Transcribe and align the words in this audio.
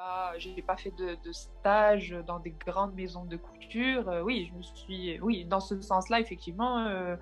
pas, 0.00 0.32
j'ai 0.38 0.62
pas 0.62 0.76
fait 0.76 0.92
de, 0.96 1.32
stage 1.32 2.16
dans 2.26 2.38
des 2.38 2.52
grandes 2.52 2.94
maisons 2.94 3.24
de 3.24 3.36
couture. 3.36 4.08
Euh, 4.08 4.22
oui, 4.22 4.50
je 4.50 4.56
me 4.56 4.62
suis, 4.62 5.20
oui, 5.20 5.44
dans 5.44 5.60
ce 5.60 5.80
sens-là, 5.80 6.20
effectivement, 6.20 6.86
euh, 6.86 7.16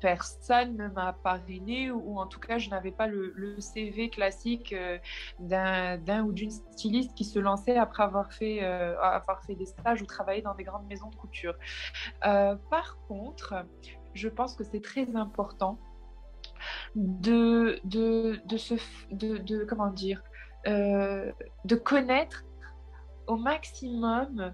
personne 0.00 0.76
ne 0.76 0.88
m'a 0.88 1.12
parrainé 1.12 1.90
ou 1.90 2.18
en 2.18 2.26
tout 2.26 2.40
cas, 2.40 2.58
je 2.58 2.68
n'avais 2.70 2.90
pas 2.90 3.06
le, 3.06 3.34
CV 3.58 4.10
classique 4.10 4.72
euh, 4.72 4.98
d'un 5.38 6.24
ou 6.24 6.32
d'une 6.32 6.50
styliste 6.50 7.14
qui 7.14 7.24
se 7.24 7.38
lançait 7.38 7.76
après 7.76 8.02
avoir 8.02 8.32
fait, 8.32 8.60
avoir 8.60 9.42
fait 9.44 9.54
des 9.54 9.66
stages 9.66 10.02
ou 10.02 10.06
travaillé 10.06 10.42
dans 10.42 10.54
des 10.54 10.64
grandes 10.64 10.86
maisons 10.86 11.08
de 11.08 11.16
couture. 11.16 11.54
par 12.20 12.98
contre, 13.08 13.54
je 14.14 14.28
pense 14.28 14.54
que 14.54 14.64
c'est 14.64 14.82
très 14.82 15.16
important 15.16 15.78
de, 16.94 17.80
de, 17.84 18.40
de, 18.46 18.56
se, 18.56 18.74
de, 19.10 19.38
de 19.38 19.64
comment 19.64 19.90
dire, 19.90 20.22
euh, 20.66 21.32
de 21.64 21.76
connaître 21.76 22.44
au 23.26 23.36
maximum 23.36 24.52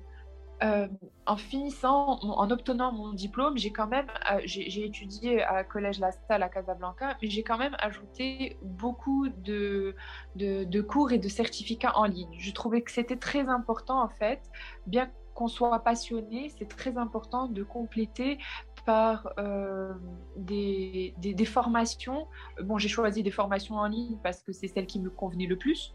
euh, 0.62 0.86
en 1.27 1.36
finissant, 1.36 2.20
en 2.20 2.50
obtenant 2.50 2.92
mon 2.92 3.12
diplôme, 3.12 3.58
j'ai 3.58 3.72
quand 3.72 3.88
même, 3.88 4.06
euh, 4.30 4.41
j'ai 4.44 4.84
étudié 4.84 5.42
à 5.42 5.64
Collège 5.64 5.98
La 5.98 6.12
Salle 6.12 6.42
à 6.44 6.48
Casablanca, 6.48 7.16
mais 7.20 7.28
j'ai 7.28 7.42
quand 7.42 7.58
même 7.58 7.74
ajouté 7.80 8.58
beaucoup 8.62 9.28
de, 9.28 9.96
de, 10.36 10.62
de, 10.62 10.80
cours 10.80 11.10
et 11.10 11.18
de 11.18 11.28
certificats 11.28 11.96
en 11.96 12.05
ligne. 12.05 12.36
Je 12.38 12.52
trouvais 12.52 12.82
que 12.82 12.92
c'était 12.92 13.16
très 13.16 13.48
important 13.48 14.02
en 14.02 14.08
fait, 14.08 14.41
bien 14.86 15.10
qu'on 15.34 15.48
soit 15.48 15.80
passionné, 15.80 16.52
c'est 16.56 16.69
très 16.69 16.96
important 16.96 17.46
de 17.48 17.64
compléter 17.64 18.38
par 18.84 19.32
euh, 19.38 19.92
des, 20.36 21.45
formations. 21.45 22.27
Bon, 22.62 22.78
j'ai 22.78 22.88
choisi 22.88 23.22
des 23.22 23.30
formations 23.30 23.77
en 23.77 23.86
ligne 23.86 24.16
parce 24.22 24.42
que 24.42 24.52
c'est 24.52 24.68
celle 24.68 24.86
qui 24.86 25.00
me 25.00 25.10
convenait 25.10 25.46
le 25.46 25.56
plus. 25.56 25.95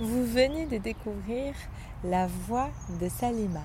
Vous 0.00 0.24
venez 0.24 0.66
de 0.66 0.78
découvrir 0.78 1.54
la 2.04 2.26
voix 2.26 2.68
de 3.00 3.08
Salima. 3.08 3.62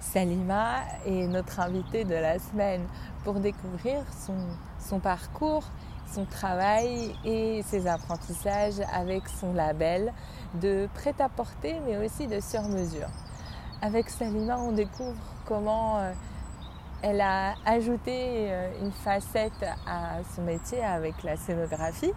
Salima 0.00 0.80
est 1.06 1.26
notre 1.26 1.60
invitée 1.60 2.04
de 2.04 2.14
la 2.14 2.38
semaine 2.38 2.86
pour 3.24 3.34
découvrir 3.34 4.04
son, 4.12 4.36
son 4.78 5.00
parcours, 5.00 5.64
son 6.12 6.24
travail 6.24 7.14
et 7.24 7.62
ses 7.62 7.86
apprentissages 7.86 8.80
avec 8.92 9.28
son 9.28 9.54
label 9.54 10.12
de 10.60 10.88
prêt-à-porter 10.94 11.76
mais 11.86 12.04
aussi 12.04 12.26
de 12.26 12.40
sur-mesure. 12.40 13.08
Avec 13.80 14.10
Salima, 14.10 14.58
on 14.58 14.72
découvre 14.72 15.20
comment 15.44 15.98
euh, 15.98 16.12
elle 17.02 17.20
a 17.20 17.54
ajouté 17.66 18.50
euh, 18.50 18.70
une 18.80 18.92
facette 18.92 19.64
à 19.86 20.22
son 20.34 20.42
métier 20.42 20.82
avec 20.82 21.22
la 21.24 21.36
scénographie 21.36 22.12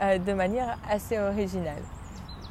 euh, 0.00 0.18
de 0.18 0.32
manière 0.32 0.78
assez 0.88 1.18
originale. 1.18 1.82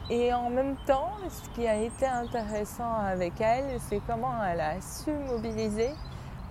Et 0.09 0.33
en 0.33 0.49
même 0.49 0.75
temps, 0.85 1.13
ce 1.29 1.49
qui 1.55 1.65
a 1.65 1.77
été 1.77 2.05
intéressant 2.05 2.93
avec 2.93 3.39
elle, 3.39 3.79
c'est 3.79 4.01
comment 4.05 4.43
elle 4.43 4.59
a 4.59 4.81
su 4.81 5.11
mobiliser 5.11 5.91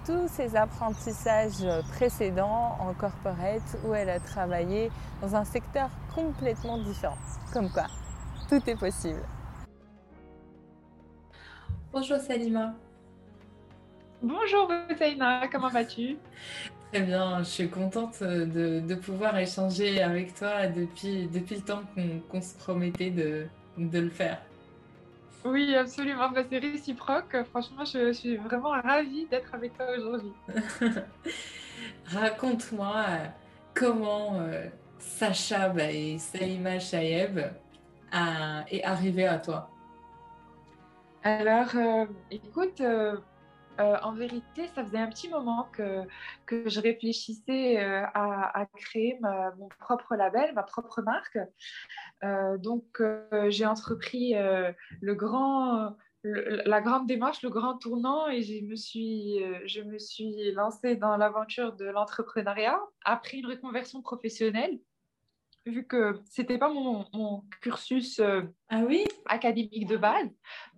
tous 0.07 0.27
ses 0.29 0.57
apprentissages 0.57 1.65
précédents 1.93 2.77
en 2.81 2.95
corporate 2.95 3.77
où 3.87 3.95
elle 3.95 4.09
a 4.09 4.19
travaillé 4.19 4.91
dans 5.21 5.37
un 5.37 5.45
secteur 5.45 5.91
complètement 6.15 6.79
différent. 6.79 7.19
Comme 7.53 7.71
quoi, 7.71 7.87
tout 8.49 8.61
est 8.69 8.79
possible. 8.79 9.23
Bonjour 11.93 12.17
Salima. 12.19 12.75
Bonjour 14.23 14.69
Boutaina, 14.89 15.49
comment 15.51 15.69
vas-tu? 15.69 16.17
Très 16.93 17.03
bien, 17.03 17.39
je 17.41 17.49
suis 17.49 17.69
contente 17.69 18.23
de, 18.23 18.95
pouvoir 18.95 19.37
échanger 19.37 20.01
avec 20.01 20.35
toi 20.35 20.69
depuis, 20.69 21.27
depuis 21.27 21.57
le 21.57 21.63
temps 21.63 21.83
qu'on 22.31 22.41
se 22.41 22.57
promettait 22.57 23.11
de, 23.11 23.49
le 23.77 24.11
faire. 24.11 24.41
Oui, 25.45 25.75
absolument, 25.75 26.31
bah, 26.31 26.43
c'est 26.49 26.59
réciproque. 26.59 27.37
Franchement, 27.51 27.85
je, 27.85 28.13
suis 28.13 28.37
vraiment 28.37 28.71
ravie 28.71 29.27
d'être 29.27 29.53
avec 29.55 29.77
toi 29.77 29.87
aujourd'hui. 29.99 30.33
Raconte-moi 32.07 32.95
euh, 33.09 33.27
comment 33.75 34.39
euh, 34.39 34.67
Sacha 35.01 35.69
bah, 35.71 35.91
et 35.91 36.19
Salima 36.19 36.79
Chaeb 36.79 37.41
est 38.71 38.85
arrivé 38.85 39.27
à 39.27 39.39
toi? 39.39 39.69
Alors, 41.25 41.69
euh, 41.77 42.07
écoute, 42.33 42.81
euh, 42.81 43.17
en 43.79 44.13
vérité, 44.13 44.69
ça 44.75 44.85
faisait 44.85 44.99
un 44.99 45.09
petit 45.09 45.29
moment 45.29 45.69
que, 45.73 46.03
que 46.47 46.69
je 46.69 46.81
réfléchissais 46.81 47.83
euh, 47.83 48.05
à, 48.15 48.67
créer 48.77 49.19
mon 49.21 49.69
propre 49.81 50.15
label, 50.17 50.53
ma 50.55 50.63
propre 50.63 51.03
marque. 51.03 51.39
Euh, 52.25 52.59
donc, 52.59 53.03
j'ai 53.49 53.67
entrepris 53.67 54.35
le 54.35 55.15
grand, 55.15 55.97
la 56.25 56.81
grande 56.81 57.07
démarche, 57.07 57.43
le 57.43 57.51
grand 57.51 57.79
tournant, 57.79 58.29
et 58.29 58.43
je 58.43 58.65
me 58.65 58.77
suis, 58.77 59.39
je 59.67 59.81
me 59.83 59.99
suis 59.99 60.53
lancée 60.53 60.97
dans 60.97 61.17
l'aventure 61.17 61.73
de 61.75 61.87
l'entrepreneuriat 61.87 62.81
après 63.05 63.39
une 63.39 63.47
reconversion 63.47 64.03
professionnelle 64.03 64.79
vu 65.65 65.87
que 65.87 66.21
c'était 66.29 66.59
pas 66.59 66.69
mon, 66.69 67.07
mon 67.13 67.45
cursus 67.61 68.21
ah 68.69 68.83
oui? 68.85 69.05
académique 69.27 69.87
de 69.87 69.97
base. 69.97 70.29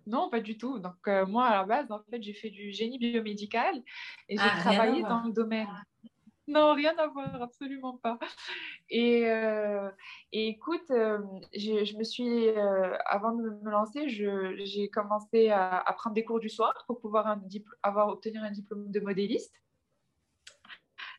Non, 0.06 0.28
pas 0.28 0.41
du 0.41 0.59
tout. 0.59 0.78
Donc, 0.78 1.09
euh, 1.09 1.26
moi, 1.26 1.47
à 1.47 1.56
la 1.56 1.65
base, 1.65 1.91
en 1.91 2.00
fait, 2.10 2.22
j'ai 2.22 2.34
fait 2.34 2.50
du 2.50 2.72
génie 2.72 2.98
biomédical 2.98 3.76
et 4.28 4.37
j'ai 4.37 4.42
ah, 4.42 4.60
travaillé 4.60 5.03
dans 5.03 5.22
le 5.22 5.32
domaine. 5.32 5.69
Non, 6.47 6.75
rien 6.75 6.94
à 6.98 7.06
voir, 7.06 7.41
absolument 7.41 7.97
pas. 7.97 8.19
Et, 8.91 9.26
euh, 9.31 9.91
écoute, 10.32 10.91
euh, 10.91 11.19
je 11.54 11.97
me 11.97 12.04
suis, 12.04 12.50
avant 13.06 13.32
de 13.32 13.42
me 13.42 13.70
lancer, 13.70 14.10
j'ai 14.10 14.91
commencé 14.91 15.50
à, 15.50 15.84
prendre 15.97 16.15
des 16.15 16.25
cours 16.25 16.41
du 16.41 16.50
soir 16.50 16.84
pour 16.86 17.00
pouvoir 17.00 17.26
un 17.26 17.41
avoir, 17.82 18.09
obtenir 18.09 18.42
un 18.42 18.50
diplôme 18.50 18.91
de 18.91 19.00
modéliste. 19.00 19.54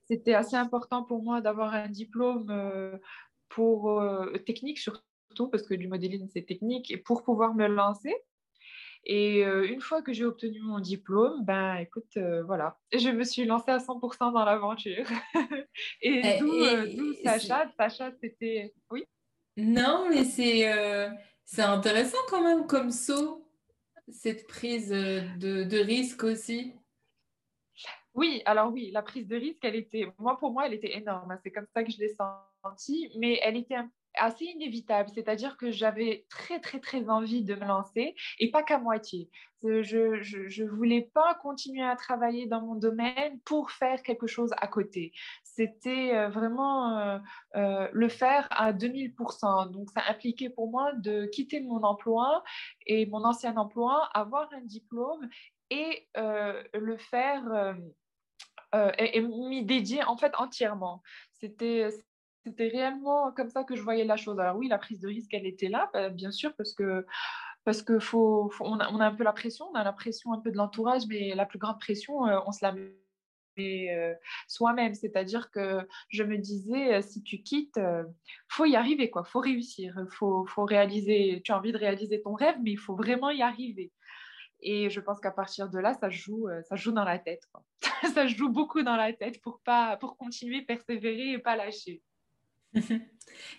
C'était 0.04 0.36
assez 0.36 0.56
important 0.56 1.04
pour 1.04 1.24
moi 1.24 1.42
d'avoir 1.42 1.74
un 1.74 1.90
diplôme 1.90 3.00
pour 3.50 4.04
technique 4.46 4.78
surtout, 4.78 5.50
parce 5.50 5.64
que 5.64 5.74
du 5.74 5.88
modélisme, 5.88 6.28
c'est 6.32 6.46
technique, 6.46 6.92
et 6.92 6.98
pour 6.98 7.24
pouvoir 7.24 7.56
me 7.56 7.66
lancer. 7.66 8.16
Et 9.06 9.46
euh, 9.46 9.68
une 9.68 9.82
fois 9.82 10.02
que 10.02 10.14
j'ai 10.14 10.26
obtenu 10.26 10.60
mon 10.62 10.80
diplôme, 10.80 11.46
ben 11.46 11.76
écoute, 11.76 12.18
euh, 12.18 12.44
voilà, 12.44 12.80
je 12.92 13.10
me 13.10 13.24
suis 13.24 13.46
lancée 13.46 13.72
à 13.72 13.78
100% 13.78 14.34
dans 14.34 14.44
l'aventure. 14.44 15.06
et 16.02 16.22
eh, 16.24 16.42
euh, 16.42 16.88
d'où 16.96 17.14
Sacha? 17.24 17.70
Sacha, 17.78 18.12
c'était. 18.20 18.74
Oui? 18.90 19.06
Non, 19.58 20.08
mais 20.10 20.24
c'est 20.24 20.66
c'est 21.44 21.62
intéressant 21.62 22.18
quand 22.30 22.44
même 22.44 22.66
comme 22.66 22.90
saut, 22.90 23.48
cette 24.10 24.48
prise 24.48 24.90
de, 24.90 25.64
de 25.64 25.78
risque 25.78 26.24
aussi. 26.24 26.74
Oui, 28.16 28.42
alors 28.46 28.72
oui, 28.72 28.92
la 28.92 29.02
prise 29.02 29.28
de 29.28 29.36
risque, 29.36 29.64
elle 29.64 29.76
était, 29.76 30.08
moi 30.18 30.38
pour 30.40 30.52
moi, 30.52 30.66
elle 30.66 30.74
était 30.74 30.98
énorme. 30.98 31.30
Hein, 31.32 31.40
c'est 31.44 31.52
comme 31.52 31.68
ça 31.76 31.84
que 31.84 31.92
je 31.92 32.00
l'ai 32.00 32.16
sentie, 32.64 33.12
mais 33.18 33.40
elle 33.44 33.58
était 33.58 33.76
un 33.76 33.92
assez 34.18 34.46
inévitable, 34.46 35.10
c'est-à-dire 35.14 35.58
que 35.58 35.72
j'avais 35.72 36.26
très 36.30 36.60
très 36.60 36.80
très 36.80 37.10
envie 37.10 37.44
de 37.44 37.56
me 37.56 37.66
lancer 37.66 38.16
et 38.40 38.52
pas 38.52 38.64
qu'à 38.64 38.80
moitié. 38.80 39.30
Je, 39.64 40.22
je, 40.22 40.64
voulais 40.64 41.10
pas 41.14 41.34
continuer 41.36 41.84
à 41.84 41.96
travailler 41.96 42.46
dans 42.46 42.62
mon 42.62 42.76
domaine 42.76 43.40
pour 43.46 43.72
faire 43.72 44.04
quelque 44.04 44.28
chose 44.28 44.52
à 44.58 44.68
côté. 44.68 45.12
C'était 45.44 46.14
euh, 46.14 46.30
vraiment 46.30 46.98
euh, 47.00 47.18
euh, 47.56 47.88
le 47.92 48.10
faire 48.10 48.48
à 48.52 48.74
2000%. 48.74 49.72
Donc 49.72 49.90
ça 49.92 50.02
impliquait 50.08 50.50
pour 50.50 50.70
moi 50.70 50.94
de 50.94 51.26
quitter 51.26 51.62
mon 51.62 51.82
emploi 51.84 52.44
et 52.86 53.06
mon 53.08 53.24
ancien 53.24 53.56
emploi, 53.58 54.08
avoir 54.14 54.48
un 54.54 54.62
diplôme 54.62 55.28
et 55.72 56.08
le 56.16 56.98
faire 56.98 57.76
et, 59.00 59.18
et 59.18 59.22
m'y 59.22 59.66
dédier 59.66 60.04
en 60.04 60.16
fait 60.16 60.34
entièrement. 60.38 61.02
C'était 61.34 61.90
c'était 62.46 62.68
réellement 62.68 63.32
comme 63.32 63.50
ça 63.50 63.64
que 63.64 63.76
je 63.76 63.82
voyais 63.82 64.06
la 64.06 64.18
chose. 64.18 64.40
Alors 64.40 64.56
oui, 64.56 64.68
la 64.68 64.78
prise 64.78 65.00
de 65.00 65.08
risque, 65.08 65.34
elle 65.34 65.48
était 65.48 65.68
là, 65.68 65.90
bah, 65.94 66.10
bien 66.10 66.32
sûr, 66.32 66.54
parce 66.56 66.74
que 66.74 67.06
parce 67.66 67.82
que 67.82 67.98
faut, 68.00 68.52
on, 68.60 68.80
a, 68.80 68.86
un 68.88 69.16
peu 69.16 69.24
la 69.24 69.34
pression, 69.34 69.66
on 69.72 69.76
a 69.76 69.84
la 69.84 69.94
pression 69.94 70.34
un 70.34 70.40
peu 70.40 70.52
de 70.52 70.58
l'entourage, 70.58 71.08
mais 71.10 71.34
la 71.34 71.48
plus 71.48 71.58
grande 71.58 71.80
pression, 71.80 72.28
euh, 72.28 72.40
on 72.46 72.52
se 72.52 72.64
la 72.64 72.74
met 73.58 73.92
euh, 73.92 74.14
soi-même. 74.48 74.94
C'est-à-dire 74.94 75.50
que 75.50 75.88
je 76.10 76.22
me 76.24 76.38
disais, 76.38 76.94
euh, 76.96 77.02
si 77.02 77.24
tu 77.24 77.42
quittes, 77.42 77.80
faut 78.50 78.66
y 78.66 78.76
arriver, 78.76 79.10
quoi. 79.10 79.24
Faut 79.24 79.40
réussir, 79.40 79.96
faut, 80.12 80.46
faut 80.46 80.66
réaliser. 80.66 81.42
Tu 81.44 81.52
as 81.52 81.58
envie 81.58 81.72
de 81.72 81.78
réaliser 81.78 82.22
ton 82.22 82.36
rêve, 82.36 82.58
mais 82.64 82.72
il 82.72 82.78
faut 82.78 82.96
vraiment 82.96 83.32
y 83.32 83.42
arriver. 83.42 83.92
Et 84.62 84.90
je 84.92 85.00
pense 85.00 85.20
qu'à 85.20 85.32
partir 85.32 85.70
de 85.70 85.80
là, 85.80 85.96
ça 85.96 86.10
joue, 86.10 86.48
ça 86.70 86.76
joue 86.76 86.92
dans 86.92 87.04
la 87.04 87.18
tête. 87.18 87.44
ça 88.14 88.28
joue 88.28 88.50
beaucoup 88.50 88.84
dans 88.84 88.96
la 88.96 89.12
tête 89.14 89.42
pour 89.42 89.60
pas, 89.62 89.98
pour 89.98 90.18
continuer, 90.18 90.62
persévérer 90.62 91.32
et 91.32 91.40
pas 91.40 91.56
lâcher. 91.56 92.04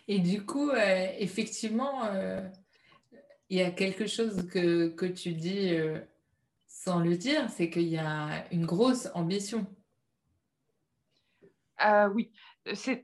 Et 0.08 0.18
du 0.18 0.44
coup, 0.44 0.70
euh, 0.70 1.08
effectivement, 1.18 2.04
euh, 2.04 2.40
il 3.48 3.58
y 3.58 3.62
a 3.62 3.70
quelque 3.70 4.06
chose 4.06 4.46
que, 4.48 4.88
que 4.88 5.06
tu 5.06 5.32
dis 5.32 5.74
euh, 5.74 6.00
sans 6.66 7.00
le 7.00 7.16
dire, 7.16 7.48
c'est 7.50 7.70
qu'il 7.70 7.88
y 7.88 7.98
a 7.98 8.46
une 8.52 8.66
grosse 8.66 9.08
ambition. 9.14 9.66
oui, 12.14 12.32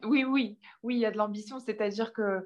oui, 0.05 0.25
oui, 0.25 0.59
oui, 0.83 0.95
il 0.97 1.01
y 1.01 1.07
a 1.07 1.11
de 1.11 1.19
l'ambition, 1.19 1.59
c'est-à-dire 1.59 2.13
que 2.13 2.45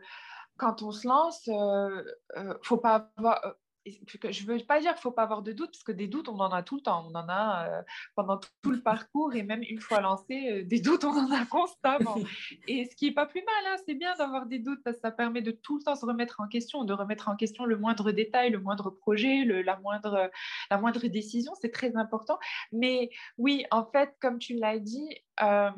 quand 0.56 0.82
on 0.82 0.90
se 0.90 1.06
lance, 1.06 1.48
euh, 1.48 2.54
faut 2.62 2.78
pas 2.78 3.12
avoir, 3.16 3.56
je 3.86 4.46
ne 4.46 4.52
veux 4.52 4.64
pas 4.64 4.80
dire 4.80 4.90
qu'il 4.90 4.98
ne 4.98 5.02
faut 5.02 5.10
pas 5.10 5.22
avoir 5.22 5.42
de 5.42 5.52
doutes, 5.52 5.70
parce 5.70 5.84
que 5.84 5.92
des 5.92 6.08
doutes, 6.08 6.28
on 6.28 6.38
en 6.38 6.50
a 6.50 6.62
tout 6.62 6.76
le 6.76 6.82
temps. 6.82 7.06
On 7.08 7.14
en 7.14 7.28
a 7.28 7.68
euh, 7.68 7.82
pendant 8.14 8.38
tout 8.62 8.70
le 8.70 8.80
parcours 8.80 9.34
et 9.34 9.42
même 9.42 9.62
une 9.62 9.80
fois 9.80 10.00
lancé, 10.00 10.50
euh, 10.50 10.64
des 10.64 10.80
doutes, 10.80 11.04
on 11.04 11.16
en 11.16 11.30
a 11.30 11.44
constamment. 11.46 12.16
et 12.68 12.84
ce 12.86 12.96
qui 12.96 13.06
n'est 13.06 13.14
pas 13.14 13.26
plus 13.26 13.42
mal, 13.42 13.72
hein, 13.72 13.76
c'est 13.86 13.94
bien 13.94 14.14
d'avoir 14.16 14.46
des 14.46 14.58
doutes 14.58 14.82
parce 14.82 14.96
que 14.96 15.02
ça 15.02 15.10
permet 15.10 15.42
de 15.42 15.50
tout 15.50 15.78
le 15.78 15.84
temps 15.84 15.94
se 15.94 16.04
remettre 16.04 16.40
en 16.40 16.48
question, 16.48 16.84
de 16.84 16.92
remettre 16.92 17.28
en 17.28 17.36
question 17.36 17.64
le 17.64 17.76
moindre 17.76 18.12
détail, 18.12 18.50
le 18.50 18.60
moindre 18.60 18.90
projet, 18.90 19.44
le, 19.44 19.62
la, 19.62 19.78
moindre, 19.78 20.30
la 20.70 20.78
moindre 20.78 21.06
décision. 21.06 21.52
C'est 21.60 21.72
très 21.72 21.96
important. 21.96 22.38
Mais 22.72 23.10
oui, 23.38 23.64
en 23.70 23.84
fait, 23.84 24.14
comme 24.20 24.38
tu 24.38 24.54
l'as 24.54 24.78
dit, 24.78 25.08
il 25.40 25.44
euh, 25.44 25.70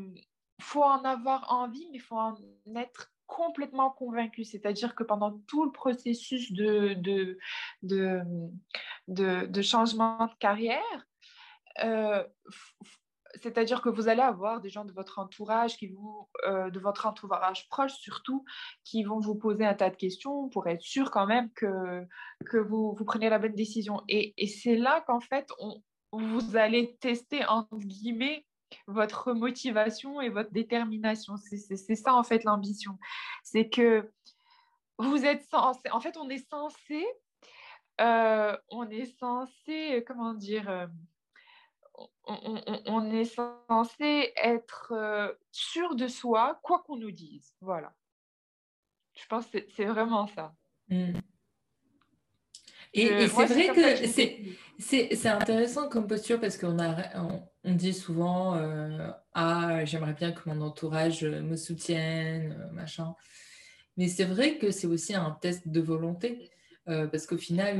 faut 0.61 0.83
en 0.83 1.05
avoir 1.05 1.53
envie, 1.53 1.87
mais 1.91 1.99
il 1.99 2.03
faut 2.03 2.17
en 2.17 2.37
être 2.77 3.11
complètement 3.29 3.91
convaincu. 3.91 4.43
C'est-à-dire 4.43 4.97
que 4.97 5.05
pendant 5.05 5.39
tout 5.47 5.65
le 5.65 5.71
processus 5.71 6.51
de, 6.53 6.95
de, 6.95 7.39
de, 9.07 9.63
changement 9.63 10.27
de 10.27 10.35
carrière, 10.41 11.07
euh, 11.85 12.25
c'est-à-dire 13.41 13.83
que 13.83 13.91
vous 13.91 14.09
allez 14.09 14.23
avoir 14.23 14.61
des 14.61 14.71
gens 14.71 14.85
de 14.85 14.93
votre 14.93 15.19
entourage 15.19 15.77
qui 15.77 15.89
vont, 15.89 16.27
euh, 16.47 16.71
de 16.71 16.81
votre 16.81 17.07
entourage 17.07 17.69
proche 17.69 17.93
surtout, 17.93 18.45
qui 18.83 19.05
vont 19.05 19.21
vous 19.21 19.37
poser 19.37 19.65
un 19.65 19.75
tas 19.75 19.91
de 19.91 19.97
questions 19.97 20.49
pour 20.49 20.67
être 20.67 20.83
sûr 20.83 21.11
quand 21.11 21.27
même 21.27 21.53
que, 21.53 22.05
que 22.47 22.57
vous, 22.57 22.95
vous 22.99 23.05
prenez 23.05 23.29
la 23.29 23.39
bonne 23.39 23.55
décision. 23.55 24.03
Et, 24.09 24.35
et 24.39 24.49
c'est 24.49 24.77
là 24.77 25.05
qu'en 25.07 25.21
fait, 25.21 25.53
on, 25.61 25.83
vous 26.13 26.57
allez 26.57 26.97
tester, 27.01 27.45
entre 27.45 27.77
guillemets, 27.77 28.47
votre 28.87 29.32
motivation 29.32 30.20
et 30.20 30.29
votre 30.29 30.50
détermination. 30.50 31.37
C'est 31.37 31.94
ça 31.97 32.15
en 32.15 32.23
fait 32.23 32.44
l'ambition. 32.44 32.99
C'est 33.43 33.69
que 33.69 34.11
vous 34.99 35.25
êtes 35.25 35.44
censé, 35.44 35.91
en 35.91 36.00
fait 36.00 36.17
on 36.17 36.29
est 36.29 36.49
censé, 36.50 37.06
euh, 38.00 38.56
on 38.70 38.88
est 38.91 39.06
censé, 39.19 40.05
comment 40.06 40.35
dire, 40.35 40.69
euh, 40.69 40.87
on, 42.26 43.11
est 43.11 43.25
censé 43.25 44.32
être 44.37 44.93
euh, 44.93 45.32
sûr 45.50 45.97
de 45.97 46.06
soi, 46.06 46.61
quoi 46.62 46.82
qu'on 46.87 46.97
nous 46.97 47.11
dise. 47.11 47.53
Voilà. 47.61 47.93
Je 49.14 49.26
pense 49.26 49.47
que 49.47 49.59
c'est 49.75 49.87
vraiment 49.87 50.26
ça. 50.29 50.55
Hmm. 50.88 51.14
Et, 52.94 53.29
c'est 53.29 53.47
vrai 53.47 53.69
que 53.69 54.06
c'est 54.79 55.29
intéressant 55.29 55.88
comme 55.88 56.06
posture 56.06 56.41
parce 56.41 56.56
qu'on 56.56 56.79
a, 56.79 57.19
on, 57.19 57.43
dit 57.76 57.94
souvent 57.94 58.56
euh, 58.56 59.11
Ah, 59.35 59.85
j'aimerais 59.85 60.15
bien 60.15 60.32
que 60.32 60.49
mon 60.49 60.61
entourage 60.61 61.25
me 61.25 61.56
soutienne, 61.56 62.56
euh, 62.59 62.73
machin. 62.73 63.15
Mais 63.97 64.09
c'est 64.09 64.25
vrai 64.25 64.59
que 64.59 64.70
c'est 64.70 64.87
aussi 64.87 65.15
un 65.15 65.31
test 65.41 65.69
de 65.69 65.81
volonté 65.81 66.50
euh, 66.88 67.06
parce 67.06 67.26
qu'au 67.26 67.37
final, 67.37 67.79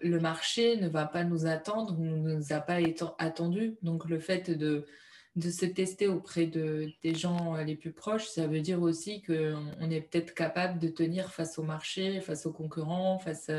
le 0.00 0.20
marché 0.20 0.76
ne 0.76 0.88
va 0.88 1.06
pas 1.06 1.24
nous 1.24 1.46
attendre, 1.46 1.98
ne 1.98 2.34
nous 2.36 2.52
a 2.52 2.60
pas 2.60 2.78
attendu. 3.18 3.76
Donc, 3.82 4.08
le 4.08 4.18
fait 4.20 4.50
de, 4.50 4.86
de 5.34 5.50
se 5.50 5.66
tester 5.66 6.06
auprès 6.06 6.46
de, 6.46 6.88
des 7.02 7.14
gens 7.14 7.56
les 7.56 7.76
plus 7.76 7.92
proches, 7.92 8.28
ça 8.28 8.46
veut 8.46 8.60
dire 8.60 8.80
aussi 8.80 9.22
qu'on 9.22 9.90
est 9.90 10.00
peut-être 10.00 10.34
capable 10.34 10.78
de 10.78 10.88
tenir 10.88 11.32
face 11.32 11.58
au 11.58 11.64
marché, 11.64 12.20
face 12.20 12.46
aux 12.46 12.52
concurrents, 12.52 13.18
face 13.18 13.50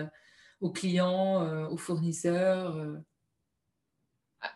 aux 0.61 0.71
clients, 0.71 1.43
euh, 1.43 1.67
aux 1.67 1.77
fournisseurs 1.77 2.75
euh. 2.77 2.97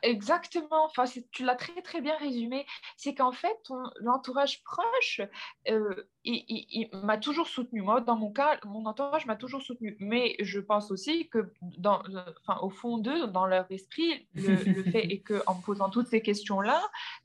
Exactement, 0.04 0.86
enfin, 0.86 1.06
tu 1.32 1.44
l'as 1.44 1.56
très 1.56 1.82
très 1.82 2.02
bien 2.02 2.16
résumé. 2.18 2.66
C'est 2.98 3.16
qu'en 3.16 3.32
fait, 3.32 3.58
l'entourage 4.00 4.64
proche, 4.64 5.22
euh, 5.70 5.96
il, 6.24 6.90
m'a 7.04 7.18
toujours 7.18 7.48
soutenu. 7.48 7.82
Moi, 7.82 8.02
dans 8.02 8.16
mon 8.16 8.32
cas, 8.32 8.60
mon 8.66 8.86
entourage 8.86 9.26
m'a 9.26 9.36
toujours 9.36 9.62
soutenu. 9.62 9.98
Mais 10.00 10.36
je 10.40 10.60
pense 10.60 10.92
aussi 10.92 11.28
que, 11.30 11.52
dans, 11.78 12.04
enfin, 12.46 12.60
au 12.62 12.70
fond 12.70 12.98
d'eux, 12.98 13.28
dans 13.28 13.46
leur 13.46 13.66
esprit, 13.72 14.28
le, 14.36 14.56
fait 14.92 15.12
est 15.12 15.20
qu'en 15.20 15.56
me 15.56 15.62
posant 15.64 15.90
toutes 15.90 16.08
ces 16.08 16.22
questions-là, 16.22 16.82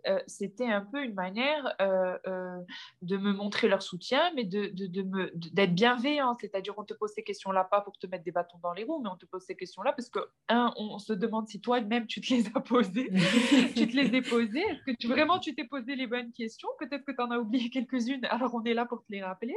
euh, 0.09 0.19
c'était 0.27 0.71
un 0.71 0.81
peu 0.81 1.03
une 1.03 1.15
manière 1.15 1.75
euh, 1.81 2.17
euh, 2.27 2.59
de 3.03 3.17
me 3.17 3.33
montrer 3.33 3.69
leur 3.69 3.83
soutien, 3.83 4.33
mais 4.35 4.45
de, 4.45 4.67
de, 4.67 4.87
de 4.87 5.03
me, 5.03 5.31
d'être 5.35 5.75
bienveillant. 5.75 6.35
C'est-à-dire, 6.41 6.75
on 6.79 6.85
te 6.85 6.95
pose 6.95 7.13
ces 7.15 7.23
questions-là 7.23 7.65
pas 7.65 7.83
pour 7.83 7.99
te 7.99 8.07
mettre 8.07 8.25
des 8.25 8.33
bâtons 8.33 8.59
dans 8.63 8.73
les 8.73 8.85
roues, 8.85 9.01
mais 9.03 9.11
on 9.11 9.17
te 9.17 9.27
pose 9.27 9.43
ces 9.43 9.57
questions-là 9.57 9.93
parce 9.93 10.09
que, 10.09 10.21
un, 10.49 10.73
on 10.77 10.99
se 10.99 11.13
demande 11.13 11.49
si 11.49 11.61
toi-même 11.61 12.07
tu 12.07 12.21
te 12.21 12.33
les 12.33 12.47
as 12.55 12.61
posées. 12.61 13.11
tu 13.77 13.87
te 13.89 13.97
les 13.97 14.17
as 14.17 14.23
posées. 14.23 14.61
Est-ce 14.61 14.83
que 14.85 14.97
tu, 14.97 15.07
vraiment 15.07 15.39
tu 15.39 15.55
t'es 15.55 15.65
posé 15.65 15.97
les 15.97 16.07
bonnes 16.07 16.33
questions? 16.33 16.69
Peut-être 16.79 17.05
que 17.05 17.13
tu 17.13 17.21
en 17.21 17.31
as 17.31 17.39
oublié 17.39 17.69
quelques-unes. 17.69 18.25
Alors, 18.31 18.55
on 18.55 18.65
est 18.65 18.75
là 18.75 18.86
pour 18.87 19.05
te 19.05 19.13
les 19.13 19.23
rappeler. 19.23 19.57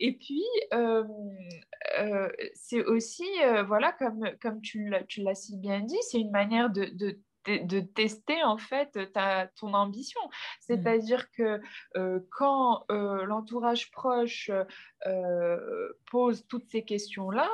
Et 0.00 0.16
puis, 0.16 0.44
euh, 0.72 1.04
euh, 1.98 2.28
c'est 2.54 2.84
aussi, 2.84 3.26
euh, 3.44 3.62
voilà, 3.62 3.92
comme, 3.92 4.30
comme 4.40 4.60
tu 4.60 4.88
l'as 4.88 5.34
si 5.34 5.56
bien 5.56 5.80
dit, 5.80 5.98
c'est 6.02 6.20
une 6.20 6.30
manière 6.30 6.70
de, 6.70 6.84
de 6.84 7.18
de, 7.44 7.80
tester 7.80 8.40
en 8.44 8.56
fait 8.56 9.12
ta, 9.12 9.48
ton 9.58 9.74
ambition. 9.74 10.20
C'est-à-dire 10.60 11.28
que 11.32 11.60
quand 12.30 12.84
l'entourage 12.88 13.90
proche 13.90 14.48
pose 16.08 16.46
toutes 16.46 16.68
ces 16.70 16.84
questions-là, 16.84 17.50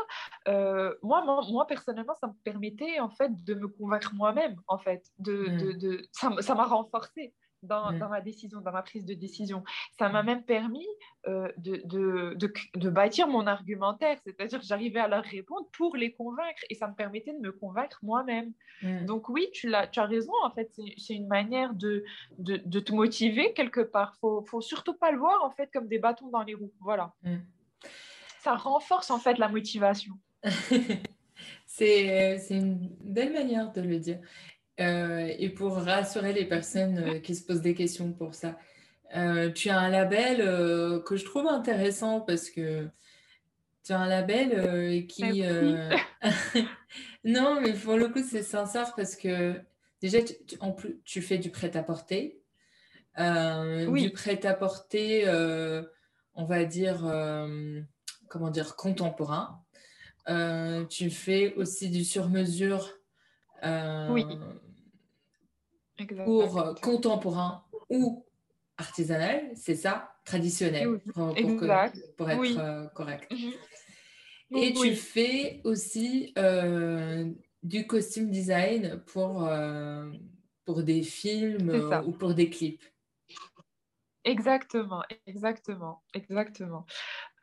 moi, 1.02 1.42
moi, 1.50 1.66
personnellement, 1.66 2.14
ça 2.20 2.26
me 2.26 2.34
permettait 2.44 3.00
en 3.00 3.08
fait 3.08 3.32
de 3.44 3.54
me 3.54 3.66
convaincre 3.66 4.12
moi-même 4.14 4.60
en 4.66 4.76
fait. 4.76 5.06
De, 5.20 5.46
de, 5.56 5.72
de 5.72 6.06
ça 6.12 6.54
m'a 6.54 6.66
renforcé 6.66 7.32
dans, 7.62 7.92
mm. 7.92 7.98
dans, 7.98 8.08
ma 8.08 8.20
décision, 8.20 8.60
dans 8.60 8.72
ma 8.72 8.82
prise 8.82 9.04
de 9.04 9.14
décision. 9.14 9.64
Ça 9.98 10.08
m'a 10.08 10.22
mm. 10.22 10.26
même 10.26 10.42
permis 10.44 10.86
euh, 11.26 11.50
de, 11.56 11.82
de, 11.84 12.34
de, 12.34 12.52
de, 12.76 12.90
bâtir 12.90 13.28
mon 13.28 13.46
argumentaire, 13.46 14.18
c'est-à-dire 14.24 14.60
que 14.60 14.66
j'arrivais 14.66 15.00
à 15.00 15.08
leur 15.08 15.24
répondre 15.24 15.66
pour 15.72 15.96
les 15.96 16.12
convaincre 16.12 16.62
et 16.70 16.74
ça 16.74 16.88
me 16.88 16.94
permettait 16.94 17.32
de 17.32 17.40
me 17.40 17.52
convaincre 17.52 17.98
moi-même. 18.02 18.52
Mm. 18.82 19.06
Donc 19.06 19.28
oui, 19.28 19.48
tu, 19.52 19.74
as, 19.74 19.86
tu 19.86 20.00
as 20.00 20.06
raison, 20.06 20.32
en 20.44 20.50
fait, 20.50 20.70
c'est 20.96 21.14
une 21.14 21.28
manière 21.28 21.74
de, 21.74 22.04
de, 22.38 22.80
te 22.80 22.92
motiver 22.92 23.52
quelque 23.52 23.80
part. 23.80 24.14
Il 24.16 24.20
faut, 24.20 24.42
faut 24.42 24.60
surtout 24.60 24.94
pas 24.94 25.10
le 25.10 25.18
voir 25.18 25.44
en 25.44 25.50
fait 25.50 25.70
comme 25.72 25.88
des 25.88 25.98
bâtons 25.98 26.28
dans 26.28 26.42
les 26.42 26.54
roues. 26.54 26.72
Voilà. 26.80 27.12
Ça 28.40 28.54
renforce 28.54 29.10
en 29.10 29.18
fait 29.18 29.38
la 29.38 29.48
motivation. 29.48 30.14
c'est 31.66 32.46
une 32.50 32.88
belle 33.00 33.32
manière 33.32 33.72
de 33.72 33.80
le 33.80 33.98
dire. 33.98 34.20
Euh, 34.80 35.34
et 35.38 35.48
pour 35.48 35.74
rassurer 35.74 36.32
les 36.32 36.44
personnes 36.44 36.98
euh, 36.98 37.18
qui 37.18 37.34
se 37.34 37.44
posent 37.44 37.62
des 37.62 37.74
questions 37.74 38.12
pour 38.12 38.34
ça, 38.34 38.56
euh, 39.16 39.50
tu 39.50 39.70
as 39.70 39.78
un 39.78 39.88
label 39.88 40.38
que 41.04 41.16
je 41.16 41.24
trouve 41.24 41.46
intéressant 41.46 42.20
parce 42.20 42.50
que 42.50 42.86
tu 43.84 43.92
as 43.92 43.98
un 43.98 44.06
label 44.06 45.06
qui... 45.06 45.42
non, 47.24 47.60
mais 47.60 47.72
pour 47.72 47.96
le 47.96 48.08
coup, 48.08 48.22
c'est 48.22 48.42
sincère 48.42 48.94
parce 48.94 49.16
que 49.16 49.60
déjà, 50.00 50.22
tu, 50.22 50.36
en 50.60 50.72
plus, 50.72 51.00
tu 51.04 51.22
fais 51.22 51.38
du 51.38 51.50
prêt-à-porter. 51.50 52.40
Du 53.16 54.10
prêt-à-porter, 54.10 55.26
on 56.34 56.44
va 56.44 56.64
dire, 56.64 56.98
comment 58.28 58.50
dire, 58.50 58.76
contemporain. 58.76 59.64
tu 60.90 61.10
fais 61.10 61.54
aussi 61.54 61.88
du 61.88 62.04
sur-mesure. 62.04 62.92
oui 63.62 64.24
pour 66.06 66.58
euh, 66.58 66.74
contemporain 66.74 67.64
ou 67.90 68.24
artisanal, 68.76 69.50
c'est 69.54 69.74
ça, 69.74 70.12
traditionnel, 70.24 71.00
pour, 71.12 71.34
pour, 71.34 72.30
être 72.30 72.58
euh, 72.58 72.86
correct. 72.88 73.30
Mhm. 73.32 73.52
Et 74.56 74.72
tu 74.72 74.94
fais 74.94 75.60
aussi 75.64 76.32
euh, 76.38 77.30
du 77.62 77.86
costume 77.86 78.30
design 78.30 79.02
pour, 79.06 79.46
pour 80.64 80.82
des 80.82 81.02
films 81.02 81.70
ou 82.06 82.12
pour 82.12 82.34
des 82.34 82.48
clips. 82.48 82.84
Exactement, 84.24 85.02
exactement, 85.26 86.02
exactement. 86.14 86.86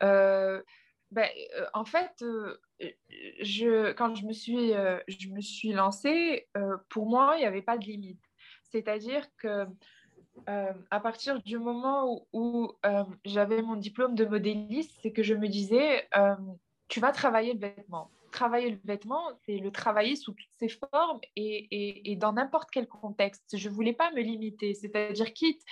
Ben, 0.00 1.28
en 1.74 1.84
fait, 1.84 2.24
je, 3.40 3.92
quand 3.92 4.16
je 4.16 4.26
me 4.26 4.32
suis, 4.32 4.72
je 5.06 5.28
me 5.28 5.40
suis 5.40 5.72
lancée, 5.72 6.48
pour 6.88 7.06
moi, 7.06 7.34
il 7.36 7.40
n'y 7.40 7.46
avait 7.46 7.62
pas 7.62 7.78
de 7.78 7.84
limite. 7.84 8.25
C'est-à-dire 8.76 9.24
que 9.38 9.66
euh, 10.50 10.72
à 10.90 11.00
partir 11.00 11.42
du 11.42 11.58
moment 11.58 12.26
où, 12.34 12.70
euh, 12.84 13.04
j'avais 13.24 13.62
mon 13.62 13.76
diplôme 13.76 14.14
de 14.14 14.26
modéliste, 14.26 14.92
c'est 15.00 15.12
que 15.12 15.22
je 15.22 15.32
me 15.32 15.48
disais, 15.48 16.06
euh, 16.14 16.34
tu 16.88 17.00
vas 17.00 17.10
travailler 17.10 17.54
le 17.54 17.58
vêtement. 17.58 18.10
Travailler 18.32 18.72
le 18.72 18.78
vêtement, 18.84 19.22
c'est 19.46 19.56
le 19.56 19.70
travailler 19.70 20.14
sous 20.14 20.32
toutes 20.32 20.55
ses 20.58 20.68
formes 20.68 21.20
et, 21.34 22.10
et, 22.10 22.16
dans 22.16 22.32
n'importe 22.32 22.70
quel 22.70 22.86
contexte. 22.86 23.56
Je 23.56 23.68
ne 23.68 23.74
voulais 23.74 23.92
pas 23.92 24.10
me 24.12 24.20
limiter, 24.20 24.74
c'est-à-dire 24.74 25.32
quitte 25.32 25.62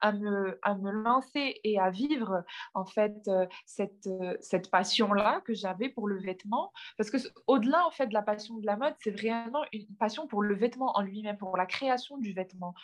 à 0.00 0.12
me, 0.12 0.58
à 0.62 0.74
me 0.74 0.90
lancer 0.90 1.60
et 1.64 1.78
à 1.78 1.90
vivre 1.90 2.44
en 2.74 2.84
fait 2.84 3.16
euh, 3.28 3.46
cette, 3.66 4.06
euh, 4.06 4.36
cette 4.40 4.70
passion-là 4.70 5.42
que 5.44 5.54
j'avais 5.54 5.88
pour 5.88 6.08
le 6.08 6.20
vêtement. 6.20 6.72
Parce 6.96 7.10
que 7.10 7.18
au-delà 7.46 7.86
en 7.86 7.90
fait 7.90 8.06
de 8.06 8.14
la 8.14 8.22
passion 8.22 8.58
de 8.58 8.66
la 8.66 8.76
mode, 8.76 8.94
c'est 9.00 9.10
vraiment 9.10 9.64
une 9.72 9.86
passion 9.98 10.26
pour 10.26 10.42
le 10.42 10.54
vêtement 10.54 10.96
en 10.96 11.02
lui-même, 11.02 11.36
pour 11.36 11.56
la 11.56 11.66
création 11.66 12.18
du 12.18 12.32
vêtement. 12.32 12.74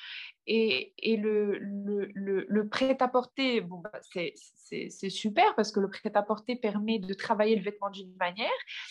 Et, 0.46 0.94
et 0.98 1.16
le, 1.16 1.58
le, 1.58 2.10
le, 2.14 2.68
prêt-à-porter, 2.68 3.60
bon, 3.60 3.78
bah, 3.78 3.90
c'est 4.02 5.10
super 5.10 5.54
parce 5.54 5.72
que 5.72 5.80
le 5.80 5.90
prêt-à-porter 5.90 6.56
permet 6.56 6.98
de 6.98 7.12
travailler 7.14 7.56
le 7.56 7.62
vêtement 7.62 7.90
d'une 7.90 8.14
manière. 8.16 8.48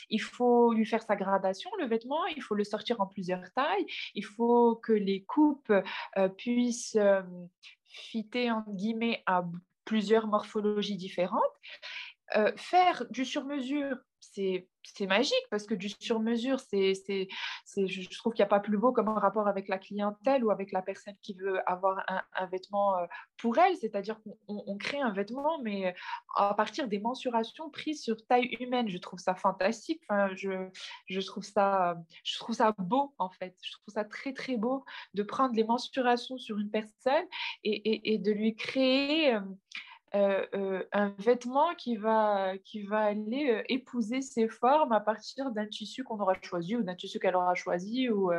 Il 0.09 0.21
faut 0.21 0.74
lui 0.74 0.86
faire 0.86 1.03
sa 1.03 1.15
gradation, 1.15 1.69
le 1.79 1.88
vêtement, 1.88 2.25
il 2.27 2.41
faut 2.41 2.55
le 2.57 2.63
sortir 2.63 2.99
en 2.99 3.07
plusieurs 3.07 3.51
tailles, 3.53 3.85
il 4.15 4.25
faut 4.25 4.75
que 4.75 4.93
les 4.93 5.23
coupes 5.23 5.71
euh, 6.17 6.29
puissent 6.29 6.97
euh, 6.99 7.21
fitter, 7.85 8.51
en 8.51 8.63
guillemets, 8.67 9.23
à 9.25 9.45
plusieurs 9.85 10.27
morphologies 10.27 10.97
différentes. 10.97 11.41
Euh, 12.35 12.51
faire 12.57 13.05
du 13.09 13.23
sur-mesure, 13.23 13.95
c'est 14.19 14.67
magique 15.08 15.46
parce 15.50 15.65
que 15.65 15.75
du 15.75 15.89
sur-mesure, 15.89 16.60
c'est, 16.60 16.94
je 16.94 18.17
trouve 18.17 18.34
qu'il 18.34 18.44
n'y 18.44 18.48
a 18.48 18.50
pas 18.50 18.60
plus 18.60 18.77
beau 18.77 18.91
comme 18.91 19.10
un 19.10 19.20
rapport 19.20 19.48
avec 19.48 19.67
la 19.67 19.77
clientèle 19.77 20.44
ou 20.44 20.51
avec 20.51 20.72
la 20.72 20.82
personne 20.82 21.15
qui 21.22 21.34
veut 21.34 21.60
avoir 21.70 22.03
un, 22.08 22.46
vêtement 22.48 22.98
euh, 22.98 23.06
pour 23.38 23.58
elle. 23.58 23.75
C'est-à-dire 23.77 24.20
qu'on 24.22 24.77
crée 24.77 25.00
un 25.00 25.12
vêtement, 25.12 25.60
mais 25.62 25.96
à 26.36 26.53
partir 26.53 26.88
des 26.88 27.00
mensurations 27.00 27.70
prises 27.70 28.01
sur 28.01 28.17
taille 28.27 28.56
humaine. 28.60 28.88
Je 28.89 28.98
trouve 28.98 29.20
ça 29.20 29.36
fantastique. 29.36 30.01
Je, 30.36 31.20
trouve 31.25 31.44
ça, 31.44 31.96
beau, 32.77 33.13
en 33.17 33.29
fait. 33.29 33.56
Je 33.62 33.72
trouve 33.72 33.94
ça 33.94 34.03
très, 34.03 34.34
très 34.34 34.58
beau 34.58 34.86
de 35.13 35.24
prendre 35.24 35.56
les 35.56 35.63
mensurations 35.63 36.38
sur 36.38 36.58
une 36.58 36.70
personne 36.70 37.25
et, 37.63 38.13
et, 38.13 38.17
de 38.17 38.32
lui 38.32 38.56
créer... 38.56 39.38
Euh, 40.17 40.45
euh, 40.55 40.83
un 40.93 41.09
vêtement 41.19 41.75
qui 41.75 41.95
va, 41.95 42.57
qui 42.63 42.83
va 42.83 43.00
aller 43.00 43.51
euh, 43.51 43.63
épouser 43.69 44.21
ses 44.21 44.47
formes 44.47 44.91
à 44.91 45.00
partir 45.00 45.51
d'un 45.51 45.67
tissu 45.67 46.03
qu'on 46.03 46.19
aura 46.19 46.33
choisi 46.41 46.75
ou 46.75 46.81
d'un 46.81 46.95
tissu 46.95 47.19
qu'elle 47.19 47.36
aura 47.36 47.53
choisi. 47.53 48.09
Ou, 48.09 48.31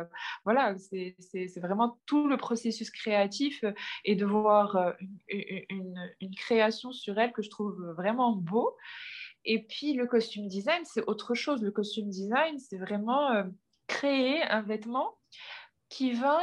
voilà, 0.43 0.75
c'est 0.77 1.15
vraiment 1.57 1.99
tout 2.05 2.27
le 2.27 2.37
processus 2.37 2.89
créatif 2.89 3.63
et 4.03 4.15
de 4.15 4.25
voir 4.25 4.93
une, 5.29 5.95
création 6.35 6.91
sur 6.91 7.17
elle 7.17 7.31
que 7.31 7.41
je 7.41 7.49
trouve 7.49 7.93
vraiment 7.95 8.33
beau. 8.33 8.75
Et 9.45 9.63
puis 9.63 9.93
le 9.93 10.05
costume 10.05 10.47
design, 10.47 10.83
c'est 10.85 11.03
autre 11.07 11.33
chose. 11.33 11.61
Le 11.61 11.71
costume 11.71 12.09
design, 12.09 12.57
c'est 12.59 12.77
vraiment 12.77 13.43
créer 13.87 14.41
un 14.43 14.61
vêtement 14.61 15.17
qui 15.89 16.11
va 16.13 16.39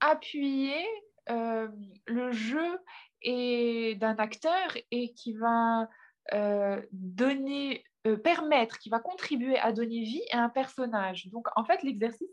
appuyer 0.00 0.84
le 1.28 2.32
jeu 2.32 2.78
et 3.22 3.96
d'un 3.96 4.16
acteur 4.16 4.76
et 4.90 5.12
qui 5.12 5.32
va 5.34 5.88
euh, 6.34 6.80
donner, 6.92 7.84
euh, 8.06 8.16
permettre, 8.16 8.78
qui 8.78 8.88
va 8.88 9.00
contribuer 9.00 9.58
à 9.58 9.72
donner 9.72 10.02
vie 10.02 10.22
à 10.30 10.42
un 10.44 10.48
personnage. 10.48 11.28
Donc 11.30 11.48
en 11.56 11.64
fait, 11.64 11.82
l'exercice 11.82 12.30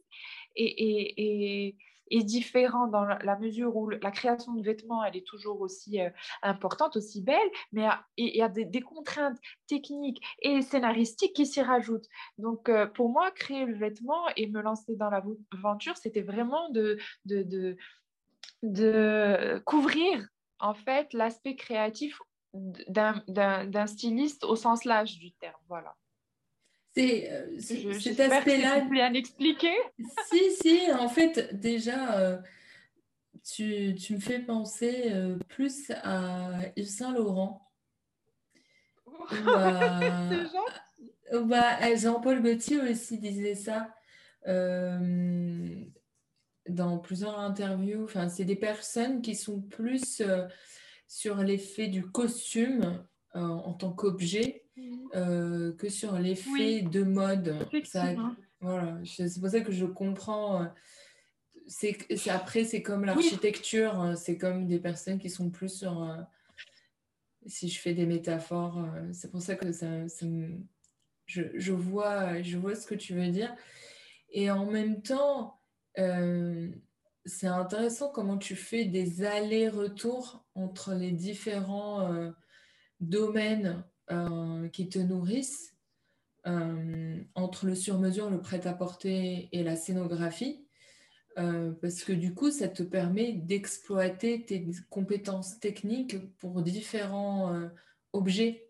est, 0.56 1.76
est, 2.12 2.24
différent 2.24 2.88
dans 2.88 3.06
la 3.06 3.38
mesure 3.38 3.76
où 3.76 3.90
la 3.90 4.12
création 4.12 4.54
de 4.54 4.64
vêtements, 4.64 5.04
elle 5.04 5.16
est 5.18 5.26
toujours 5.26 5.62
aussi 5.62 6.02
euh, 6.02 6.10
importante, 6.44 6.98
aussi 6.98 7.22
belle, 7.22 7.50
mais 7.72 7.88
il 8.18 8.36
y 8.36 8.42
a 8.42 8.50
des, 8.50 8.82
contraintes 8.82 9.38
techniques 9.68 10.24
et 10.42 10.62
scénaristiques 10.62 11.34
qui 11.34 11.46
s'y 11.46 11.62
rajoutent. 11.62 12.08
Donc 12.38 12.70
pour 12.94 13.10
moi, 13.10 13.32
créer 13.32 13.66
le 13.66 13.76
vêtement 13.76 14.24
et 14.38 14.48
me 14.48 14.62
lancer 14.62 14.96
dans 14.96 15.10
l'aventure, 15.10 15.98
c'était 15.98 16.22
vraiment 16.22 16.70
de, 16.70 16.98
de 17.26 17.78
de 18.64 19.62
couvrir 19.66 20.28
en 20.60 20.74
fait 20.74 21.14
l'aspect 21.14 21.56
créatif 21.56 22.20
d'un 22.54 23.88
styliste 23.88 24.44
au 24.44 24.56
sens 24.56 24.86
large 24.86 25.20
du 25.20 25.32
terme. 25.34 25.60
Voilà. 25.68 25.96
C'est 26.96 27.32
euh, 27.32 27.60
cet 28.00 28.20
aspect-là. 28.20 28.82
bien 28.82 29.14
expliquer. 29.14 29.76
si, 30.28 30.52
si, 30.52 30.92
en 30.92 31.08
fait, 31.08 31.60
déjà, 31.60 32.18
euh, 32.18 32.38
tu, 33.44 33.96
tu, 33.96 34.16
me 34.16 34.20
fais 34.20 34.40
penser 34.40 35.12
euh, 35.12 35.38
plus 35.48 35.92
à 36.04 36.52
Yves 36.76 36.90
Saint 36.90 37.14
Laurent. 37.14 37.66
Jean-Paul 41.96 42.42
Gaultier 42.42 42.82
aussi 42.82 43.20
disait 43.20 43.56
ça 43.56 43.94
dans 46.70 46.98
plusieurs 46.98 47.40
interviews. 47.40 48.04
Enfin, 48.04 48.30
c'est 48.30 48.46
des 48.46 48.56
personnes 48.56 49.22
qui 49.22 49.36
sont 49.36 49.62
plus 49.62 50.22
euh, 50.22 50.48
sur 51.08 51.38
l'effet 51.38 51.88
du 51.88 52.06
costume 52.06 53.04
euh, 53.36 53.40
en 53.40 53.74
tant 53.74 53.92
qu'objet 53.92 54.64
mhm. 54.78 55.10
euh, 55.16 55.74
que 55.74 55.90
sur 55.90 56.18
l'effet 56.18 56.82
de 56.82 57.04
mode. 57.04 57.68
voilà, 58.62 59.00
c'est 59.06 59.40
pour 59.40 59.50
ça 59.50 59.62
que 59.62 59.72
je 59.72 59.86
comprends. 59.86 60.68
c'est, 61.68 61.98
après, 62.30 62.66
c'est 62.66 62.82
comme 62.82 63.06
l'architecture, 63.06 64.14
c'est 64.18 64.38
comme 64.38 64.68
des 64.68 64.80
personnes 64.80 65.20
qui 65.20 65.30
sont 65.30 65.50
plus 65.50 65.70
sur. 65.70 66.18
si 67.46 67.70
je 67.70 67.80
fais 67.80 67.94
des 67.94 68.06
métaphores, 68.06 68.86
c'est 69.12 69.32
pour 69.32 69.42
ça 69.42 69.56
que 69.56 69.72
ça, 69.72 70.08
je, 71.26 71.44
je, 71.54 71.72
vois, 71.72 72.42
je 72.42 72.58
vois 72.58 72.76
ce 72.76 72.86
que 72.86 72.96
tu 72.96 73.14
veux 73.14 73.30
dire. 73.30 73.56
Et 74.32 74.52
en 74.52 74.66
même 74.66 75.02
temps, 75.02 75.59
euh, 75.98 76.70
c'est 77.26 77.48
intéressant 77.48 78.10
comment 78.10 78.38
tu 78.38 78.56
fais 78.56 78.86
des 78.86 79.24
allers-retours 79.24 80.46
entre 80.56 80.94
les 80.94 81.12
différents 81.12 82.12
euh, 82.12 82.32
domaines 83.00 83.84
euh, 84.12 84.68
qui 84.70 84.90
te 84.90 85.00
nourrissent, 85.00 85.76
entre 87.36 87.68
le 87.68 87.76
sur-mesure, 87.76 88.32
le 88.32 88.42
prêt-à-porter 88.42 89.50
et 89.52 89.62
la 89.62 89.76
scénographie. 89.76 90.66
parce 91.36 92.04
que 92.04 92.12
du 92.12 92.34
coup, 92.34 92.50
ça 92.50 92.68
te 92.68 92.82
permet 92.82 93.34
d'exploiter 93.34 94.46
tes 94.46 94.66
compétences 94.90 95.60
techniques 95.60 96.18
pour 96.38 96.64
différents 96.64 97.70
objets. 98.14 98.68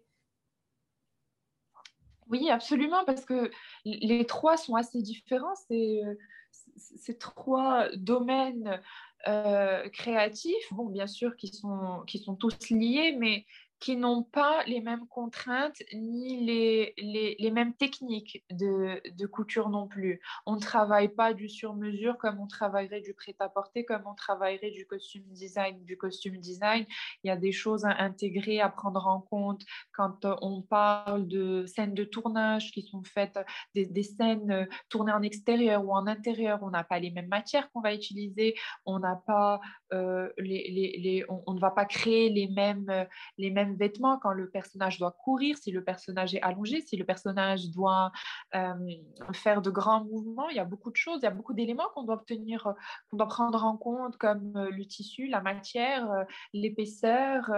Oui, 2.28 2.50
absolument, 2.50 3.06
parce 3.06 3.24
que 3.24 3.50
les 3.86 4.26
trois 4.26 4.58
sont 4.58 4.76
assez 4.76 5.02
différents. 5.02 5.56
C'est 5.70 6.02
ces 6.80 7.18
trois 7.18 7.90
domaines 7.96 8.82
euh, 9.28 9.88
créatifs, 9.90 10.74
bien 10.90 11.08
sûr, 11.08 11.36
qui 11.36 11.48
sont, 11.48 12.04
qui 12.08 12.20
sont 12.20 12.36
tous 12.36 12.70
liés, 12.70 13.16
mais 13.20 13.46
qui 13.80 13.96
n'ont 13.96 14.24
pas 14.24 14.64
les 14.66 14.82
mêmes 14.82 15.08
contraintes 15.08 15.82
ni 15.94 16.46
les, 16.46 16.94
les, 16.98 17.36
les 17.40 17.52
mêmes 17.52 17.74
techniques 17.74 18.44
de, 18.52 19.02
de, 19.16 19.26
couture 19.26 19.70
non 19.70 19.88
plus. 19.88 20.20
On 20.46 20.56
ne 20.56 20.60
travaille 20.60 21.08
pas 21.08 21.34
du 21.34 21.48
sur-mesure 21.48 22.18
comme 22.18 22.40
on 22.40 22.48
travaillerait 22.48 23.02
du 23.02 23.14
prêt-à-porter, 23.14 23.86
comme 23.86 24.04
on 24.06 24.16
travaillerait 24.16 24.72
du 24.72 24.86
costume 24.86 25.24
design. 25.30 25.84
Du 25.86 25.98
costume 25.98 26.38
design, 26.38 26.86
il 27.24 27.28
y 27.28 27.32
a 27.32 27.38
des 27.38 27.54
choses 27.54 27.86
à 27.86 28.02
intégrer, 28.02 28.60
à 28.60 28.70
prendre 28.70 29.08
en 29.08 29.22
compte 29.22 29.64
quand 29.94 30.26
on 30.42 30.62
parle 30.62 31.28
de 31.28 31.66
scènes 31.66 31.94
de 31.94 32.04
tournage 32.04 32.72
qui 32.72 32.82
sont 32.82 33.04
faites, 33.04 33.40
des, 33.76 33.86
des 33.86 34.04
scènes 34.04 34.68
tournées 34.90 35.14
en 35.14 35.22
extérieur 35.22 35.86
ou 35.86 35.94
en 35.94 36.06
intérieur. 36.08 36.60
On 36.64 36.70
n'a 36.70 36.84
pas 36.84 37.00
les 37.00 37.12
mêmes 37.12 37.30
matières 37.30 37.72
qu'on 37.72 37.82
va 37.82 37.94
utiliser, 37.94 38.56
on 38.86 39.00
n'a 39.00 39.16
pas 39.16 39.62
euh, 39.94 40.30
on, 41.48 41.54
ne 41.54 41.60
va 41.60 41.72
pas 41.72 41.86
créer 41.86 42.30
les 42.30 42.48
mêmes, 42.48 43.08
les 43.38 43.50
mêmes 43.50 43.76
vêtements 43.76 44.18
quand 44.18 44.32
le 44.32 44.50
personnage 44.50 45.00
doit 45.00 45.12
courir, 45.12 45.58
si 45.58 45.72
le 45.72 45.84
personnage 45.84 46.36
est 46.36 46.42
allongé, 46.42 46.82
si 46.82 46.98
le 46.98 47.06
personnage 47.06 47.70
doit 47.70 48.12
euh, 48.56 48.74
faire 49.34 49.62
de 49.62 49.70
grands 49.70 50.04
mouvements. 50.04 50.50
Il 50.50 50.56
y 50.56 50.60
a 50.60 50.66
beaucoup 50.66 50.92
de 50.92 50.96
choses, 50.96 51.20
il 51.22 51.26
y 51.26 51.28
a 51.28 51.32
beaucoup 51.32 51.54
d'éléments 51.54 51.90
qu'on 51.94 52.04
doit 52.04 52.24
doit 53.14 53.28
prendre 53.28 53.64
en 53.64 53.78
compte, 53.78 54.18
comme 54.18 54.56
euh, 54.56 54.70
le 54.72 54.86
tissu, 54.86 55.28
la 55.28 55.42
matière, 55.42 56.12
euh, 56.12 56.24
l'épaisseur, 56.54 57.52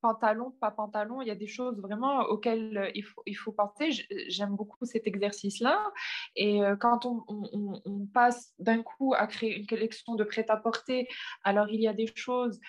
pantalon, 0.00 0.52
pas 0.60 0.70
pantalon. 0.70 1.22
Il 1.22 1.28
y 1.28 1.30
a 1.30 1.34
des 1.34 1.46
choses 1.46 1.80
vraiment 1.80 2.20
auxquelles 2.20 2.90
il 2.94 3.04
faut, 3.04 3.22
il 3.26 3.34
faut 3.34 3.52
penser. 3.52 3.90
J'aime 4.28 4.54
beaucoup 4.56 4.84
cet 4.84 5.06
exercice-là. 5.06 5.78
Et 6.36 6.60
quand 6.80 7.06
on, 7.06 7.24
on 7.28 8.06
passe 8.06 8.54
d'un 8.58 8.82
coup 8.82 9.14
à 9.14 9.26
créer 9.26 9.56
une 9.56 9.66
collection 9.66 10.14
de 10.14 10.24
prêt-à-porter, 10.24 11.08
alors 11.44 11.67
il 11.70 11.80
y 11.80 11.88
a 11.88 11.92
des 11.92 12.10
choses 12.14 12.60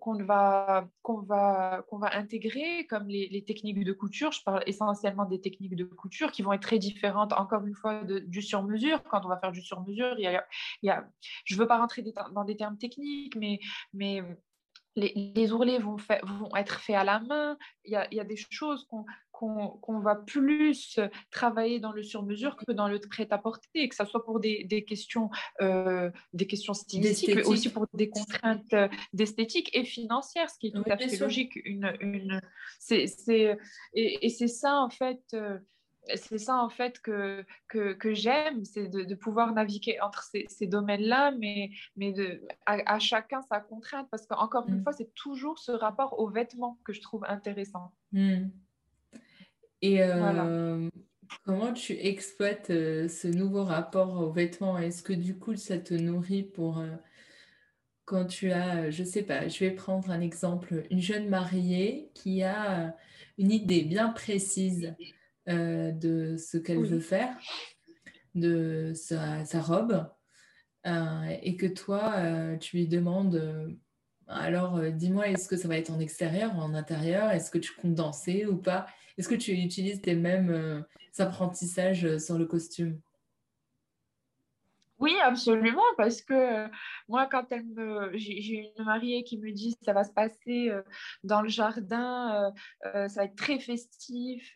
qu'on 0.00 0.22
va, 0.24 0.86
qu'on 1.02 1.20
va, 1.22 1.84
qu'on 1.88 1.98
va 1.98 2.14
intégrer, 2.14 2.86
comme 2.86 3.08
les, 3.08 3.44
techniques 3.46 3.82
de 3.84 3.92
couture. 3.92 4.32
Je 4.32 4.42
parle 4.42 4.62
essentiellement 4.66 5.24
des 5.24 5.40
techniques 5.40 5.76
de 5.76 5.84
couture 5.84 6.30
qui 6.30 6.42
vont 6.42 6.52
être 6.52 6.62
très 6.62 6.78
différentes, 6.78 7.32
encore 7.32 7.64
une 7.64 7.74
fois, 7.74 8.02
du 8.04 8.42
sur-mesure. 8.42 9.02
Quand 9.04 9.24
on 9.24 9.28
va 9.28 9.38
faire 9.38 9.52
du 9.52 9.62
sur-mesure, 9.62 10.14
il 10.18 10.24
y 10.24 10.26
a, 10.26 10.46
il 10.82 10.86
y 10.86 10.90
a, 10.90 11.08
je 11.44 11.54
ne 11.54 11.60
veux 11.60 11.66
pas 11.66 11.78
rentrer 11.78 12.04
dans 12.34 12.44
des 12.44 12.56
termes 12.56 12.76
techniques, 12.76 13.36
mais, 13.36 13.60
mais 13.94 14.22
les, 15.00 15.52
ourlets 15.52 15.78
vont, 15.78 15.96
vont, 15.96 16.56
être 16.56 16.80
faits 16.80 16.96
à 16.96 17.04
la 17.04 17.20
main. 17.20 17.56
Il 17.84 17.92
y 17.92 17.96
a, 17.96 18.06
il 18.10 18.16
y 18.16 18.20
a 18.20 18.24
des 18.24 18.36
choses 18.36 18.86
qu'on 18.88 19.04
qu'on 19.40 20.00
va 20.00 20.16
plus 20.16 21.00
travailler 21.30 21.80
dans 21.80 21.92
le 21.92 22.02
sur-mesure 22.02 22.56
que 22.56 22.72
dans 22.72 22.88
le 22.88 22.98
prêt-à-porter, 23.00 23.88
que 23.88 23.94
ce 23.94 24.04
soit 24.04 24.24
pour 24.24 24.38
des, 24.38 24.64
des 24.64 24.84
questions, 24.84 25.30
euh, 25.62 26.10
des 26.32 26.46
questions 26.46 26.74
stylistiques, 26.74 27.34
mais 27.34 27.46
aussi 27.46 27.70
pour 27.70 27.86
des 27.94 28.10
contraintes 28.10 28.72
euh, 28.74 28.88
d'esthétique 29.12 29.74
et 29.74 29.84
financières, 29.84 30.50
ce 30.50 30.58
qui 30.58 30.68
est 30.68 30.72
tout 30.72 30.84
à 30.86 30.96
fait 30.96 31.16
logique. 31.16 31.58
Une, 31.64 31.92
une, 32.00 32.40
c'est, 32.78 33.06
et, 33.94 34.26
et 34.26 34.28
c'est 34.28 34.48
ça, 34.48 34.80
en 34.80 34.90
fait. 34.90 35.22
Euh, 35.32 35.58
c'est 36.14 36.38
ça 36.38 36.56
en 36.56 36.68
fait 36.68 37.00
que, 37.00 37.44
que, 37.68 37.92
que 37.92 38.14
j'aime, 38.14 38.64
c'est 38.64 38.88
de, 38.88 39.02
de, 39.02 39.14
pouvoir 39.14 39.52
naviguer 39.52 40.00
entre 40.00 40.22
ces, 40.24 40.46
ces 40.48 40.66
domaines-là, 40.66 41.32
mais, 41.38 41.70
mais 41.96 42.12
de, 42.12 42.42
à, 42.66 42.98
chacun 42.98 43.42
sa 43.42 43.60
contrainte, 43.60 44.08
parce 44.10 44.26
qu'encore 44.26 44.68
une 44.68 44.80
mm. 44.80 44.82
fois, 44.82 44.92
c'est 44.92 45.14
toujours 45.14 45.58
ce 45.58 45.72
rapport 45.72 46.18
aux 46.18 46.28
vêtements 46.28 46.78
que 46.84 46.92
je 46.92 47.00
trouve 47.00 47.24
intéressant. 47.26 47.92
Mm. 48.12 48.48
Et 49.82 50.02
euh, 50.02 50.88
comment 51.44 51.72
tu 51.72 51.92
exploites 51.92 52.70
euh, 52.70 53.08
ce 53.08 53.28
nouveau 53.28 53.64
rapport 53.64 54.20
aux 54.20 54.30
vêtements? 54.30 54.78
Est-ce 54.78 55.02
que 55.02 55.12
du 55.12 55.38
coup, 55.38 55.56
ça 55.56 55.78
te 55.78 55.94
nourrit 55.94 56.44
pour... 56.44 56.78
Euh, 56.78 56.96
quand 58.04 58.24
tu 58.24 58.50
as, 58.50 58.90
je 58.90 59.04
sais 59.04 59.22
pas, 59.22 59.46
je 59.46 59.60
vais 59.60 59.70
prendre 59.70 60.10
un 60.10 60.20
exemple, 60.20 60.84
une 60.90 61.00
jeune 61.00 61.28
mariée 61.28 62.10
qui 62.12 62.42
a 62.42 62.96
une 63.38 63.52
idée 63.52 63.82
bien 63.82 64.08
précise 64.08 64.96
euh, 65.50 65.90
de 65.90 66.36
ce 66.36 66.58
qu'elle 66.58 66.84
veut 66.84 67.00
faire, 67.00 67.36
de 68.34 68.92
sa, 68.94 69.44
robe, 69.60 70.08
euh, 70.86 71.36
et 71.42 71.56
que 71.56 71.66
toi, 71.66 72.14
euh, 72.16 72.56
tu 72.56 72.76
lui 72.76 72.88
demandes, 72.88 73.76
alors 74.28 74.80
dis-moi, 74.92 75.28
est-ce 75.28 75.48
que 75.48 75.56
ça 75.56 75.68
va 75.68 75.76
être 75.76 75.90
en 75.90 75.98
extérieur 75.98 76.54
ou 76.56 76.60
en 76.60 76.74
intérieur? 76.74 77.30
Est-ce 77.30 77.50
que 77.50 77.58
tu 77.58 77.72
comptes 77.74 77.94
danser 77.94 78.46
ou 78.46 78.56
pas? 78.56 78.86
Est-ce 79.18 79.28
que 79.28 79.34
tu 79.34 79.52
utilises 79.52 80.00
tes 80.00 80.14
mêmes 80.14 80.84
apprentissages 81.18 82.18
sur 82.18 82.38
le 82.38 82.46
costume? 82.46 83.00
Oui, 85.00 85.16
absolument, 85.22 85.82
parce 85.96 86.20
que 86.20 86.34
euh, 86.34 86.68
moi, 87.08 87.26
quand 87.26 87.46
elle 87.52 87.64
me, 87.64 88.10
j'ai 88.18 88.72
une 88.76 88.84
mariée 88.84 89.24
qui 89.24 89.38
me 89.38 89.50
dit 89.50 89.74
ça 89.82 89.94
va 89.94 90.04
se 90.04 90.12
passer 90.12 90.68
euh, 90.68 90.82
dans 91.24 91.40
le 91.40 91.48
jardin, 91.48 92.52
euh, 92.94 93.08
ça 93.08 93.20
va 93.20 93.24
être 93.24 93.34
très 93.34 93.58
festif, 93.58 94.54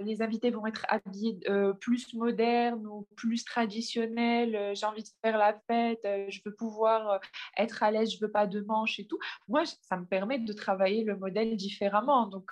les 0.00 0.20
invités 0.20 0.50
vont 0.50 0.66
être 0.66 0.84
habillés 0.88 1.38
plus 1.80 2.12
modernes 2.14 2.84
ou 2.86 3.06
plus 3.16 3.44
traditionnels, 3.44 4.74
j'ai 4.74 4.86
envie 4.86 5.02
de 5.04 5.08
faire 5.22 5.38
la 5.38 5.56
fête, 5.68 6.00
je 6.28 6.40
veux 6.44 6.54
pouvoir 6.54 7.20
être 7.56 7.82
à 7.84 7.92
l'aise, 7.92 8.12
je 8.12 8.18
veux 8.20 8.30
pas 8.30 8.46
de 8.48 8.60
manches 8.62 8.98
et 8.98 9.06
tout. 9.06 9.18
Moi, 9.46 9.62
ça 9.64 9.96
me 9.96 10.06
permet 10.06 10.38
de 10.38 10.52
travailler 10.52 11.04
le 11.04 11.16
modèle 11.16 11.56
différemment. 11.56 12.26
Donc, 12.26 12.50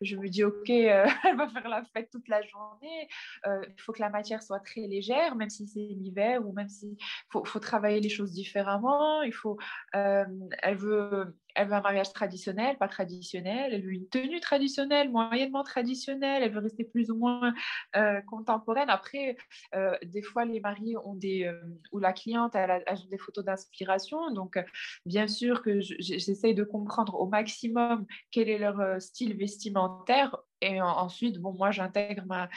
je 0.00 0.16
me 0.16 0.28
dis 0.28 0.44
ok, 0.44 0.68
elle 0.70 1.36
va 1.36 1.48
faire 1.48 1.68
la 1.68 1.84
fête 1.92 2.10
toute 2.10 2.28
la 2.28 2.42
journée. 2.42 3.08
Il 3.46 3.80
faut 3.80 3.92
que 3.92 4.00
la 4.00 4.10
matière 4.10 4.42
soit 4.42 4.60
très 4.60 4.82
légère, 4.82 5.34
même 5.34 5.50
si 5.50 5.66
c'est 5.66 5.80
l'hiver 5.80 6.46
ou 6.46 6.52
même 6.52 6.68
si 6.68 6.83
il 6.84 6.96
faut, 7.30 7.58
travailler 7.60 8.00
les 8.00 8.08
choses 8.08 8.32
différemment. 8.32 9.22
Il 9.22 9.32
faut, 9.32 9.58
euh, 9.94 10.24
elle, 10.62 10.76
veut, 10.76 11.36
elle 11.54 11.68
veut 11.68 11.74
un 11.74 11.80
mariage 11.80 12.12
traditionnel, 12.12 12.76
pas 12.78 12.88
traditionnel. 12.88 13.72
Elle 13.72 13.82
veut 13.82 13.92
une 13.92 14.08
tenue 14.08 14.40
traditionnelle, 14.40 15.10
moyennement 15.10 15.64
traditionnelle. 15.64 16.42
Elle 16.42 16.52
veut 16.52 16.60
rester 16.60 16.84
plus 16.84 17.10
ou 17.10 17.16
moins 17.16 17.54
euh, 17.96 18.20
contemporaine. 18.22 18.90
Après, 18.90 19.36
euh, 19.74 19.96
des 20.04 20.22
fois, 20.22 20.44
les 20.44 20.60
mariés 20.60 20.96
ont 21.04 21.14
des... 21.14 21.50
ou 21.92 21.98
la 21.98 22.12
cliente, 22.12 22.54
elle 22.54 22.70
a, 22.70 22.80
des 23.10 23.18
photos 23.18 23.44
d'inspiration. 23.44 24.30
Donc, 24.32 24.58
bien 25.06 25.28
sûr 25.28 25.62
que 25.62 25.80
j'essaye 25.80 26.54
de 26.54 26.64
comprendre 26.64 27.14
au 27.14 27.26
maximum 27.26 28.06
quel 28.30 28.48
est 28.48 28.58
leur 28.58 29.00
style 29.00 29.36
vestimentaire 29.36 30.36
et 30.64 30.80
ensuite, 30.80 31.38
bon, 31.40 31.52
moi, 31.52 31.70
j'intègre 31.70 32.24
ma, 32.26 32.48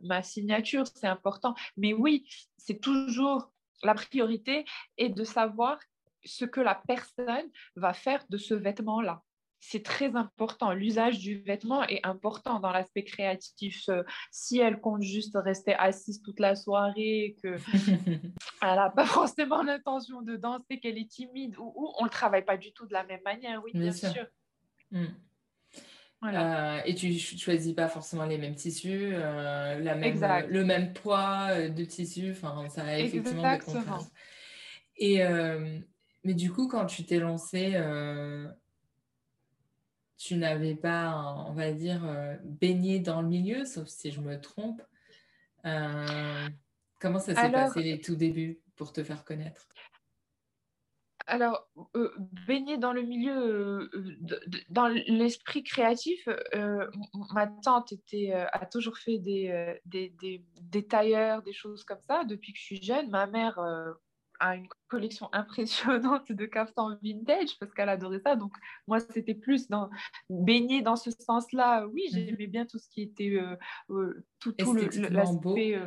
ma, 0.00 0.22
signature, 0.22 0.86
c'est 0.86 1.08
important. 1.08 1.54
Mais 1.76 1.92
oui, 1.92 2.24
c'est 2.56 2.80
toujours 2.80 3.51
la 3.82 3.94
priorité 3.94 4.64
est 4.96 5.08
de 5.08 5.24
savoir 5.24 5.78
ce 6.24 6.44
que 6.44 6.60
la 6.60 6.80
personne 6.86 7.50
va 7.76 7.92
faire 7.92 8.24
de 8.28 8.36
ce 8.36 8.54
vêtement-là. 8.54 9.22
C'est 9.64 9.84
très 9.84 10.16
important. 10.16 10.72
L'usage 10.72 11.20
du 11.20 11.40
vêtement 11.42 11.84
est 11.84 12.04
important 12.04 12.58
dans 12.58 12.72
l'aspect 12.72 13.04
créatif. 13.04 13.88
Si 14.32 14.58
elle 14.58 14.80
compte 14.80 15.02
juste 15.02 15.36
rester 15.36 15.74
assise 15.74 16.20
toute 16.20 16.40
la 16.40 16.56
soirée, 16.56 17.36
qu'elle 17.40 17.60
n'a 18.62 18.90
pas 18.90 19.06
forcément 19.06 19.62
l'intention 19.62 20.22
de 20.22 20.36
danser, 20.36 20.80
qu'elle 20.80 20.98
est 20.98 21.08
timide, 21.08 21.56
ou, 21.58 21.92
on 21.98 22.04
ne 22.04 22.10
travaille 22.10 22.44
pas 22.44 22.56
du 22.56 22.72
tout 22.72 22.86
de 22.86 22.92
la 22.92 23.04
même 23.04 23.22
manière, 23.24 23.62
oui, 23.62 23.70
bien, 23.72 23.92
sûr. 23.92 24.26
Hmm. 26.22 26.30
Euh, 26.36 26.80
et 26.84 26.94
tu 26.94 27.18
choisis 27.18 27.74
pas 27.74 27.88
forcément 27.88 28.24
les 28.24 28.38
mêmes 28.38 28.54
tissus, 28.54 29.10
euh, 29.12 29.80
la 29.80 29.96
même, 29.96 30.20
le 30.48 30.64
même 30.64 30.92
poids 30.92 31.48
euh, 31.50 31.68
de 31.68 31.84
tissu, 31.84 32.30
enfin 32.30 32.68
ça 32.68 32.84
a 32.84 32.98
effectivement 32.98 33.52
des 33.52 33.58
contraintes. 33.58 34.10
Et 34.96 35.20
mais 36.24 36.34
du 36.34 36.52
coup, 36.52 36.68
quand 36.68 36.86
tu 36.86 37.04
t'es 37.04 37.18
lancé, 37.18 37.76
tu 40.16 40.36
n'avais 40.36 40.76
pas, 40.76 41.44
on 41.48 41.52
va 41.52 41.72
dire, 41.72 42.02
baigné 42.44 43.00
dans 43.00 43.20
le 43.20 43.26
milieu, 43.26 43.64
sauf 43.64 43.88
si 43.88 44.12
je 44.12 44.20
me 44.20 44.40
trompe. 44.40 44.80
comment 47.00 47.18
ça 47.18 47.34
s'est 47.34 47.50
passé 47.50 47.82
les 47.82 48.00
tout 48.00 48.14
débuts 48.14 48.60
pour 48.76 48.92
te 48.92 49.02
faire 49.02 49.24
connaître? 49.24 49.66
Alors, 51.32 51.66
euh, 51.96 52.12
baigner 52.46 52.76
dans 52.76 52.92
le 52.92 53.00
milieu, 53.00 53.88
euh, 53.94 54.18
dans 54.68 54.86
l'esprit 54.86 55.64
créatif, 55.64 56.28
euh, 56.54 56.86
ma 57.32 57.46
tante 57.46 57.90
était, 57.90 58.32
a 58.34 58.66
toujours 58.66 58.98
fait 58.98 59.16
des, 59.16 59.80
des, 59.86 60.86
tailleurs, 60.86 61.40
des 61.40 61.54
choses 61.54 61.84
comme 61.84 62.02
ça 62.02 62.24
depuis 62.24 62.52
que 62.52 62.58
je 62.58 62.64
suis 62.64 62.82
jeune. 62.82 63.08
Ma 63.08 63.26
mère 63.26 63.58
a 64.40 64.56
une 64.56 64.68
collection 64.88 65.30
impressionnante 65.32 66.30
de 66.30 66.44
caftans 66.44 66.98
vintage 67.02 67.58
parce 67.58 67.72
qu'elle 67.72 67.88
adorait 67.88 68.20
ça. 68.20 68.36
Donc, 68.36 68.52
moi, 68.86 69.00
c'était 69.00 69.34
plus 69.34 69.68
dans 69.70 69.88
baigner 70.28 70.82
dans 70.82 70.96
ce 70.96 71.10
sens-là. 71.12 71.86
Oui, 71.86 72.10
mmh 72.12 72.14
j'aimais 72.14 72.46
bien 72.46 72.66
tout 72.66 72.78
ce 72.78 72.90
qui 72.90 73.00
était 73.04 73.40
tout, 74.38 74.52
tout 74.52 74.74
l'aspect 75.08 75.80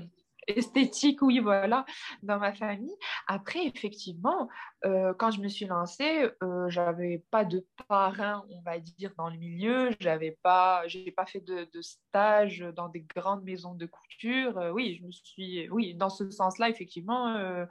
esthétique, 0.48 1.22
oui, 1.22 1.40
voilà, 1.40 1.86
dans 2.24 2.40
ma 2.40 2.54
famille. 2.54 2.96
Après, 3.28 3.66
effectivement, 3.66 4.48
euh, 4.86 5.14
quand 5.18 5.32
je 5.32 5.42
me 5.42 5.48
suis 5.48 5.66
lancée, 5.66 6.30
euh, 6.44 6.70
j'avais 6.70 7.24
pas 7.32 7.44
de 7.44 7.66
parrain, 7.88 8.46
on 8.52 8.62
va 8.62 8.78
dire, 8.80 9.12
dans 9.18 9.30
le 9.30 9.38
milieu. 9.38 9.90
J'avais 10.00 10.38
pas, 10.44 10.84
pas 11.16 11.26
fait 11.26 11.40
de, 11.40 11.68
stage 11.82 12.60
dans 12.76 12.90
des 12.90 13.02
grandes 13.02 13.44
maisons 13.44 13.74
de 13.74 13.88
couture. 13.88 14.58
Euh, 14.58 14.72
oui, 14.72 14.98
je 15.00 15.06
me 15.06 15.12
suis, 15.12 15.70
oui, 15.70 15.96
dans 15.96 16.10
ce 16.10 16.30
sens-là, 16.30 16.70
effectivement, 16.70 17.36
euh, 17.36 17.66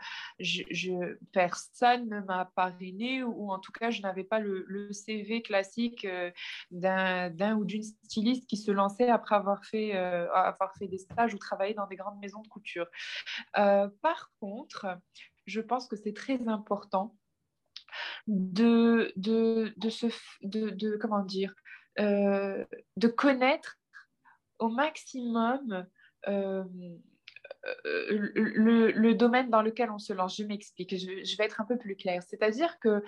personne 1.33 2.09
ne 2.09 2.21
m'a 2.21 2.51
parrainé 2.57 3.23
ou, 3.23 3.53
en 3.53 3.61
tout 3.61 3.73
cas, 3.73 3.91
je 3.91 4.03
n'avais 4.03 4.25
pas 4.25 4.41
le, 4.41 4.65
le, 4.67 4.93
CV 4.93 5.43
classique 5.43 6.07
d'un 6.71 7.57
ou 7.57 7.65
d'une 7.65 7.83
styliste 7.83 8.49
qui 8.49 8.57
se 8.57 8.71
lançait 8.71 9.09
après 9.09 9.35
avoir 9.35 9.65
fait, 9.65 9.93
avoir 9.93 10.75
fait 10.77 10.87
des 10.87 10.99
stages 10.99 11.35
ou 11.35 11.39
travaillé 11.39 11.75
dans 11.75 11.87
des 11.87 11.97
grandes 11.97 12.19
maisons 12.21 12.43
de 12.43 12.49
couture. 12.49 12.87
Par 13.53 14.31
contre, 14.41 14.87
je 15.47 15.61
pense 15.61 15.87
que 15.87 15.97
c'est 15.97 16.15
très 16.15 16.49
important 16.49 17.17
de, 18.27 19.13
de, 19.17 19.73
de, 19.77 20.99
euh, 22.01 22.65
connaître 23.09 23.79
au 24.59 24.69
maximum 24.69 25.87
euh, 26.29 26.65
le, 27.65 29.13
domaine 29.13 29.51
dans 29.51 29.63
lequel 29.63 29.91
on 29.91 29.99
se 29.99 30.13
lance. 30.13 30.37
Je 30.37 30.45
m'explique, 30.45 30.97
je, 30.97 31.25
je, 31.25 31.37
vais 31.37 31.45
être 31.45 31.61
un 31.61 31.65
peu 31.65 31.79
plus 31.79 31.97
claire. 31.97 32.23
C'est-à-dire 32.23 32.79
que 32.81 33.03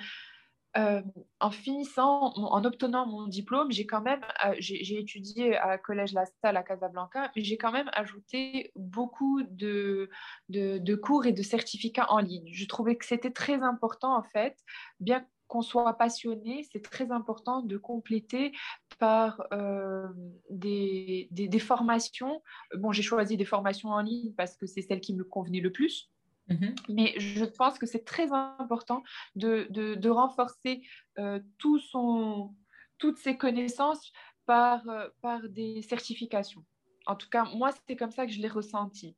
euh, 0.77 1.01
en 1.41 1.51
finissant, 1.51 2.35
en 2.35 2.65
obtenant 2.65 3.07
mon 3.07 3.27
diplôme, 3.27 3.73
j'ai 3.73 3.87
quand 3.87 4.03
même, 4.03 4.21
euh, 4.45 4.55
j'ai 4.59 4.99
étudié 4.99 5.57
à 5.57 5.79
Collège 5.79 6.13
La 6.13 6.25
Salle 6.43 6.57
à 6.57 6.63
Casablanca, 6.63 7.31
mais 7.35 7.43
j'ai 7.43 7.57
quand 7.57 7.73
même 7.73 7.91
ajouté 7.95 8.73
beaucoup 8.77 9.43
de, 9.43 10.11
de, 10.49 10.95
cours 10.95 11.25
et 11.25 11.33
de 11.33 11.43
certificats 11.43 12.11
en 12.11 12.19
ligne. 12.19 12.51
Je 12.53 12.67
trouvais 12.67 12.97
que 12.97 13.07
c'était 13.07 13.31
très 13.31 13.63
important, 13.63 14.17
en 14.17 14.23
fait, 14.23 14.57
bien 15.01 15.25
qu'on 15.47 15.63
soit 15.63 15.97
passionné, 15.97 16.67
c'est 16.73 16.83
très 16.83 17.13
important 17.13 17.63
de 17.63 17.77
compléter 17.79 18.53
par 18.99 19.47
euh, 19.53 20.09
des, 20.51 21.29
des, 21.31 21.49
des, 21.49 21.59
formations. 21.59 22.43
Bon, 22.75 22.93
j'ai 22.93 23.03
choisi 23.03 23.37
des 23.37 23.45
formations 23.45 23.91
en 23.91 24.01
ligne 24.01 24.33
parce 24.37 24.57
que 24.57 24.67
c'est 24.67 24.83
celle 24.83 25.01
qui 25.01 25.15
me 25.15 25.25
convenait 25.25 25.61
le 25.61 25.71
plus. 25.71 26.11
Mhm. 26.49 26.75
Mais 26.89 27.15
je 27.19 27.45
pense 27.45 27.79
que 27.79 27.87
c'est 27.87 28.05
très 28.05 28.33
important 28.33 29.03
de, 29.35 29.67
de, 29.71 30.11
renforcer 30.11 30.83
euh, 31.19 31.41
tout 31.59 31.79
son, 31.79 32.55
toutes 32.99 33.19
ses 33.19 33.37
connaissances 33.37 34.13
par, 34.47 34.89
euh, 34.89 35.09
par 35.23 35.49
des 35.49 35.83
certifications. 35.83 36.65
En 37.07 37.17
tout 37.17 37.29
cas, 37.29 37.45
moi, 37.55 37.71
c'est 37.87 37.97
comme 37.97 38.11
ça 38.11 38.27
que 38.27 38.33
je 38.33 38.41
l'ai 38.41 38.49
ressenti. 38.49 39.17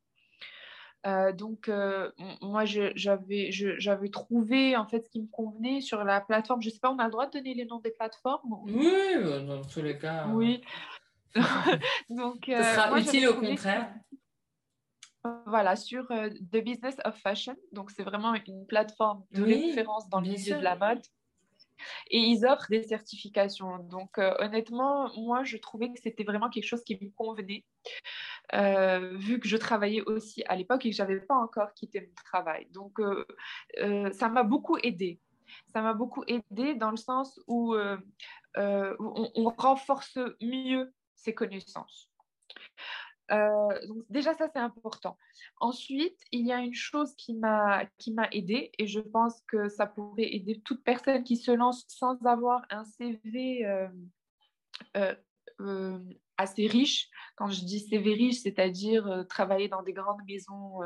Euh, 1.07 1.31
donc, 1.31 1.71
moi, 2.41 2.65
j'avais 2.65 3.51
j'avais 3.51 4.09
trouvé 4.09 4.75
en 4.75 4.85
fait 4.85 5.05
ce 5.05 5.09
qui 5.09 5.21
me 5.21 5.27
convenait 5.27 5.81
sur 5.81 6.03
la 6.03 6.19
plateforme. 6.19 6.61
Je 6.61 6.67
ne 6.67 6.73
sais 6.73 6.79
pas, 6.79 6.91
on 6.91 6.99
a 6.99 7.05
le 7.05 7.11
droit 7.11 7.25
de 7.25 7.31
donner 7.31 7.53
les 7.53 7.65
noms 7.65 7.79
des 7.79 7.91
plateformes 7.91 8.59
Oui, 8.63 8.91
dans 9.47 9.61
tous 9.63 9.81
les 9.81 9.97
cas. 9.97 10.27
Oui. 10.27 10.61
donc, 12.09 12.45
Ce 12.47 12.63
sera 12.63 12.99
utile 12.99 13.29
au 13.29 13.35
contraire. 13.35 13.93
Voilà, 15.45 15.75
sur 15.75 16.09
euh, 16.11 16.29
The 16.29 16.63
Business 16.63 16.95
of 17.03 17.15
Fashion. 17.17 17.55
Donc, 17.73 17.91
c'est 17.91 18.03
vraiment 18.03 18.33
une 18.33 18.65
plateforme 18.67 19.25
de 19.31 19.43
référence 19.43 20.07
dans 20.09 20.21
le 20.21 20.29
milieu 20.29 20.57
de 20.57 20.63
la 20.63 20.75
mode. 20.75 21.01
Et 22.09 22.19
ils 22.19 22.45
offrent 22.45 22.67
des 22.69 22.83
certifications. 22.83 23.79
Donc, 23.79 24.17
euh, 24.17 24.33
honnêtement, 24.39 25.09
moi, 25.17 25.43
je 25.43 25.57
trouvais 25.57 25.91
que 25.91 25.99
c'était 26.01 26.23
vraiment 26.23 26.49
quelque 26.49 26.65
chose 26.65 26.83
qui 26.83 26.97
me 27.01 27.09
convenait. 27.11 27.65
vu 29.17 29.39
que 29.39 29.47
je 29.47 29.57
travaillais 29.57 30.01
aussi 30.01 30.43
à 30.47 30.55
l'époque 30.55 30.85
et 30.85 30.89
que 30.89 30.95
je 30.95 31.01
n'avais 31.01 31.21
pas 31.21 31.35
encore 31.35 31.73
quitté 31.73 32.01
mon 32.01 32.13
travail. 32.25 32.67
Donc, 32.71 32.99
ça 34.13 34.29
m'a 34.29 34.43
beaucoup 34.43 34.77
aidé. 34.83 35.19
Ça 35.73 35.81
m'a 35.81 35.93
beaucoup 35.93 36.23
aidé 36.27 36.75
dans 36.75 36.91
le 36.91 36.97
sens 36.97 37.39
où 37.47 37.75
on 38.57 39.53
renforce 39.57 40.17
mieux 40.41 40.93
ses 41.15 41.33
connaissances. 41.33 42.08
Euh, 43.31 43.87
donc 43.87 44.03
déjà, 44.09 44.33
ça, 44.33 44.47
c'est 44.51 44.59
important. 44.59 45.17
Ensuite, 45.59 46.19
il 46.31 46.45
y 46.45 46.51
a 46.51 46.59
une 46.59 46.73
chose 46.73 47.13
qui 47.15 47.33
m'a 47.33 47.87
aidée 48.31 48.71
et 48.77 48.87
je 48.87 48.99
pense 48.99 49.41
que 49.47 49.69
ça 49.69 49.85
pourrait 49.85 50.33
aider 50.33 50.61
toute 50.61 50.83
personne 50.83 51.23
qui 51.23 51.37
se 51.37 51.51
lance 51.51 51.85
sans 51.87 52.23
avoir 52.25 52.65
un 52.69 52.85
CV 52.85 53.65
euh, 53.65 53.87
euh, 55.59 55.99
assez 56.37 56.67
riche. 56.67 57.09
Quand 57.35 57.49
je 57.49 57.63
dis 57.65 57.79
CV 57.79 58.13
riche, 58.13 58.41
c'est-à-dire 58.41 59.25
travailler 59.29 59.67
dans 59.67 59.83
des 59.83 59.93
grandes 59.93 60.23
maisons, 60.27 60.79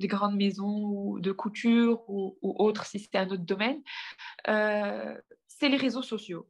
des 0.00 0.06
grandes 0.06 0.36
maisons 0.36 1.14
de 1.16 1.32
couture 1.32 2.02
ou, 2.08 2.36
ou 2.42 2.54
autres 2.62 2.84
si 2.84 2.98
c'est 2.98 3.16
un 3.16 3.28
autre 3.28 3.44
domaine, 3.44 3.82
c'est 4.44 5.68
les 5.68 5.76
réseaux 5.76 6.02
sociaux. 6.02 6.46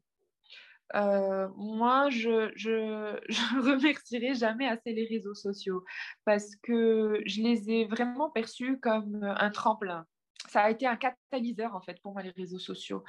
Moi, 0.95 2.09
je, 2.11 2.53
je, 2.57 3.61
remercierai 3.61 4.35
jamais 4.35 4.69
assez 4.69 4.93
les 4.93 5.07
réseaux 5.07 5.35
sociaux 5.35 5.85
parce 6.25 6.55
que 6.63 7.21
je 7.27 7.43
les 7.43 7.71
ai 7.71 7.85
vraiment 7.87 8.31
perçus 8.31 8.79
comme 8.81 9.23
un 9.23 9.51
tremplin. 9.51 10.07
Ça 10.49 10.63
a 10.63 10.71
été 10.71 10.87
un 10.87 10.97
catalyseur 10.97 11.75
en 11.75 11.81
fait 11.81 12.01
pour 12.03 12.13
moi 12.13 12.23
les 12.23 12.31
réseaux 12.31 12.59
sociaux. 12.59 13.03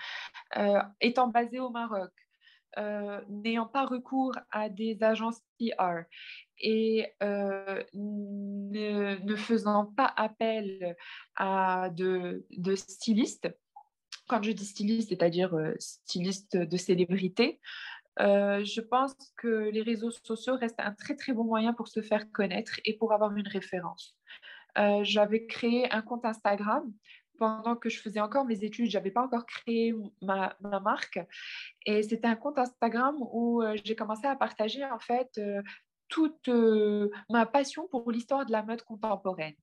Étant 1.01 1.27
basé 1.27 1.59
au 1.59 1.69
Maroc, 1.69 2.11
n'ayant 3.29 3.67
pas 3.67 3.85
recours 3.85 4.33
à 4.51 4.69
des 4.69 5.03
agences 5.03 5.41
PR 5.59 6.01
et 6.59 7.05
ne, 7.21 9.23
ne, 9.23 9.35
faisant 9.35 9.85
pas 9.85 10.11
appel 10.15 10.95
à 11.35 11.89
de, 11.91 12.45
de 12.57 12.75
stylistes, 12.75 13.49
quand 14.27 14.43
je 14.43 14.51
dis 14.51 14.65
styliste, 14.65 15.09
c'est-à-dire 15.09 15.53
euh, 15.55 15.73
styliste 15.79 16.57
de 16.57 16.77
célébrité, 16.77 17.59
euh, 18.19 18.63
je 18.63 18.81
pense 18.81 19.15
que 19.37 19.69
les 19.69 19.81
réseaux 19.81 20.11
sociaux 20.11 20.55
restent 20.55 20.79
un 20.79 20.93
très 20.93 21.15
très 21.15 21.33
bon 21.33 21.43
moyen 21.43 21.73
pour 21.73 21.87
se 21.87 22.01
faire 22.01 22.31
connaître 22.31 22.79
et 22.85 22.97
pour 22.97 23.13
avoir 23.13 23.35
une 23.35 23.47
référence. 23.47 24.15
Euh, 24.77 25.03
j'avais 25.03 25.45
créé 25.45 25.91
un 25.91 26.01
compte 26.01 26.25
Instagram 26.25 26.91
pendant 27.39 27.75
que 27.75 27.89
je 27.89 27.99
faisais 27.99 28.19
encore 28.19 28.45
mes 28.45 28.63
études, 28.63 28.89
j'avais 28.89 29.11
pas 29.11 29.21
encore 29.21 29.45
créé 29.45 29.93
ma, 30.23 30.57
ma 30.61 30.79
marque. 30.79 31.19
Et 31.85 32.01
c'était 32.01 32.27
un 32.27 32.35
compte 32.35 32.57
Instagram 32.57 33.15
où 33.19 33.61
j'ai 33.83 33.95
commencé 33.95 34.25
à 34.25 34.35
partager 34.35 34.83
en 34.83 34.97
fait 34.97 35.39
toute 36.09 36.49
ma 37.29 37.45
passion 37.45 37.87
pour 37.89 38.11
l'histoire 38.11 38.45
de 38.45 38.51
la 38.51 38.63
mode 38.63 38.81
contemporaine. 38.83 39.55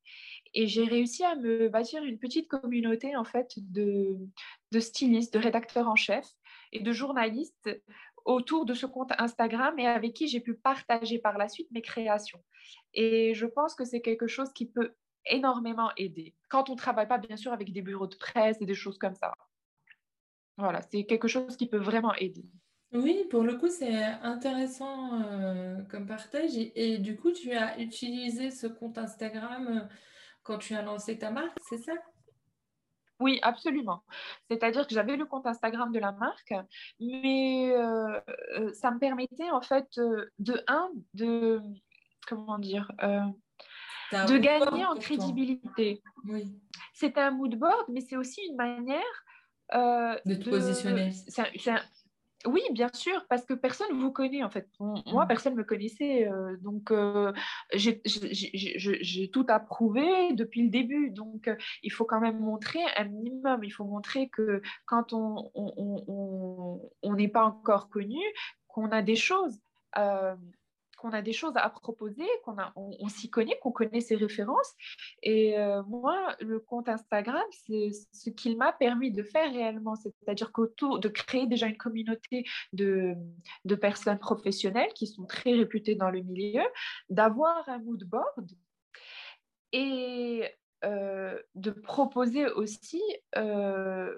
Et 0.55 0.67
j'ai 0.67 0.85
réussi 0.85 1.25
à 1.25 1.35
me 1.37 1.69
bâtir 1.69 2.05
une 2.05 2.19
petite 2.19 2.49
communauté 2.49 3.17
en 3.17 3.25
fait 3.25 3.53
de, 3.57 4.17
de 4.73 4.81
stylistes, 4.81 5.35
de 5.35 5.39
rédacteurs 5.39 5.89
en 5.89 5.97
chef 5.97 6.27
et 6.73 6.81
de 6.81 6.93
journalistes 6.93 7.71
autour 8.25 8.65
de 8.65 8.75
ce 8.75 8.87
compte 8.87 9.13
Instagram 9.19 9.79
et 9.79 9.87
avec 9.87 10.15
qui 10.15 10.29
j'ai 10.29 10.41
pu 10.41 10.55
partager 10.55 11.19
par 11.19 11.39
la 11.39 11.49
suite 11.49 11.71
mes 11.71 11.83
créations. 11.83 12.43
Et 12.95 13.35
je 13.35 13.47
pense 13.47 13.75
que 13.75 13.85
c'est 13.85 14.01
quelque 14.01 14.27
chose 14.27 14.53
qui 14.53 14.67
peut 14.67 14.95
énormément 15.27 15.91
aider 15.97 16.35
quand 16.49 16.69
on 16.71 16.75
ne 16.75 16.79
travaille 16.79 17.09
pas 17.09 17.19
bien 17.19 17.37
sûr 17.37 17.53
avec 17.53 17.73
des 17.73 17.83
bureaux 17.83 18.07
de 18.07 18.17
presse 18.17 18.59
et 18.61 18.67
des 18.67 18.75
choses 18.75 18.99
comme 18.99 19.15
ça. 19.15 19.33
Voilà, 20.57 20.81
c'est 20.83 21.05
quelque 21.05 21.29
chose 21.29 21.57
qui 21.57 21.69
peut 21.69 21.79
vraiment 21.79 22.15
aider. 22.15 22.45
Oui, 22.95 23.25
pour 23.29 23.43
le 23.43 23.57
coup, 23.57 23.69
c'est 23.69 24.05
intéressant 24.23 25.21
euh, 25.21 25.83
comme 25.91 26.07
partage. 26.07 26.53
Et, 26.55 26.99
du 26.99 27.17
coup, 27.17 27.33
tu 27.33 27.53
as 27.53 27.81
utilisé 27.81 28.53
ce 28.53 28.69
compte 28.69 28.99
Instagram 28.99 29.67
euh, 29.69 29.81
quand 30.45 30.59
tu 30.59 30.75
as 30.75 30.83
lancé 30.83 31.19
ta 31.19 31.31
marque, 31.33 31.59
c'est 31.69 31.79
ça? 31.79 31.93
Oui, 33.19 33.41
absolument. 33.43 34.05
C'est-à-dire 34.49 34.87
que 34.87 34.95
j'avais 34.95 35.17
le 35.17 35.25
compte 35.25 35.47
Instagram 35.47 35.91
de 35.91 35.99
la 35.99 36.13
marque, 36.13 36.55
mais 37.01 37.73
euh, 37.73 38.21
ça 38.75 38.91
me 38.91 38.99
permettait 38.99 39.51
en 39.51 39.63
fait 39.63 39.89
de 40.39 40.63
un 40.67 40.91
de 41.15 41.61
comment 42.27 42.59
dire 42.59 42.91
de 42.99 44.39
gagner 44.39 44.85
en 44.85 44.97
crédibilité. 44.97 46.03
Oui. 46.29 46.61
C'est 46.93 47.17
un 47.17 47.31
mood 47.31 47.55
board, 47.57 47.87
mais 47.89 48.01
c'est 48.01 48.17
aussi 48.17 48.41
une 48.49 48.57
manière 48.57 49.25
de 49.73 50.35
te 50.35 50.51
positionner. 50.51 51.13
Oui, 52.47 52.61
bien 52.73 52.91
sûr, 52.93 53.25
parce 53.29 53.45
que 53.45 53.55
personne 53.55 53.97
ne 53.97 54.03
vous 54.03 54.13
connaît 54.13 54.43
en 54.43 54.51
fait. 54.51 54.69
Moi, 54.79 55.25
mm. 55.25 55.29
personne 55.29 55.55
ne 55.55 55.59
me 55.59 55.65
connaissait, 55.65 56.29
euh, 56.29 56.57
donc 56.59 56.91
euh, 56.91 57.33
j'ai 57.73 59.31
tout 59.33 59.47
approuvé 59.49 60.35
depuis 60.35 60.63
le 60.63 60.69
début. 60.69 61.11
Donc, 61.11 61.49
euh, 61.49 61.57
il 61.83 61.91
faut 61.91 62.05
quand 62.05 62.21
même 62.21 62.39
montrer 62.39 62.81
un 62.97 63.05
minimum. 63.05 63.65
Il 63.65 63.71
faut 63.71 63.85
montrer 63.85 64.29
que 64.29 64.61
quand 64.85 65.15
on 65.15 66.81
n'est 67.17 67.29
pas 67.29 67.45
encore 67.45 67.89
connu, 67.89 68.21
qu'on 68.69 68.91
a 68.91 69.01
des 69.01 69.17
choses 69.17 69.59
qu'on 71.05 71.13
a 71.13 71.21
des 71.21 71.35
choses 71.35 71.53
à 71.57 71.69
proposer, 71.69 72.25
qu'on 72.45 72.57
on, 72.77 73.09
s'y 73.09 73.29
connaît, 73.29 73.59
qu'on 73.61 73.73
connaît 73.73 74.01
ses 74.01 74.17
références. 74.17 74.73
Et 75.23 75.59
euh, 75.59 75.83
moi, 75.83 76.35
le 76.41 76.61
compte 76.61 76.89
Instagram, 76.89 77.45
c'est 77.67 77.91
ce 78.13 78.31
qu'il 78.31 78.57
m'a 78.57 78.73
permis 78.73 79.11
de 79.11 79.23
faire 79.23 79.53
réellement, 79.53 79.97
c'est-à-dire 79.97 80.51
qu'autour 80.51 81.01
de 81.01 81.09
créer 81.09 81.47
déjà 81.47 81.67
une 81.67 81.77
communauté 81.77 82.45
de, 82.73 83.15
de 83.67 83.75
personnes 83.75 84.19
professionnelles 84.19 84.93
qui 84.95 85.07
sont 85.07 85.27
très 85.27 85.53
réputées 85.53 85.95
dans 85.95 86.11
le 86.11 86.23
milieu, 86.23 86.65
d'avoir 87.11 87.69
un 87.69 87.79
mood 87.81 88.03
board 88.05 88.51
et 89.73 90.45
euh, 90.85 91.41
de 91.55 91.71
proposer 91.71 92.47
aussi, 92.47 93.03
euh, 93.39 94.13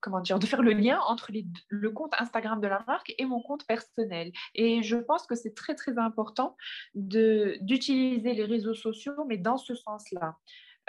comment 0.00 0.20
dire, 0.20 0.38
de 0.38 0.46
faire 0.46 0.62
le 0.62 0.72
lien 0.72 1.00
entre 1.08 1.32
le 1.68 1.90
compte 1.90 2.12
Instagram 2.18 2.60
de 2.60 2.68
la 2.68 2.84
marque 2.86 3.12
et 3.18 3.24
mon 3.24 3.40
compte 3.42 3.66
personnel. 3.66 4.30
Et 4.54 4.82
je 4.82 4.96
pense 4.96 5.26
que 5.26 5.34
c'est 5.34 5.54
très 5.54 5.74
très 5.74 5.98
important 5.98 6.56
d'utiliser 6.94 8.34
les 8.34 8.44
réseaux 8.44 8.74
sociaux, 8.74 9.24
mais 9.26 9.36
dans 9.36 9.56
ce 9.56 9.74
sens-là, 9.74 10.36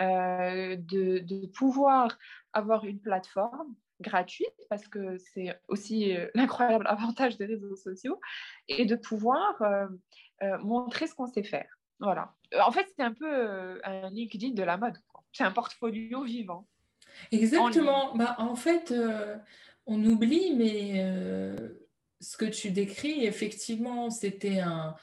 euh, 0.02 0.76
de, 0.76 1.20
de, 1.20 1.48
pouvoir 1.48 2.18
avoir 2.52 2.86
une 2.86 3.00
plateforme 3.00 3.76
gratuite, 4.02 4.54
parce 4.70 4.88
que 4.88 5.18
c'est 5.18 5.60
aussi 5.68 6.16
l'incroyable 6.36 6.86
avantage 6.88 7.38
des 7.38 7.46
réseaux 7.46 7.76
sociaux, 7.76 8.20
et 8.68 8.86
de 8.86 8.96
pouvoir 8.96 9.56
montrer 10.62 11.08
ce 11.08 11.16
qu'on 11.16 11.28
sait 11.28 11.44
faire. 11.44 11.68
Voilà. 12.04 12.34
Euh, 12.54 12.60
en 12.60 12.72
fait, 12.72 12.86
c'est 12.96 13.04
un 13.04 13.14
peu 13.14 13.26
euh, 13.26 13.80
un 13.84 14.10
LinkedIn 14.10 14.52
de 14.52 14.64
la 14.64 14.78
mode. 14.78 14.98
C'est 15.32 15.46
un 15.46 15.52
portfolio 15.52 16.24
vivant. 16.24 16.68
Exactement. 17.32 18.12
En, 18.12 18.18
bah, 18.18 18.36
en 18.40 18.56
fait, 18.56 18.92
euh, 18.92 19.38
on 19.88 20.04
oublie, 20.04 20.54
mais 20.56 21.06
ce 22.20 22.38
que 22.38 22.46
tu 22.46 22.72
décris, 22.72 23.26
effectivement, 23.26 24.10
c'était 24.10 24.60
un, 24.60 24.96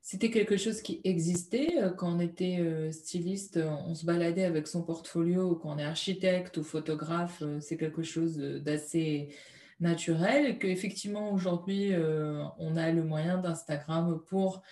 c'était 0.00 0.30
quelque 0.30 0.56
chose 0.56 0.82
qui 0.82 1.00
existait 1.04 1.76
quand 1.96 2.16
on 2.16 2.20
était 2.20 2.90
styliste, 2.92 3.58
on 3.86 3.94
se 3.94 4.04
baladait 4.04 4.44
avec 4.44 4.68
son 4.68 4.82
portfolio, 4.82 5.56
quand 5.56 5.74
on 5.74 5.78
est 5.78 5.84
architecte 5.84 6.56
ou 6.56 6.64
photographe, 6.64 7.42
c'est 7.60 7.76
quelque 7.76 8.02
chose 8.02 8.36
d'assez 8.38 9.34
naturel. 9.80 10.58
Que 10.58 10.68
effectivement 10.68 11.32
aujourd'hui, 11.32 11.92
on 12.58 12.76
a 12.76 12.92
le 12.92 13.02
moyen 13.02 13.38
d'Instagram 13.38 14.20
pour 14.28 14.62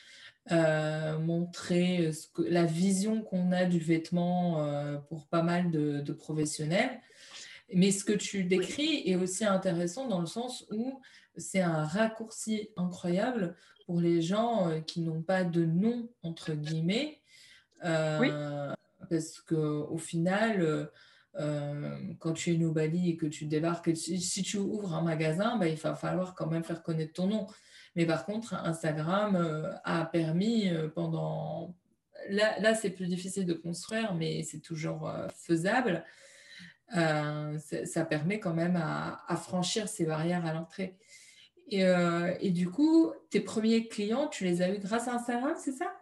euh, 0.50 1.18
montrer 1.18 2.06
euh, 2.06 2.12
ce 2.12 2.26
que, 2.26 2.42
la 2.42 2.64
vision 2.64 3.22
qu'on 3.22 3.52
a 3.52 3.66
du 3.66 3.78
vêtement 3.78 4.64
euh, 4.64 4.96
pour 4.96 5.26
pas 5.28 5.42
mal 5.42 5.70
de, 5.70 6.12
professionnels. 6.12 7.00
Mais 7.72 7.92
ce 7.92 8.04
que 8.04 8.14
tu 8.14 8.44
décris 8.44 9.02
est 9.06 9.14
aussi 9.14 9.44
intéressant 9.44 10.08
dans 10.08 10.18
le 10.20 10.26
sens 10.26 10.66
où 10.72 11.00
c'est 11.36 11.60
un 11.60 11.84
raccourci 11.84 12.70
incroyable 12.76 13.54
pour 13.86 14.00
les 14.00 14.22
gens 14.22 14.80
qui 14.86 15.02
n'ont 15.02 15.22
pas 15.22 15.44
de 15.44 15.64
nom, 15.64 16.08
entre 16.24 16.52
guillemets. 16.54 17.20
Parce 17.80 19.40
qu'au 19.46 19.98
final, 19.98 20.90
quand 22.18 22.32
tu 22.32 22.54
es 22.54 22.56
nobody 22.56 23.10
et 23.10 23.16
que 23.16 23.26
tu 23.26 23.44
débarques, 23.44 23.96
si, 23.96 24.42
tu 24.42 24.56
ouvres 24.56 24.94
un 24.94 25.02
magasin, 25.02 25.56
bah, 25.56 25.68
il 25.68 25.76
va 25.76 25.94
falloir 25.94 26.34
quand 26.34 26.48
même 26.48 26.64
faire 26.64 26.82
connaître 26.82 27.12
ton 27.12 27.28
nom. 27.28 27.46
Mais 27.96 28.06
par 28.06 28.24
contre, 28.24 28.54
Instagram 28.54 29.36
euh, 29.36 29.72
a 29.84 30.04
permis 30.04 30.68
euh, 30.68 30.88
pendant... 30.88 31.74
Là, 32.28 32.74
c'est 32.74 32.90
plus 32.90 33.06
difficile 33.06 33.46
de 33.46 33.54
construire, 33.54 34.14
mais 34.14 34.42
c'est 34.42 34.60
toujours 34.60 35.08
euh, 35.08 35.26
faisable. 35.34 36.04
ça 36.88 38.04
permet 38.04 38.38
quand 38.38 38.52
même 38.52 38.76
à, 38.76 39.36
franchir 39.36 39.88
ces 39.88 40.04
barrières 40.04 40.44
à 40.44 40.52
l'entrée. 40.52 40.98
Et, 41.68 41.82
et, 42.40 42.50
du 42.50 42.68
coup, 42.68 43.12
tes 43.30 43.40
premiers 43.40 43.88
clients, 43.88 44.28
tu 44.28 44.44
les 44.44 44.60
as 44.60 44.70
eus 44.70 44.78
grâce 44.78 45.08
à 45.08 45.14
Instagram, 45.14 45.54
c'est 45.56 45.72
ça? 45.72 45.99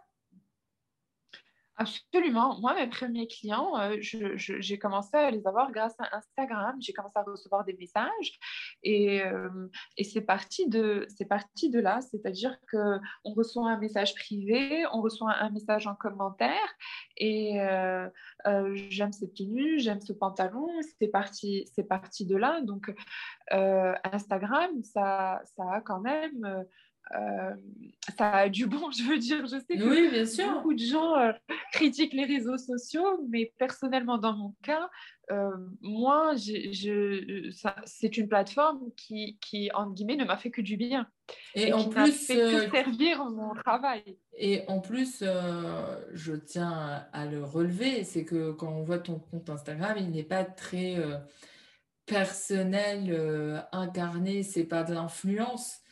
Absolument. 1.81 2.59
Moi, 2.59 2.75
mes 2.75 2.87
premiers 2.87 3.25
clients, 3.25 3.79
euh, 3.79 3.95
j'ai 4.01 4.77
commencé 4.77 5.15
à 5.15 5.31
les 5.31 5.47
avoir 5.47 5.71
grâce 5.71 5.95
à 5.97 6.13
Instagram. 6.17 6.75
J'ai 6.81 6.91
commencé 6.91 7.17
à 7.17 7.23
recevoir 7.23 7.63
des 7.63 7.71
messages 7.71 8.37
et, 8.83 9.23
euh, 9.23 9.69
c'est 10.03 10.19
parti, 10.19 10.67
de, 10.67 11.07
là. 11.79 12.01
C'est-à-dire 12.01 12.57
qu'on 12.69 12.99
reçoit 13.33 13.71
un 13.71 13.77
message 13.77 14.13
privé, 14.13 14.85
on 14.91 15.01
reçoit 15.01 15.33
un 15.39 15.51
message 15.51 15.87
en 15.87 15.95
commentaire 15.95 16.75
et 17.15 17.61
euh, 17.61 18.09
j'aime 18.89 19.13
cette 19.13 19.35
tenue, 19.35 19.79
j'aime 19.79 20.01
ce 20.01 20.11
pantalon. 20.11 20.67
C'est 20.99 21.07
parti, 21.07 21.71
parti 21.87 22.25
de 22.25 22.35
là. 22.35 22.59
Donc, 22.59 22.93
Instagram, 23.51 24.83
ça, 24.83 25.41
ça 25.55 25.63
a 25.75 25.79
quand 25.79 26.01
même 26.01 26.65
euh, 27.15 27.55
ça 28.17 28.31
a 28.31 28.49
du 28.49 28.67
bon, 28.67 28.91
je 28.97 29.03
veux 29.03 29.17
dire. 29.17 29.45
Je 29.45 29.57
sais 29.59 29.77
que 29.77 30.11
bien 30.11 30.25
sûr. 30.25 30.53
beaucoup 30.53 30.73
de 30.73 30.83
gens 30.83 31.15
euh, 31.15 31.31
critiquent 31.73 32.13
les 32.13 32.25
réseaux 32.25 32.57
sociaux, 32.57 33.25
mais 33.29 33.53
personnellement, 33.57 34.17
dans 34.17 34.33
mon 34.33 34.55
cas, 34.63 34.89
euh, 35.31 35.49
moi, 35.81 36.33
c'est 36.37 38.17
une 38.17 38.27
plateforme 38.27 38.91
qui, 38.95 39.37
qui, 39.41 39.69
entre 39.73 39.93
guillemets, 39.93 40.15
ne 40.15 40.25
m'a 40.25 40.37
fait 40.37 40.51
que 40.51 40.61
du 40.61 40.75
bien. 40.75 41.07
Et, 41.53 41.71
en 41.71 41.83
qui 41.83 41.89
plus, 41.89 42.25
fait 42.25 42.35
que 42.35 42.71
servir 42.71 43.23
mon 43.25 43.53
travail. 43.53 44.17
Et 44.35 44.63
en 44.67 44.79
plus, 44.79 45.23
je 46.13 46.33
tiens 46.33 47.05
à 47.13 47.25
le 47.27 47.43
relever, 47.43 48.03
c'est 48.03 48.25
que 48.25 48.51
quand 48.51 48.71
on 48.71 48.83
voit 48.83 48.97
ton 48.97 49.19
compte 49.19 49.49
Instagram, 49.49 49.97
il 49.99 50.09
n'est 50.09 50.23
pas 50.23 50.43
très 50.43 50.97
personnel, 52.07 53.63
incarné, 53.71 54.41
c'est 54.41 54.63
pas 54.63 54.83
de 54.83 54.95
l'influence 54.95 55.83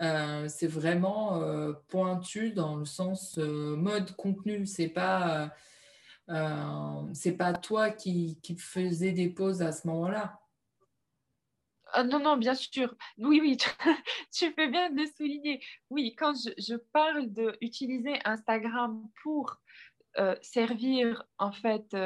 euh, 0.00 0.48
c'est 0.48 0.66
vraiment 0.66 1.42
euh, 1.42 1.74
pointu 1.88 2.52
dans 2.52 2.76
le 2.76 2.86
sens 2.86 3.36
euh, 3.38 3.76
mode 3.76 4.16
contenu. 4.16 4.66
C'est 4.66 4.88
pas 4.88 5.54
c'est 7.12 7.36
pas 7.36 7.52
toi 7.52 7.90
qui, 7.90 8.38
faisais 8.56 9.10
des 9.10 9.30
pauses 9.30 9.62
à 9.62 9.72
ce 9.72 9.88
moment-là. 9.88 10.38
Ah, 11.92 12.04
non, 12.04 12.20
non, 12.20 12.36
bien 12.36 12.54
sûr. 12.54 12.94
Oui, 13.18 13.40
oui, 13.40 13.56
tu, 13.56 14.52
fais 14.54 14.68
bien 14.68 14.90
de 14.90 15.04
souligner. 15.16 15.60
Oui, 15.90 16.14
quand 16.14 16.34
je, 16.36 16.50
je 16.56 16.76
parle 16.92 17.26
d'utiliser 17.26 18.20
Instagram 18.24 19.02
pour 19.24 19.56
servir 20.40 21.24
en 21.38 21.50
fait 21.50 21.96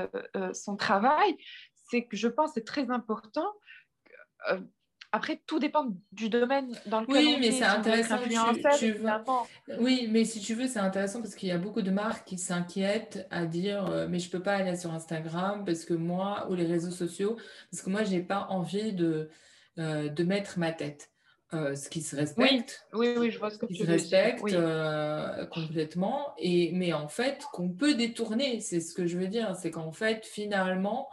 son 0.54 0.76
travail, 0.76 1.36
c'est 1.74 2.06
que 2.06 2.16
je 2.16 2.28
pense 2.28 2.52
que 2.52 2.54
c'est 2.54 2.64
très 2.64 2.90
important 2.90 3.52
après, 5.14 5.40
tout 5.46 5.60
dépend 5.60 5.86
du 6.10 6.28
domaine 6.28 6.76
dans 6.86 7.00
lequel 7.00 7.14
oui, 7.14 7.36
mais 7.38 7.52
c'est 7.52 7.62
intéressant. 7.62 8.18
Oui, 9.78 10.08
mais 10.10 10.24
si 10.24 10.40
tu 10.40 10.54
veux, 10.54 10.66
c'est 10.66 10.80
intéressant 10.80 11.22
parce 11.22 11.36
qu'il 11.36 11.48
y 11.48 11.52
a 11.52 11.58
beaucoup 11.58 11.82
de 11.82 11.92
marques 11.92 12.26
qui 12.26 12.36
s'inquiètent 12.36 13.24
à 13.30 13.46
dire 13.46 13.86
euh, 13.86 14.08
mais 14.10 14.18
je 14.18 14.28
peux 14.28 14.42
pas 14.42 14.54
aller 14.54 14.76
sur 14.76 14.92
Instagram 14.92 15.64
parce 15.64 15.84
que 15.84 15.94
moi 15.94 16.48
ou 16.50 16.56
les 16.56 16.66
réseaux 16.66 16.90
sociaux 16.90 17.36
parce 17.70 17.84
que 17.84 17.90
moi 17.90 18.02
j'ai 18.02 18.22
pas 18.22 18.48
envie 18.50 18.92
de 18.92 19.30
euh, 19.78 20.08
de 20.08 20.24
mettre 20.24 20.58
ma 20.58 20.72
tête. 20.72 21.10
Euh, 21.52 21.76
ce 21.76 21.88
qui 21.88 22.02
se 22.02 22.16
respecte. 22.16 22.84
Oui, 22.92 23.14
oui, 23.16 23.30
je 23.30 23.38
vois 23.38 23.50
ce 23.50 23.58
que 23.58 23.66
tu 23.66 23.76
se 23.76 23.84
respecte 23.84 24.42
complètement. 25.50 26.34
Et 26.38 26.72
mais 26.72 26.92
en 26.92 27.06
fait, 27.06 27.44
qu'on 27.52 27.68
peut 27.68 27.94
détourner, 27.94 28.58
c'est 28.58 28.80
ce 28.80 28.92
que 28.92 29.06
je 29.06 29.16
veux 29.16 29.28
dire, 29.28 29.54
c'est 29.54 29.70
qu'en 29.70 29.92
fait, 29.92 30.26
finalement, 30.26 31.08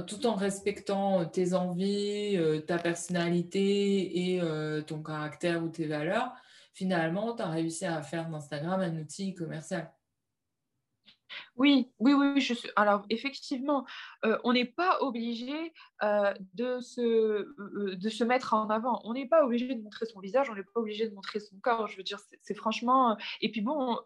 tout 0.00 0.26
en 0.26 0.34
respectant 0.34 1.20
euh, 1.20 1.24
tes 1.24 1.54
envies, 1.54 2.36
euh, 2.36 2.60
ta 2.60 2.78
personnalité 2.78 4.34
et 4.34 4.40
ton 4.86 5.02
caractère 5.02 5.62
ou 5.62 5.68
tes 5.68 5.86
valeurs, 5.86 6.32
finalement, 6.72 7.34
tu 7.34 7.42
as 7.42 7.48
réussi 7.48 7.86
à 7.86 8.02
faire 8.02 8.28
d'Instagram 8.28 8.80
un 8.80 8.96
outil 8.98 9.34
commercial. 9.34 9.92
Oui, 11.56 11.90
oui, 11.98 12.12
oui, 12.14 12.40
je 12.40 12.54
suis. 12.54 12.70
Alors, 12.76 13.04
effectivement, 13.10 13.86
euh, 14.24 14.38
on 14.44 14.52
n'est 14.52 14.64
pas 14.64 14.98
obligé 15.00 15.72
euh, 16.02 16.34
de, 16.54 16.80
se, 16.80 17.00
euh, 17.00 17.96
de 17.96 18.08
se 18.08 18.24
mettre 18.24 18.54
en 18.54 18.68
avant. 18.70 19.00
On 19.04 19.14
n'est 19.14 19.28
pas 19.28 19.44
obligé 19.44 19.74
de 19.74 19.82
montrer 19.82 20.06
son 20.06 20.20
visage, 20.20 20.50
on 20.50 20.54
n'est 20.54 20.64
pas 20.64 20.80
obligé 20.80 21.08
de 21.08 21.14
montrer 21.14 21.40
son 21.40 21.56
corps. 21.60 21.86
Je 21.86 21.96
veux 21.96 22.02
dire, 22.02 22.18
c'est 22.42 22.54
franchement. 22.54 23.16
Et 23.40 23.50
puis 23.50 23.60
bon, 23.60 23.98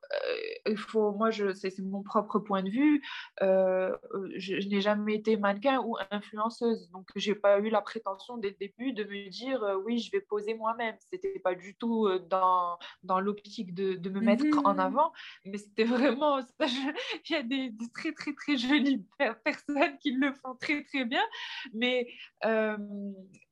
il 0.67 0.77
faut. 0.77 1.13
Moi, 1.13 1.31
je, 1.31 1.53
c'est 1.55 1.79
mon 1.79 2.03
propre 2.03 2.39
point 2.39 2.63
de 2.63 2.71
vue. 2.71 3.03
je, 3.41 4.69
n'ai 4.69 4.81
jamais 4.81 5.15
été 5.15 5.37
mannequin 5.37 5.81
ou 5.81 5.97
influenceuse, 6.11 6.91
donc 6.91 7.09
j'ai 7.17 7.35
pas 7.35 7.59
eu 7.61 7.71
la 7.71 7.81
prétention 7.81 8.37
dès 8.37 8.51
le 8.51 8.57
début 8.61 8.93
de 8.93 9.05
me 9.05 9.29
dire 9.31 9.65
oui, 9.85 9.99
je 9.99 10.11
vais 10.11 10.21
poser 10.21 10.55
moi-même. 10.55 10.97
C'était 11.11 11.39
pas 11.39 11.55
du 11.55 11.77
tout 11.77 12.09
dans, 12.31 12.79
dans 13.03 13.21
l'optique 13.21 13.75
de, 13.75 13.95
de, 13.95 14.11
me 14.11 14.21
mettre 14.21 14.45
en 14.65 14.75
mmh 14.75 14.81
avant, 14.81 15.13
mais 15.45 15.59
c'était 15.59 15.85
vraiment. 15.99 16.41
Ça, 16.59 16.67
il 17.29 17.33
y 17.33 17.37
a 17.37 17.43
des, 17.43 17.73
très, 17.95 18.13
très, 18.13 18.35
très 18.35 18.57
jolies 18.57 19.05
personnes 19.45 19.99
qui 20.01 20.13
le 20.13 20.33
font 20.33 20.55
très, 20.55 20.83
très 20.85 21.05
bien. 21.05 21.23
Mais 21.75 22.09
euh, 22.45 22.77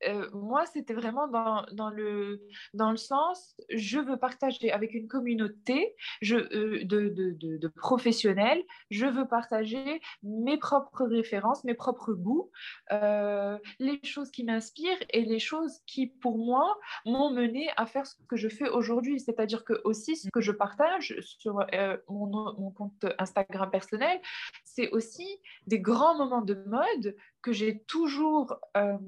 euh, 0.06 0.28
moi, 0.32 0.66
c'était 0.66 0.94
vraiment 0.94 1.28
dans, 1.28 1.64
dans, 1.72 1.90
le, 1.90 2.42
dans 2.74 2.90
le 2.90 2.96
sens, 2.96 3.56
je 3.70 3.98
veux 3.98 4.18
partager 4.18 4.70
avec 4.70 4.94
une 4.94 5.08
communauté 5.08 5.94
euh, 6.30 6.84
de, 6.84 7.08
de, 7.08 7.56
de, 7.56 7.68
professionnels, 7.68 8.62
je 8.90 9.06
veux 9.06 9.26
partager 9.26 10.00
mes 10.22 10.58
propres 10.58 11.04
références, 11.04 11.64
mes 11.64 11.74
propres 11.74 12.12
goûts, 12.12 12.50
les 12.90 14.00
choses 14.04 14.30
qui 14.30 14.44
m'inspirent 14.44 15.02
et 15.10 15.22
les 15.24 15.38
choses 15.38 15.80
qui, 15.86 16.06
pour 16.06 16.38
moi, 16.38 16.78
m'ont 17.04 17.30
mené 17.30 17.68
à 17.76 17.86
faire 17.86 18.06
ce 18.06 18.14
que 18.28 18.36
je 18.36 18.48
fais 18.48 18.68
aujourd'hui. 18.68 19.20
C'est-à-dire 19.20 19.64
que 19.64 19.74
aussi, 19.84 20.16
ce 20.16 20.28
que 20.30 20.40
je 20.40 20.52
partage 20.52 21.14
sur 21.20 21.64
mon 22.08 22.70
compte 22.70 23.06
Instagram 23.18 23.45
personnel, 23.70 24.20
c'est 24.64 24.90
aussi 24.90 25.26
des 25.66 25.80
grands 25.80 26.16
moments 26.16 26.42
de 26.42 26.54
mode 26.66 27.16
que 27.42 27.52
j'ai 27.52 27.82
toujours, 27.84 28.56
euh, 28.76 28.98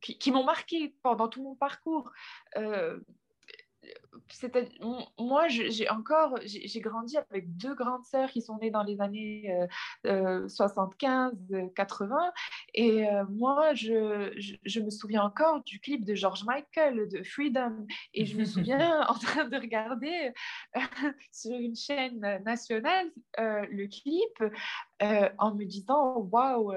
qui, 0.00 0.32
m'ont 0.32 0.44
marqué 0.44 0.94
pendant 1.02 1.28
tout 1.28 1.42
mon 1.42 1.54
parcours. 1.54 2.12
Euh, 2.56 2.98
moi, 5.18 5.48
j'ai 5.48 5.88
encore, 5.90 6.38
j'ai 6.44 6.80
grandi 6.80 7.16
avec 7.16 7.56
deux 7.56 7.74
grandes 7.74 8.04
sœurs 8.04 8.30
qui 8.30 8.40
sont 8.40 8.58
nées 8.58 8.70
dans 8.70 8.82
les 8.82 9.00
années 9.00 9.54
75, 10.04 11.32
euh, 11.52 11.68
80. 11.74 12.32
Et 12.74 13.06
moi, 13.30 13.74
je, 13.74 14.32
je, 14.64 14.80
me 14.80 14.90
souviens 14.90 15.22
encore 15.22 15.62
du 15.64 15.80
clip 15.80 16.04
de 16.04 16.14
George 16.14 16.44
Michael, 16.44 17.08
de 17.08 17.22
Freedom. 17.22 17.86
Et 18.14 18.24
je 18.24 18.36
me 18.36 18.44
souviens 18.44 19.06
en 19.08 19.14
train 19.14 19.46
de 19.46 19.56
regarder 19.56 20.32
sur 21.32 21.52
une 21.52 21.76
chaîne 21.76 22.20
nationale 22.44 23.10
le 23.38 23.86
clip 23.86 24.52
en 25.38 25.54
me 25.54 25.64
disant, 25.64 26.18
waouh, 26.30 26.72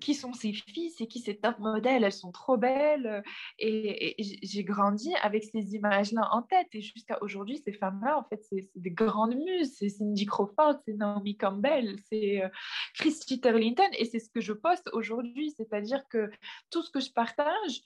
qui 0.00 0.14
sont 0.14 0.32
ces 0.32 0.52
filles, 0.52 0.90
c'est 0.90 1.06
qui 1.06 1.20
ces 1.20 1.36
top 1.36 1.58
modèles, 1.58 2.04
elles 2.04 2.12
sont 2.12 2.32
trop 2.32 2.56
belles. 2.56 3.22
Et, 3.58 4.14
j'ai 4.18 4.64
grandi 4.64 5.14
avec 5.22 5.44
ces 5.44 5.74
images-là 5.74 6.28
en 6.32 6.42
tête. 6.42 6.68
Et 6.72 6.82
jusqu'à 6.82 7.18
aujourd'hui, 7.22 7.58
ces 7.64 7.72
femmes-là, 7.72 8.18
en 8.18 8.24
fait, 8.24 8.42
c'est 8.48 8.70
des 8.74 8.90
grandes 8.90 9.36
muses. 9.36 9.74
C'est 9.78 9.88
Cindy 9.88 10.26
Crawford, 10.26 10.76
c'est 10.84 10.94
Naomi 10.94 11.36
Campbell, 11.36 11.96
c'est 12.08 12.42
euh, 12.42 12.48
Christy 12.94 13.40
Turlington. 13.40 13.88
Et 13.98 14.04
c'est 14.04 14.18
ce 14.18 14.30
que 14.30 14.40
je 14.40 14.52
poste 14.52 14.88
aujourd'hui. 14.92 15.52
C'est-à-dire 15.56 16.06
que 16.08 16.30
tout 16.70 16.82
ce 16.82 16.90
que 16.90 17.00
je 17.00 17.12
partage, 17.12 17.82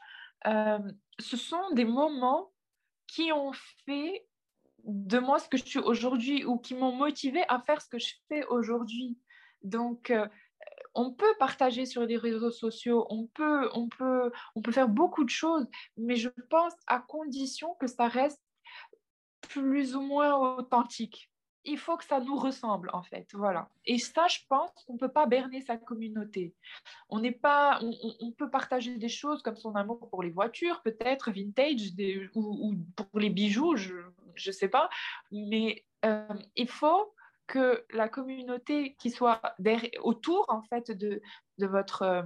euh, 0.47 0.79
ce 1.19 1.37
sont 1.37 1.71
des 1.73 1.85
moments 1.85 2.53
qui 3.07 3.33
ont 3.33 3.53
fait 3.87 4.27
de 4.85 5.19
moi 5.19 5.39
ce 5.39 5.49
que 5.49 5.59
je 5.59 5.65
suis 5.65 5.79
aujourd'hui 5.79 6.45
ou 6.45 6.59
qui 6.59 6.75
m'ont 6.75 6.93
motivé 6.93 7.43
à 7.49 7.61
faire 7.61 7.83
ce 7.83 7.89
que 7.89 7.99
je 7.99 8.15
fais 8.29 8.45
aujourd'hui. 8.47 9.19
Donc, 9.63 10.11
euh, 10.11 10.27
on 10.95 11.13
peut 11.13 11.35
partager 11.39 11.87
sur 11.87 12.03
les 12.05 12.17
réseaux 12.17 12.51
sociaux, 12.51 13.07
on 13.11 13.27
peut, 13.27 13.71
on, 13.75 13.89
peut, 13.89 14.31
on 14.55 14.63
peut 14.63 14.73
faire 14.73 14.89
beaucoup 14.89 15.25
de 15.25 15.31
choses, 15.31 15.67
mais 15.97 16.17
je 16.17 16.29
pense 16.51 16.75
à 16.87 16.99
condition 16.99 17.75
que 17.81 17.87
ça 17.87 18.09
reste 18.09 18.43
plus 19.41 19.97
ou 19.97 20.01
moins 20.01 20.37
authentique. 20.37 21.31
Il 21.65 21.79
faut 21.79 21.97
que 21.97 22.05
ça 22.05 22.21
nous 22.21 22.37
ressemble, 22.37 22.89
en 22.93 23.03
fait. 23.03 23.29
Voilà. 23.35 23.69
Et 23.85 23.99
ça, 23.99 24.27
je 24.29 24.39
pense 24.49 24.71
qu'on 24.87 24.95
ne 24.95 24.99
peut 24.99 25.13
pas 25.13 25.27
berner 25.27 25.61
sa 25.61 25.77
communauté. 25.77 26.55
On 27.11 27.21
n'est 27.21 27.33
pas, 27.33 27.81
on, 27.83 28.33
peut 28.33 28.49
partager 28.49 28.97
des 28.97 29.09
choses 29.09 29.43
comme 29.43 29.57
son 29.57 29.75
amour 29.75 30.09
pour 30.09 30.23
les 30.23 30.31
voitures, 30.31 30.81
peut-être 30.83 31.31
vintage, 31.31 31.93
ou, 32.35 32.75
pour 32.97 33.21
les 33.21 33.29
bijoux, 33.29 33.77
je 33.77 33.95
ne 33.95 34.53
sais 34.53 34.69
pas. 34.69 34.89
Mais 35.31 35.85
euh, 36.05 36.35
il 36.57 36.69
faut 36.69 37.13
que 37.49 37.85
la 37.91 38.09
communauté 38.09 38.95
qui 39.01 39.11
soit 39.11 39.41
autour 40.03 40.45
en 40.49 40.63
fait 40.63 40.93
de, 40.93 41.21
de 41.59 41.67
votre 41.67 42.03
euh, 42.03 42.23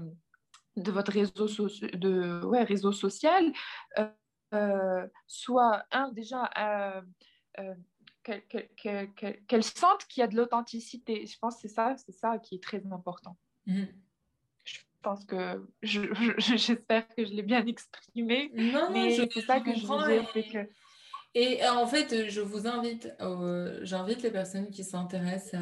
de 0.77 0.91
votre 0.91 1.13
réseau, 1.13 1.47
de, 1.93 2.45
ouais, 2.47 2.63
réseau 2.63 2.93
social 2.93 3.53
euh, 3.99 4.09
euh, 4.55 5.07
soit 5.27 5.85
un 5.91 6.11
déjà 6.13 6.51
qu'elle 8.23 9.65
sente 9.65 10.07
qu'il 10.07 10.23
y 10.23 10.25
a 10.25 10.27
de 10.27 10.37
l'authenticité. 10.37 11.27
Je 11.27 11.39
pense 11.39 11.57
que 11.57 11.63
c'est 11.63 11.75
ça, 11.75 11.95
c'est 11.99 12.13
ça 12.13 12.39
qui 12.39 12.55
est 12.57 12.63
très 12.63 12.83
important. 12.91 13.37
Mm. 13.67 13.85
Je 14.65 14.79
pense 15.03 15.25
que 15.25 15.67
j'espère 15.83 17.07
que 17.09 17.25
je 17.25 17.33
l'ai 17.33 17.43
bien 17.43 17.67
exprimé. 17.67 18.51
Non, 18.55 18.91
mais 18.93 19.15
c'est 19.15 19.41
ça 19.41 19.61
que 19.61 19.75
je 19.75 19.81
disais, 19.81 20.23
c'est 20.33 20.49
que 20.49 20.69
et 21.35 21.63
euh, 21.63 21.73
en 21.73 21.87
fait, 21.87 22.29
je 22.29 22.41
vous 22.41 22.67
invite, 22.67 23.13
euh, 23.21 23.81
j'invite 23.83 24.23
les 24.23 24.31
personnes 24.31 24.71
qui 24.71 24.85
s'intéressent 24.85 25.61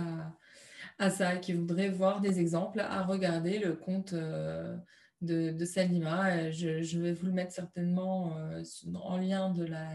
à 0.99 1.11
ça, 1.11 1.37
qui 1.37 1.53
voudraient 1.53 1.89
voir 1.89 2.21
des 2.21 2.41
exemples, 2.41 2.81
à 2.81 3.03
regarder 3.05 3.59
le 3.59 3.75
compte 3.75 4.15
de, 4.15 5.65
Salima. 5.65 6.51
Je, 6.51 6.99
vais 6.99 7.13
vous 7.13 7.27
le 7.27 7.33
mettre 7.33 7.53
certainement 7.53 8.37
en 8.95 9.17
lien 9.17 9.51
de 9.51 9.65
la, 9.65 9.89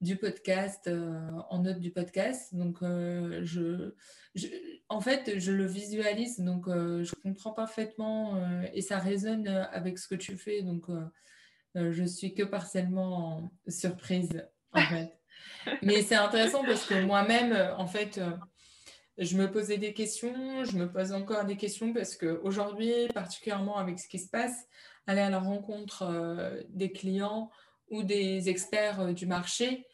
du 0.00 0.16
podcast, 0.16 0.88
en 1.50 1.62
note 1.62 1.80
du 1.80 1.90
podcast. 1.90 2.54
Donc, 2.54 2.78
je, 2.80 3.92
en 4.88 5.00
fait, 5.02 5.38
je 5.38 5.52
le 5.52 5.66
visualise, 5.66 6.40
donc 6.40 6.66
je 6.68 7.12
comprends 7.22 7.52
parfaitement 7.52 8.40
et 8.72 8.80
ça 8.80 8.98
résonne 8.98 9.48
avec 9.48 9.98
ce 9.98 10.08
que 10.08 10.14
tu 10.14 10.38
fais. 10.38 10.62
Donc, 10.62 10.86
je 11.74 12.04
suis 12.04 12.34
que 12.34 12.42
partiellement 12.42 13.50
surprise, 13.68 14.46
Mais 15.82 16.02
c'est 16.02 16.14
intéressant 16.14 16.64
parce 16.64 16.86
que 16.86 17.02
moi-même, 17.02 17.74
en 17.76 17.86
fait, 17.86 18.20
je 19.18 19.36
me 19.36 19.50
posais 19.50 19.78
des 19.78 19.94
questions, 19.94 20.64
je 20.64 20.76
me 20.76 20.90
pose 20.90 21.12
encore 21.12 21.44
des 21.44 21.56
questions 21.56 21.92
parce 21.92 22.16
qu'aujourd'hui, 22.16 23.08
particulièrement 23.14 23.78
avec 23.78 23.98
ce 23.98 24.08
qui 24.08 24.18
se 24.18 24.28
passe, 24.28 24.66
aller 25.06 25.20
à 25.20 25.30
la 25.30 25.38
rencontre 25.38 26.02
euh, 26.02 26.62
des 26.68 26.92
clients 26.92 27.50
ou 27.90 28.02
des 28.02 28.48
experts 28.48 29.00
euh, 29.00 29.12
du 29.12 29.26
marché, 29.26 29.86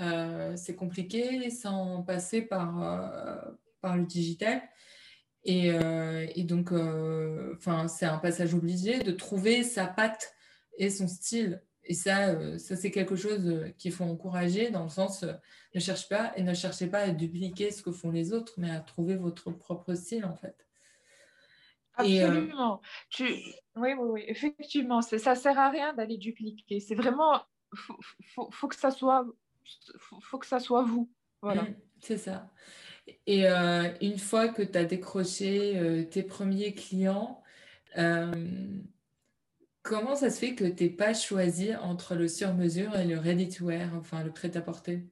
euh, 0.00 0.56
c'est 0.56 0.74
compliqué 0.74 1.48
sans 1.50 2.02
passer 2.02 2.42
par, 2.42 3.54
par 3.80 3.96
le 3.96 4.04
digital. 4.04 4.62
Et, 5.44 5.68
et 5.68 6.42
donc, 6.42 6.70
c'est 7.88 8.04
un 8.04 8.18
passage 8.18 8.52
obligé 8.52 8.98
de 8.98 9.12
trouver 9.12 9.62
sa 9.62 9.86
patte 9.86 10.34
et 10.76 10.90
son 10.90 11.06
style 11.06 11.62
et 11.86 11.94
ça, 11.94 12.30
euh, 12.30 12.58
ça 12.58 12.76
c'est 12.76 12.90
quelque 12.90 13.16
chose 13.16 13.46
euh, 13.46 13.68
qu'il 13.78 13.92
faut 13.92 14.04
encourager 14.04 14.70
dans 14.70 14.82
le 14.82 14.88
sens, 14.88 15.22
euh, 15.22 15.32
ne 15.74 15.80
cherchez 15.80 16.08
pas 16.08 16.32
et 16.36 16.42
ne 16.42 16.52
cherchez 16.52 16.88
pas 16.88 17.00
à 17.00 17.10
dupliquer 17.10 17.70
ce 17.70 17.82
que 17.82 17.92
font 17.92 18.10
les 18.10 18.32
autres, 18.32 18.54
mais 18.58 18.70
à 18.70 18.80
trouver 18.80 19.16
votre 19.16 19.50
propre 19.50 19.94
style 19.94 20.24
en 20.24 20.34
fait. 20.34 20.66
Absolument. 21.94 22.82
Tu... 23.08 23.24
Oui, 23.76 23.94
oui, 23.94 23.94
oui, 23.98 24.24
effectivement, 24.26 25.00
ça 25.00 25.16
ne 25.16 25.34
sert 25.36 25.58
à 25.58 25.70
rien 25.70 25.94
d'aller 25.94 26.18
dupliquer. 26.18 26.80
C'est 26.80 26.94
vraiment, 26.94 27.40
faut, 27.74 27.96
faut, 28.34 28.50
faut, 28.50 28.68
que 28.68 28.76
ça 28.76 28.90
soit, 28.90 29.26
faut, 29.98 30.20
faut, 30.20 30.38
que 30.38 30.46
ça 30.46 30.60
soit 30.60 30.82
vous. 30.82 31.10
Voilà. 31.40 31.62
Mmh, 31.62 31.76
c'est 32.00 32.18
ça. 32.18 32.50
Et 33.26 33.46
une 33.46 34.18
fois 34.18 34.48
que 34.48 34.62
tu 34.62 34.76
as 34.76 34.84
décroché 34.84 36.06
tes 36.10 36.22
premiers 36.22 36.74
clients, 36.74 37.42
Comment 39.86 40.16
ça 40.16 40.30
se 40.30 40.40
fait 40.40 40.56
que 40.56 40.64
tu 40.64 40.82
n'aies 40.82 40.90
pas 40.90 41.14
choisi 41.14 41.74
entre 41.76 42.16
le 42.16 42.26
sur-mesure 42.26 42.96
et 42.96 43.06
le 43.06 43.18
ready-to-wear, 43.18 43.94
enfin 43.94 44.24
le 44.24 44.32
prêt-à-porter? 44.32 45.06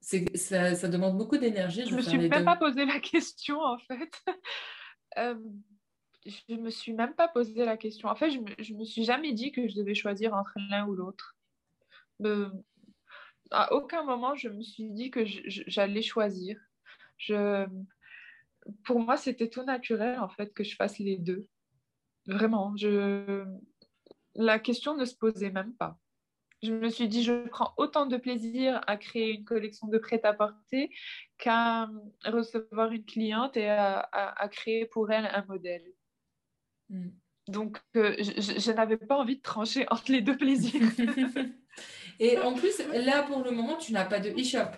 Ça, 0.00 0.74
ça, 0.74 0.88
demande 0.88 1.16
beaucoup 1.16 1.36
d'énergie. 1.36 1.84
Je 1.86 1.92
ne 1.92 1.96
me 1.96 2.02
suis 2.02 2.18
même 2.18 2.44
pas 2.44 2.56
posé 2.56 2.84
la 2.84 2.98
question, 2.98 3.60
en 3.60 3.78
fait. 3.78 4.20
euh, 5.18 5.38
je 6.26 6.56
me 6.56 6.70
suis 6.70 6.92
même 6.92 7.14
pas 7.14 7.28
posé 7.28 7.64
la 7.64 7.76
question. 7.76 8.08
En 8.08 8.16
fait, 8.16 8.30
je 8.32 8.38
ne 8.38 8.74
me, 8.74 8.78
me, 8.80 8.84
suis 8.84 9.04
jamais 9.04 9.32
dit 9.32 9.52
que 9.52 9.68
je 9.68 9.76
devais 9.76 9.94
choisir 9.94 10.34
entre 10.34 10.54
l'un 10.68 10.86
ou 10.88 10.94
l'autre. 10.94 11.36
à 13.52 13.72
aucun 13.72 14.02
moment, 14.02 14.34
je 14.34 14.48
me 14.48 14.62
suis 14.62 14.90
dit 14.90 15.12
que 15.12 15.24
j'allais 15.24 16.02
choisir. 16.02 16.58
Je, 17.16 17.64
pour 18.84 18.98
moi, 18.98 19.16
c'était 19.16 19.48
tout 19.48 19.62
naturel, 19.62 20.18
en 20.18 20.28
fait, 20.28 20.52
que 20.52 20.64
je 20.64 20.74
fasse 20.74 20.98
les 20.98 21.16
deux. 21.16 21.46
Vraiment, 22.26 22.74
je... 22.76 23.44
la 24.34 24.58
question 24.58 24.96
ne 24.96 25.04
se 25.04 25.14
posait 25.14 25.50
même 25.50 25.74
pas. 25.74 25.98
Je 26.62 26.72
me 26.72 26.88
suis 26.88 27.08
dit, 27.08 27.22
je 27.22 27.46
prends 27.48 27.74
autant 27.76 28.06
de 28.06 28.16
plaisir 28.16 28.80
à 28.86 28.96
créer 28.96 29.34
une 29.34 29.44
collection 29.44 29.88
de 29.88 29.98
prêt-à-porter 29.98 30.90
qu'à 31.38 31.88
recevoir 32.24 32.92
une 32.92 33.04
cliente 33.04 33.56
et 33.56 33.68
à, 33.68 34.48
créer 34.50 34.86
pour 34.86 35.10
elle 35.10 35.26
un 35.26 35.44
modèle. 35.46 35.84
Hmm. 36.88 37.10
Donc, 37.48 37.78
euh, 37.96 38.16
je, 38.18 38.58
je 38.58 38.72
n'avais 38.72 38.96
pas 38.96 39.16
envie 39.16 39.36
de 39.36 39.42
trancher 39.42 39.86
entre 39.90 40.10
les 40.10 40.22
deux 40.22 40.36
plaisirs. 40.36 40.88
et 42.18 42.38
en 42.38 42.54
plus, 42.54 42.78
là, 42.88 43.22
pour 43.22 43.44
le 43.44 43.50
moment, 43.50 43.76
tu 43.76 43.92
n'as 43.92 44.06
pas 44.06 44.18
de 44.18 44.30
e-shop. 44.30 44.70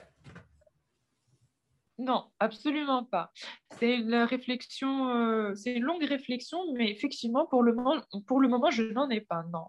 Non, 1.99 2.27
absolument 2.39 3.05
pas. 3.05 3.33
C'est 3.79 3.97
une 3.97 4.15
réflexion, 4.15 5.11
euh, 5.11 5.55
c'est 5.55 5.73
une 5.73 5.83
longue 5.83 6.05
réflexion, 6.05 6.59
mais 6.75 6.91
effectivement, 6.91 7.47
pour 7.47 7.63
le 7.63 7.75
moment, 7.75 8.01
pour 8.27 8.41
le 8.41 8.49
moment 8.49 8.71
je 8.71 8.85
n'en 8.85 9.11
ai 9.11 9.21
pas, 9.21 9.45
non. 9.53 9.67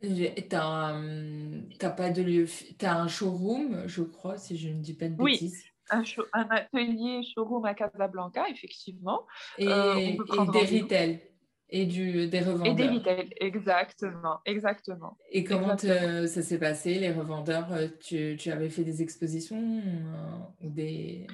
Tu 0.00 0.08
n'as 0.10 1.90
pas 1.90 2.10
de 2.10 2.22
lieu, 2.22 2.46
as 2.82 3.00
un 3.00 3.08
showroom, 3.08 3.88
je 3.88 4.02
crois, 4.02 4.36
si 4.36 4.56
je 4.56 4.68
ne 4.68 4.80
dis 4.80 4.94
pas 4.94 5.08
de 5.08 5.14
bêtises. 5.14 5.64
Oui, 5.64 5.68
un, 5.90 6.02
un 6.32 6.48
atelier 6.50 7.22
showroom 7.34 7.64
à 7.64 7.74
Casablanca, 7.74 8.48
effectivement. 8.48 9.26
Et, 9.58 9.66
euh, 9.66 9.96
et 9.96 10.16
des 10.52 10.80
retail. 10.80 11.20
Et 11.70 11.84
du, 11.84 12.28
des 12.28 12.40
revendeurs. 12.40 12.72
Et 12.72 12.74
des 12.74 12.88
retail, 12.88 13.28
exactement, 13.40 14.40
exactement. 14.46 15.18
Et 15.30 15.44
comment 15.44 15.76
ça 15.76 16.26
s'est 16.26 16.58
passé, 16.58 16.98
les 16.98 17.12
revendeurs 17.12 17.70
euh, 17.72 17.88
tu, 18.00 18.36
tu, 18.38 18.50
avais 18.50 18.70
fait 18.70 18.84
des 18.84 19.02
expositions 19.02 19.58
euh, 19.58 20.66
ou 20.66 20.70
des 20.70 21.26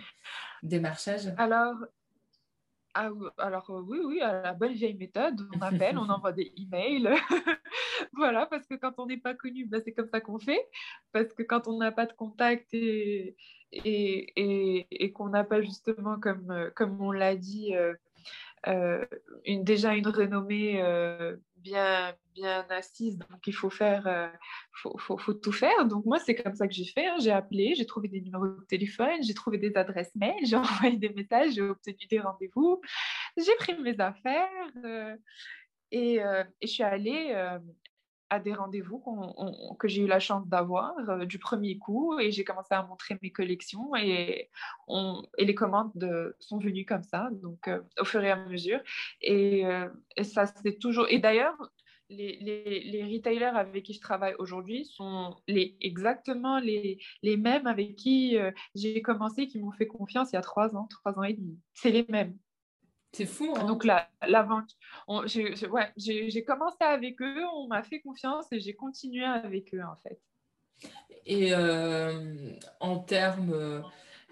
démarchages 0.64 1.32
Alors, 1.38 1.76
ah, 2.96 3.10
alors 3.38 3.68
euh, 3.70 3.82
oui, 3.82 3.98
oui, 4.04 4.20
à 4.20 4.40
la 4.40 4.52
bonne 4.52 4.72
vieille 4.72 4.94
méthode, 4.94 5.40
on 5.56 5.60
appelle, 5.60 5.98
on 5.98 6.08
envoie 6.08 6.32
des 6.32 6.52
emails. 6.56 7.10
voilà, 8.12 8.46
parce 8.46 8.66
que 8.68 8.74
quand 8.74 8.92
on 8.98 9.06
n'est 9.06 9.16
pas 9.16 9.34
connu, 9.34 9.66
ben, 9.66 9.82
c'est 9.84 9.92
comme 9.92 10.08
ça 10.08 10.20
qu'on 10.20 10.38
fait. 10.38 10.64
Parce 11.10 11.32
que 11.32 11.42
quand 11.42 11.66
on 11.66 11.78
n'a 11.78 11.90
pas 11.90 12.06
de 12.06 12.12
contact 12.12 12.72
et, 12.72 13.36
et, 13.72 14.32
et, 14.36 14.86
et 14.90 15.12
qu'on 15.12 15.28
n'a 15.28 15.42
pas 15.42 15.60
justement, 15.60 16.20
comme, 16.20 16.70
comme 16.76 17.00
on 17.00 17.10
l'a 17.10 17.34
dit, 17.34 17.74
euh, 17.74 17.94
une, 18.66 19.64
déjà 19.64 19.94
une 19.94 20.08
renommée 20.08 20.80
euh, 20.82 21.36
bien, 21.56 22.14
bien 22.34 22.66
assise, 22.70 23.18
donc 23.18 23.46
il 23.46 23.52
faut 23.52 23.70
faire, 23.70 24.06
euh, 24.06 24.28
faut, 24.72 24.96
faut, 24.98 25.18
faut, 25.18 25.34
tout 25.34 25.52
faire. 25.52 25.86
Donc 25.86 26.04
moi, 26.04 26.18
c'est 26.18 26.34
comme 26.34 26.54
ça 26.54 26.66
que 26.66 26.74
j'ai 26.74 26.86
fait. 26.86 27.06
Hein. 27.06 27.16
J'ai 27.20 27.30
appelé, 27.30 27.74
j'ai 27.76 27.86
trouvé 27.86 28.08
des 28.08 28.20
numéros 28.20 28.46
de 28.46 28.64
téléphone, 28.68 29.22
j'ai 29.22 29.34
trouvé 29.34 29.58
des 29.58 29.76
adresses 29.76 30.14
mail, 30.14 30.34
j'ai 30.44 30.56
envoyé 30.56 30.96
des 30.96 31.10
messages, 31.10 31.52
j'ai 31.54 31.62
obtenu 31.62 32.06
des 32.10 32.20
rendez-vous, 32.20 32.80
j'ai 33.36 33.54
pris 33.56 33.76
mes 33.78 33.98
affaires 34.00 34.48
et, 35.90 36.14
et, 36.14 36.20
je 36.62 36.66
suis 36.66 36.82
allée 36.82 37.34
des 38.38 38.54
rendez-vous 38.54 39.02
que 39.78 39.88
j'ai 39.88 40.02
eu 40.02 40.06
la 40.06 40.20
chance 40.20 40.46
d'avoir 40.48 40.94
euh, 41.08 41.24
du 41.24 41.38
premier 41.38 41.78
coup 41.78 42.18
et 42.18 42.30
j'ai 42.30 42.44
commencé 42.44 42.74
à 42.74 42.82
montrer 42.82 43.18
mes 43.22 43.30
collections 43.30 43.94
et, 43.96 44.50
les 45.38 45.54
commandes 45.54 45.92
de, 45.94 46.36
sont 46.40 46.58
venues 46.58 46.84
comme 46.84 47.02
ça, 47.02 47.28
donc 47.42 47.68
euh, 47.68 47.80
au 48.00 48.04
fur 48.04 48.22
et 48.22 48.30
à 48.30 48.36
mesure. 48.36 48.80
Et, 49.20 49.66
euh, 49.66 49.88
ça, 50.22 50.46
c'est 50.46 50.78
toujours. 50.78 51.06
Et 51.08 51.18
d'ailleurs, 51.18 51.56
les, 52.10 52.36
les, 52.40 52.80
les, 52.84 53.04
retailers 53.04 53.56
avec 53.56 53.84
qui 53.84 53.94
je 53.94 54.00
travaille 54.00 54.34
aujourd'hui 54.38 54.84
sont 54.84 55.36
les, 55.48 55.76
exactement 55.80 56.58
les, 56.58 56.98
les 57.22 57.36
mêmes 57.36 57.66
avec 57.66 57.96
qui 57.96 58.36
j'ai 58.74 59.00
commencé, 59.02 59.46
qui 59.46 59.58
m'ont 59.58 59.72
fait 59.72 59.86
confiance 59.86 60.30
il 60.32 60.34
y 60.34 60.38
a 60.38 60.42
trois 60.42 60.76
ans, 60.76 60.86
trois 60.90 61.18
ans 61.18 61.22
et 61.22 61.32
demi. 61.32 61.58
C'est 61.72 61.90
les 61.90 62.04
mêmes. 62.08 62.36
C'est 63.14 63.26
fou. 63.26 63.54
Hein. 63.56 63.64
Donc 63.64 63.84
la, 63.84 64.08
la 64.26 64.42
vente, 64.42 64.76
j'ai 65.26 66.44
commencé 66.44 66.76
avec 66.80 67.22
eux, 67.22 67.44
on 67.54 67.68
m'a 67.68 67.84
fait 67.84 68.00
confiance 68.00 68.46
et 68.50 68.58
j'ai 68.58 68.74
continué 68.74 69.24
avec 69.24 69.72
eux 69.72 69.82
en 69.82 69.96
fait. 70.02 70.20
Et 71.24 71.54
euh, 71.54 72.50
en 72.80 72.98
termes 72.98 73.52
euh, 73.52 73.82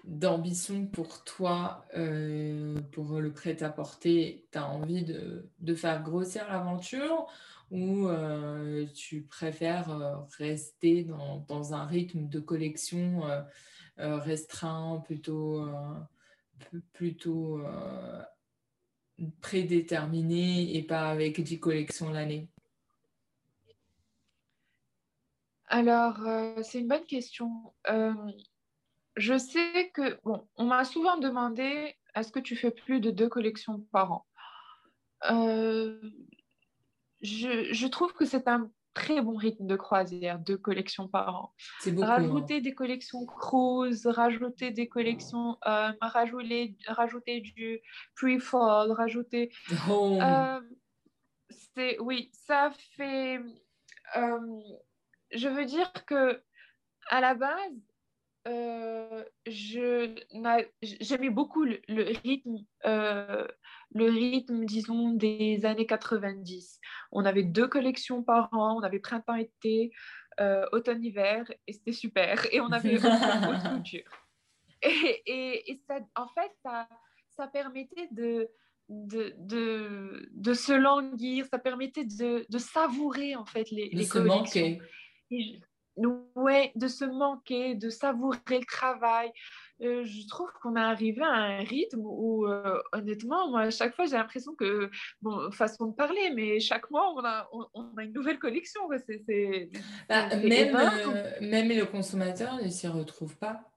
d'ambition 0.03 0.85
pour 0.85 1.23
toi, 1.23 1.85
euh, 1.95 2.77
pour 2.91 3.21
le 3.21 3.31
prêt-à-porter, 3.31 4.45
tu 4.51 4.57
as 4.57 4.67
envie 4.67 5.03
de, 5.03 5.49
de 5.59 5.75
faire 5.75 6.03
grossir 6.03 6.45
l'aventure 6.49 7.27
ou 7.71 8.07
tu 8.93 9.23
préfères 9.23 10.27
rester 10.37 11.05
dans, 11.05 11.43
dans, 11.47 11.73
un 11.73 11.85
rythme 11.85 12.27
de 12.27 12.39
collection 12.39 13.23
restreint, 13.97 15.01
plutôt, 15.07 15.67
plutôt 16.91 17.63
prédéterminé 19.41 20.75
et 20.75 20.83
pas 20.83 21.09
avec 21.09 21.41
10 21.41 21.59
collections 21.59 22.09
l'année 22.09 22.47
Alors, 25.67 26.27
euh, 26.27 26.61
c'est 26.61 26.79
une 26.79 26.87
bonne 26.87 27.05
question. 27.05 27.73
Euh, 27.89 28.13
je 29.15 29.37
sais 29.37 29.91
que, 29.93 30.19
bon, 30.23 30.47
on 30.55 30.65
m'a 30.65 30.85
souvent 30.85 31.17
demandé 31.17 31.95
est-ce 32.15 32.31
que 32.31 32.39
tu 32.39 32.55
fais 32.55 32.71
plus 32.71 32.99
de 32.99 33.11
deux 33.11 33.29
collections 33.29 33.79
par 33.91 34.11
an? 34.11 34.25
Euh, 35.31 35.99
je, 37.21 37.73
je, 37.73 37.87
trouve 37.87 38.13
que 38.13 38.25
c'est 38.25 38.47
un 38.47 38.69
très 38.93 39.21
bon 39.21 39.35
rythme 39.35 39.65
de 39.65 39.75
croisière, 39.75 40.39
deux 40.39 40.57
collections 40.57 41.07
par 41.07 41.35
an. 41.35 41.53
Beaucoup, 41.85 42.01
rajouter 42.01 42.57
hein. 42.57 42.61
des 42.61 42.73
collections 42.73 43.25
cruise, 43.25 44.05
rajouter 44.07 44.71
des 44.71 44.87
collections, 44.87 45.57
euh, 45.65 45.91
rajouter, 46.01 46.75
rajouter 46.87 47.41
du 47.41 47.81
pre-fall, 48.15 48.91
rajouter. 48.91 49.51
Oh. 49.89 50.19
Euh, 50.21 50.61
c'est 51.75 51.99
oui, 51.99 52.29
ça 52.33 52.71
fait. 52.95 53.39
Euh, 54.15 54.61
je 55.31 55.47
veux 55.47 55.65
dire 55.65 55.91
que 56.05 56.41
à 57.09 57.19
la 57.19 57.33
base, 57.33 57.92
je 58.45 60.15
j'aimais 60.81 61.29
beaucoup 61.29 61.63
le, 61.63 61.79
rythme, 62.23 62.57
euh, 62.85 63.47
le 63.91 64.05
rythme, 64.05 64.65
disons, 64.65 65.11
des 65.11 65.65
années 65.65 65.85
90. 65.85 66.79
On 67.11 67.25
avait 67.25 67.43
deux 67.43 67.67
collections 67.67 68.23
par 68.23 68.49
an, 68.53 68.77
on 68.79 68.83
avait 68.83 68.99
printemps-été, 68.99 69.91
euh, 70.39 70.65
automne-hiver, 70.71 71.45
et 71.67 71.73
c'était 71.73 71.91
super. 71.91 72.45
Et 72.53 72.59
on 72.59 72.71
avait 72.71 72.95
beaucoup 72.95 73.07
de 73.07 73.75
culture. 73.75 74.11
Et, 74.81 75.21
et, 75.25 75.71
et, 75.71 75.81
ça, 75.87 75.99
en 76.15 76.27
fait, 76.27 76.51
ça, 76.61 76.89
ça 77.29 77.47
permettait 77.47 78.09
de, 78.11 78.49
de, 78.89 79.33
de, 79.37 80.29
de, 80.33 80.53
se 80.53 80.73
languir, 80.73 81.45
ça 81.45 81.57
permettait 81.57 82.03
de, 82.03 82.45
de 82.49 82.57
savourer 82.57 83.35
en 83.35 83.45
fait 83.45 83.71
les, 83.71 83.89
les 83.89 84.21
manquer. 84.21 84.81
Ouais, 86.35 86.71
de 86.75 86.87
se 86.87 87.05
manquer, 87.05 87.75
de 87.75 87.89
savourer 87.89 88.39
le 88.49 88.65
travail. 88.65 89.31
Euh, 89.81 90.03
je 90.05 90.27
trouve 90.27 90.49
qu'on 90.61 90.75
est 90.75 90.79
arrivé 90.79 91.21
à 91.21 91.31
un 91.31 91.63
rythme 91.63 92.01
où, 92.03 92.47
euh, 92.47 92.81
honnêtement, 92.93 93.49
moi, 93.49 93.61
à 93.61 93.69
chaque 93.69 93.95
fois, 93.95 94.05
j'ai 94.05 94.15
l'impression 94.15 94.55
que, 94.55 94.89
bon, 95.21 95.51
façon 95.51 95.87
de 95.87 95.95
parler, 95.95 96.31
mais 96.33 96.59
chaque 96.59 96.89
mois, 96.89 97.13
on 97.15 97.25
a, 97.25 97.49
on, 97.73 97.97
a 97.97 98.03
une 98.03 98.13
nouvelle 98.13 98.39
collection. 98.39 98.81
C'est, 99.05 99.69
bah, 100.07 100.35
même, 100.37 100.75
euh, 100.75 101.31
même 101.41 101.69
le 101.69 101.85
consommateur 101.85 102.61
ne 102.61 102.69
s'y 102.69 102.87
retrouve 102.87 103.35
pas 103.37 103.72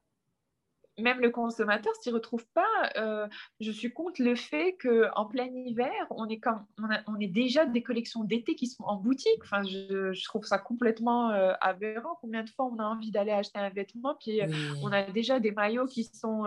même 0.98 1.20
le 1.20 1.30
consommateur 1.30 1.92
s'y 2.00 2.10
retrouve 2.10 2.46
pas. 2.54 2.90
Euh, 2.96 3.26
je 3.60 3.70
suis 3.70 3.92
contre 3.92 4.22
le 4.22 4.34
fait 4.34 4.76
qu'en 4.80 5.26
plein 5.26 5.46
hiver, 5.46 5.90
on 6.10 6.28
est, 6.28 6.38
comme, 6.38 6.64
on, 7.06 7.20
est 7.20 7.26
déjà 7.26 7.66
des 7.66 7.82
collections 7.82 8.24
d'été 8.24 8.54
qui 8.54 8.66
sont 8.66 8.84
en 8.84 8.96
boutique. 8.96 9.40
Enfin, 9.44 9.62
je, 9.64 10.24
trouve 10.24 10.44
ça 10.44 10.58
complètement 10.58 11.30
euh, 11.30 11.52
aberrant. 11.60 12.16
Combien 12.20 12.42
de 12.42 12.50
fois 12.50 12.66
on 12.66 12.78
a 12.78 12.84
envie 12.84 13.10
d'aller 13.10 13.32
acheter 13.32 13.58
un 13.58 13.68
vêtement, 13.68 14.16
puis 14.18 14.40
euh, 14.40 14.46
on 14.82 14.90
a 14.90 15.02
déjà 15.02 15.38
des 15.38 15.52
maillots 15.52 15.86
qui 15.86 16.04
sont 16.04 16.44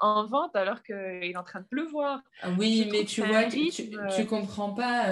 en 0.00 0.26
vente 0.26 0.56
alors 0.56 0.82
qu'il 0.82 0.94
est 0.96 1.36
en 1.36 1.44
train 1.44 1.60
de 1.60 1.66
pleuvoir. 1.66 2.20
Ah 2.42 2.48
oui, 2.58 2.88
mais 2.90 3.04
tu 3.04 3.22
vois, 3.22 3.44
tu, 3.44 3.70
tu, 3.70 4.26
comprends 4.26 4.70
pas. 4.70 5.04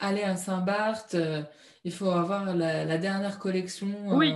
aller 0.00 0.22
à 0.22 0.36
Saint-Barth, 0.36 1.16
il 1.84 1.92
faut 1.92 2.10
avoir 2.10 2.54
la, 2.54 2.84
la 2.84 2.98
dernière 2.98 3.38
collection. 3.38 3.88
Oui. 4.08 4.34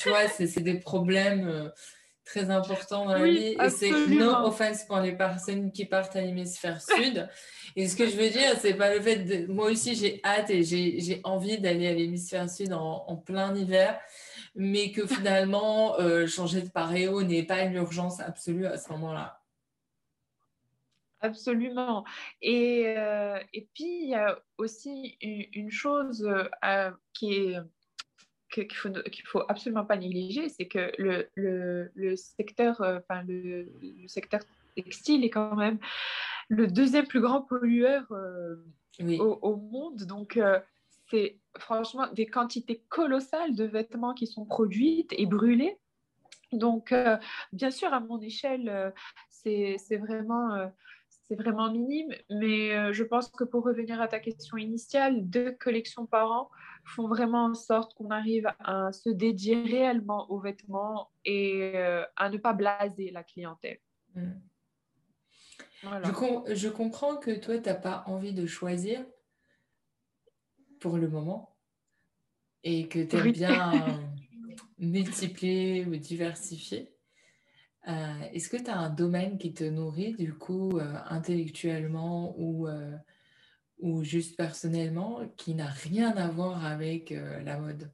tu 0.00 0.08
vois, 0.10 0.28
c'est 0.28 0.60
des 0.60 0.78
problèmes 0.78 1.72
très 2.26 2.50
important 2.50 3.06
dans 3.06 3.14
la 3.14 3.24
vie. 3.24 3.56
Et 3.62 3.70
c'est 3.70 3.90
no 4.08 4.30
offense 4.44 4.84
pour 4.84 4.98
les 4.98 5.12
personnes 5.12 5.72
qui 5.72 5.86
partent 5.86 6.16
à 6.16 6.20
l'hémisphère 6.20 6.82
sud. 6.82 7.28
Et 7.76 7.88
ce 7.88 7.96
que 7.96 8.06
je 8.06 8.16
veux 8.16 8.28
dire, 8.28 8.58
c'est 8.58 8.74
pas 8.74 8.92
le 8.92 9.00
fait 9.00 9.16
de. 9.18 9.50
Moi 9.50 9.70
aussi, 9.70 9.94
j'ai 9.94 10.20
hâte 10.24 10.50
et 10.50 10.62
j'ai 10.62 11.20
envie 11.24 11.58
d'aller 11.58 11.86
à 11.86 11.94
l'hémisphère 11.94 12.50
sud 12.50 12.72
en, 12.74 13.16
plein 13.16 13.54
hiver, 13.54 13.98
mais 14.54 14.90
que 14.90 15.06
finalement, 15.06 15.98
euh, 15.98 16.26
changer 16.26 16.60
de 16.60 16.68
paréo 16.68 17.22
n'est 17.22 17.44
pas 17.44 17.62
une 17.62 17.74
urgence 17.74 18.20
absolue 18.20 18.66
à 18.66 18.76
ce 18.76 18.90
moment-là. 18.92 19.40
Absolument. 21.20 22.04
Et, 22.42 22.94
euh, 22.96 23.38
et 23.52 23.68
puis, 23.72 24.02
il 24.02 24.08
y 24.10 24.14
a 24.14 24.38
aussi 24.58 25.16
une, 25.20 25.70
chose 25.70 26.28
euh, 26.64 26.90
qui 27.14 27.34
est 27.34 27.56
qu'il 28.60 28.76
faut, 28.76 28.90
faut 29.24 29.42
absolument 29.48 29.84
pas 29.84 29.96
négliger, 29.96 30.48
c'est 30.48 30.66
que 30.66 30.92
le, 30.98 31.28
le, 31.34 31.90
le 31.94 32.16
secteur, 32.16 32.80
euh, 32.80 32.98
enfin 32.98 33.22
le, 33.22 33.68
le, 33.82 34.08
secteur 34.08 34.40
textile 34.74 35.24
est 35.24 35.30
quand 35.30 35.56
même 35.56 35.78
le 36.48 36.66
deuxième 36.66 37.06
plus 37.06 37.20
grand 37.20 37.42
pollueur 37.42 38.04
euh, 38.12 38.56
au, 39.00 39.38
au, 39.42 39.56
monde. 39.56 40.04
Donc, 40.04 40.36
euh, 40.36 40.60
c'est 41.10 41.38
franchement 41.58 42.06
des 42.12 42.26
quantités 42.26 42.82
colossales 42.88 43.54
de 43.54 43.64
vêtements 43.64 44.14
qui 44.14 44.26
sont 44.26 44.44
produites 44.44 45.12
et 45.16 45.26
brûlés. 45.26 45.78
Donc, 46.52 46.94
bien 47.52 47.70
sûr, 47.70 47.92
à 47.92 48.00
mon 48.00 48.20
échelle, 48.20 48.92
c'est, 49.30 49.76
c'est 49.78 49.96
vraiment 49.96 50.70
c'est 51.28 51.34
vraiment 51.34 51.70
minime, 51.72 52.14
mais 52.30 52.92
je 52.92 53.02
pense 53.02 53.28
que 53.30 53.42
pour 53.42 53.64
revenir 53.64 54.00
à 54.00 54.06
ta 54.06 54.20
question 54.20 54.56
initiale, 54.56 55.28
deux 55.28 55.52
collections 55.52 56.06
par 56.06 56.30
an 56.30 56.50
font 56.86 57.08
vraiment 57.08 57.46
en 57.46 57.54
sorte 57.54 57.94
qu'on 57.94 58.10
arrive 58.10 58.48
à 58.60 58.92
se 58.92 59.10
dédier 59.10 59.62
réellement 59.62 60.30
aux 60.30 60.38
vêtements 60.38 61.10
et 61.24 61.72
euh, 61.74 62.04
à 62.16 62.28
ne 62.30 62.38
pas 62.38 62.52
blaser 62.52 63.10
la 63.10 63.24
clientèle. 63.24 63.80
Mm. 64.14 64.30
Je, 65.82 66.68
comprends 66.68 67.16
que 67.16 67.30
toi, 67.38 67.58
tu 67.58 67.68
n'as 67.68 67.74
pas 67.74 68.04
envie 68.06 68.32
de 68.32 68.46
choisir 68.46 69.04
pour 70.80 70.96
le 70.96 71.08
moment 71.08 71.56
et 72.64 72.88
que 72.88 73.04
tu 73.04 73.16
aimes 73.16 73.32
bien 73.32 73.72
multiplier 74.78 75.84
ou 75.84 75.96
diversifier. 75.96 76.92
Euh, 77.88 78.20
est-ce 78.32 78.48
que 78.48 78.56
tu 78.56 78.68
as 78.68 78.78
un 78.78 78.90
domaine 78.90 79.38
qui 79.38 79.54
te 79.54 79.62
nourrit 79.62 80.14
du 80.14 80.34
coup 80.34 80.78
euh, 80.78 80.94
intellectuellement 81.08 82.34
ou 82.36 82.66
ou 83.78 84.02
juste 84.02 84.36
personnellement 84.36 85.20
qui 85.36 85.54
n'a 85.54 85.66
rien 85.66 86.16
à 86.16 86.28
voir 86.28 86.64
avec 86.64 87.12
euh, 87.12 87.40
la 87.42 87.58
mode? 87.58 87.90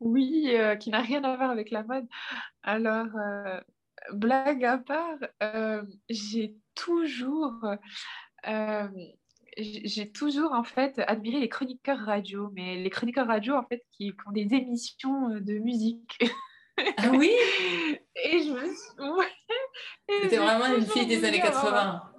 Oui, 0.00 0.50
euh, 0.54 0.76
qui 0.76 0.90
n'a 0.90 1.00
rien 1.00 1.24
à 1.24 1.36
voir 1.36 1.50
avec 1.50 1.70
la 1.70 1.82
mode. 1.82 2.06
Alors, 2.62 3.06
euh, 3.16 3.60
blague 4.12 4.64
à 4.64 4.78
part, 4.78 5.18
j'ai 6.08 6.54
toujours, 6.74 7.64
j'ai 9.56 10.12
toujours 10.12 10.52
en 10.52 10.64
fait 10.64 10.98
admiré 11.06 11.40
les 11.40 11.48
chroniqueurs 11.48 12.00
radio, 12.00 12.50
mais 12.54 12.76
les 12.76 12.90
chroniqueurs 12.90 13.28
radio 13.28 13.54
en 13.54 13.64
fait 13.64 13.84
qui 13.92 14.12
font 14.22 14.32
des 14.32 14.52
émissions 14.54 15.30
de 15.30 15.58
musique. 15.58 16.18
Ah 16.98 17.10
oui? 17.12 17.30
Et 18.16 18.42
je 18.42 18.52
me 18.52 18.66
suis... 18.66 20.22
C'était 20.22 20.36
vraiment 20.36 20.74
une 20.74 20.86
fille 20.86 21.06
des 21.06 21.24
années 21.24 21.40
80 21.40 22.13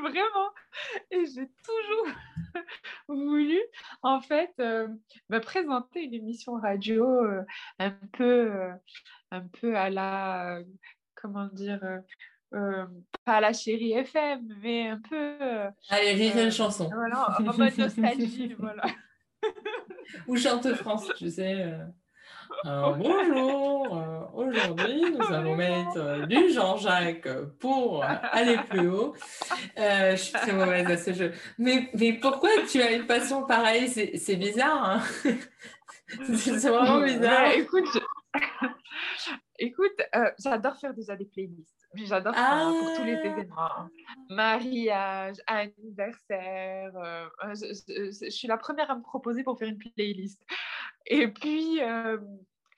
vraiment. 0.00 0.50
Et 1.10 1.24
j'ai 1.26 1.48
toujours 1.64 2.14
voulu, 3.08 3.60
en 4.02 4.20
fait, 4.20 4.52
euh, 4.60 4.88
me 5.28 5.38
présenter 5.38 6.02
une 6.04 6.14
émission 6.14 6.54
radio 6.54 7.04
euh, 7.04 7.42
un 7.78 7.90
peu, 8.12 8.52
euh, 8.52 8.72
un 9.30 9.42
peu 9.60 9.76
à 9.76 9.90
la, 9.90 10.60
comment 11.14 11.46
dire, 11.46 11.80
pas 12.50 13.36
à 13.36 13.40
la 13.40 13.52
chérie 13.52 13.92
FM, 13.92 14.46
mais 14.62 14.88
un 14.88 15.00
peu. 15.00 15.36
Allez, 15.88 16.12
rire 16.12 16.44
une 16.44 16.50
chanson. 16.50 16.90
Voilà, 16.92 17.38
en 17.38 17.56
mode 17.56 17.78
nostalgie, 17.78 18.54
voilà. 18.58 18.84
Ou 20.26 20.36
chante 20.36 20.72
France, 20.74 21.10
tu 21.16 21.30
sais. 21.30 21.74
Euh, 22.64 22.92
bonjour, 22.94 23.96
euh, 23.96 24.20
aujourd'hui 24.34 25.02
nous 25.10 25.34
allons 25.34 25.56
mettre 25.56 25.96
euh, 25.96 26.26
du 26.26 26.52
Jean-Jacques 26.52 27.28
pour 27.58 28.04
aller 28.04 28.56
plus 28.70 28.88
haut. 28.88 29.14
je 29.76 30.16
suis 30.16 30.32
très 30.32 30.52
mauvaise 30.52 30.86
à 30.86 30.96
ce 30.96 31.12
jeu. 31.12 31.32
Mais, 31.58 31.90
mais 31.94 32.12
pourquoi 32.12 32.50
tu 32.70 32.80
as 32.80 32.92
une 32.92 33.06
passion 33.06 33.44
pareille? 33.44 33.88
C'est 33.88 34.36
bizarre. 34.36 34.84
Hein 34.84 35.02
c'est 36.34 36.68
vraiment 36.68 37.00
bizarre. 37.00 37.50
écoute, 37.52 37.88
écoute 39.58 40.02
j'adore 40.38 40.76
faire 40.76 40.94
déjà 40.94 41.16
des 41.16 41.26
playlists. 41.26 41.76
J'adore 41.94 42.34
ça 42.34 42.70
pour 42.70 42.96
tous 42.96 43.04
les 43.04 43.16
ah. 43.16 43.26
événements. 43.26 43.90
Mariage, 44.30 45.36
anniversaire. 45.46 46.92
je, 47.54 48.12
je, 48.22 48.30
suis 48.30 48.48
la 48.48 48.56
première 48.56 48.90
à 48.90 48.96
me 48.96 49.02
proposer 49.02 49.42
pour 49.42 49.58
faire 49.58 49.68
une 49.68 49.78
playlist. 49.78 50.42
Et 51.06 51.28
puis, 51.28 51.80
euh, 51.80 52.18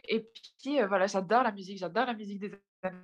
et 0.09 0.27
puis 0.61 0.81
euh, 0.81 0.87
voilà, 0.87 1.07
j'adore 1.07 1.43
la 1.43 1.53
musique, 1.53 1.79
j'adore 1.79 2.07
la 2.07 2.15
musique 2.15 2.39
des 2.39 2.53
années 2.83 2.97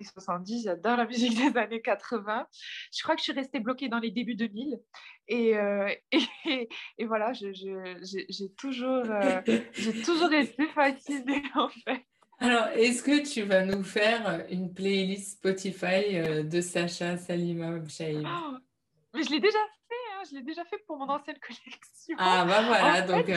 70, 0.00 0.64
j'adore 0.64 0.96
la 0.96 1.06
musique 1.06 1.36
des 1.52 1.58
années 1.58 1.80
80. 1.80 2.46
Je 2.92 3.02
crois 3.02 3.14
que 3.14 3.20
je 3.20 3.24
suis 3.24 3.32
restée 3.32 3.60
bloquée 3.60 3.88
dans 3.88 3.98
les 3.98 4.10
débuts 4.10 4.34
2000. 4.34 4.78
Et, 5.28 5.56
euh, 5.56 5.92
et, 6.44 6.68
et, 6.98 7.06
voilà, 7.06 7.32
j'ai 7.32 7.52
toujours, 8.56 9.04
j'ai 9.72 10.02
toujours 10.02 10.32
été 10.32 10.66
fascinée 10.68 11.42
en 11.54 11.68
fait. 11.68 12.04
Alors, 12.40 12.68
est-ce 12.68 13.02
que 13.02 13.26
tu 13.28 13.42
vas 13.42 13.64
nous 13.64 13.82
faire 13.82 14.46
une 14.48 14.72
playlist 14.72 15.38
Spotify 15.38 16.44
de 16.44 16.60
Sacha 16.60 17.16
Salima 17.16 17.70
oh, 17.72 18.56
Mais 19.12 19.24
je 19.24 19.30
l'ai 19.30 19.40
déjà 19.40 19.58
fait, 19.88 19.94
hein, 20.14 20.22
je 20.30 20.36
l'ai 20.36 20.42
déjà 20.44 20.64
fait 20.66 20.78
pour 20.86 20.98
mon 20.98 21.08
ancienne 21.08 21.38
collection. 21.40 22.14
Ah 22.16 22.44
bah 22.46 22.62
voilà, 22.62 23.02
donc... 23.02 23.28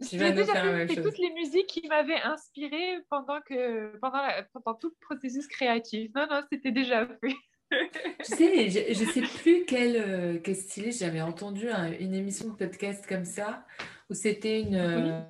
J'ai 0.00 0.32
déjà 0.32 0.86
fait, 0.86 1.02
toutes 1.02 1.18
les 1.18 1.32
musiques 1.32 1.66
qui 1.66 1.88
m'avaient 1.88 2.20
inspirée 2.22 2.98
pendant, 3.10 3.40
que, 3.40 3.96
pendant, 3.98 4.22
pendant 4.52 4.78
tout 4.78 4.90
le 4.90 4.96
processus 5.00 5.46
créatif. 5.48 6.10
Non, 6.14 6.26
non, 6.30 6.42
c'était 6.50 6.70
déjà 6.70 7.06
fait. 7.06 7.34
tu 8.24 8.36
sais, 8.36 8.70
je 8.70 9.04
ne 9.04 9.10
sais 9.10 9.20
plus 9.20 9.64
quel, 9.66 9.96
euh, 9.96 10.38
quel 10.42 10.56
style 10.56 10.92
j'avais 10.92 11.20
entendu 11.20 11.68
une 12.00 12.14
émission 12.14 12.48
de 12.48 12.54
podcast 12.54 13.04
comme 13.06 13.24
ça, 13.24 13.66
où 14.08 14.14
c'était 14.14 14.60
une, 14.60 14.76
euh, 14.76 15.20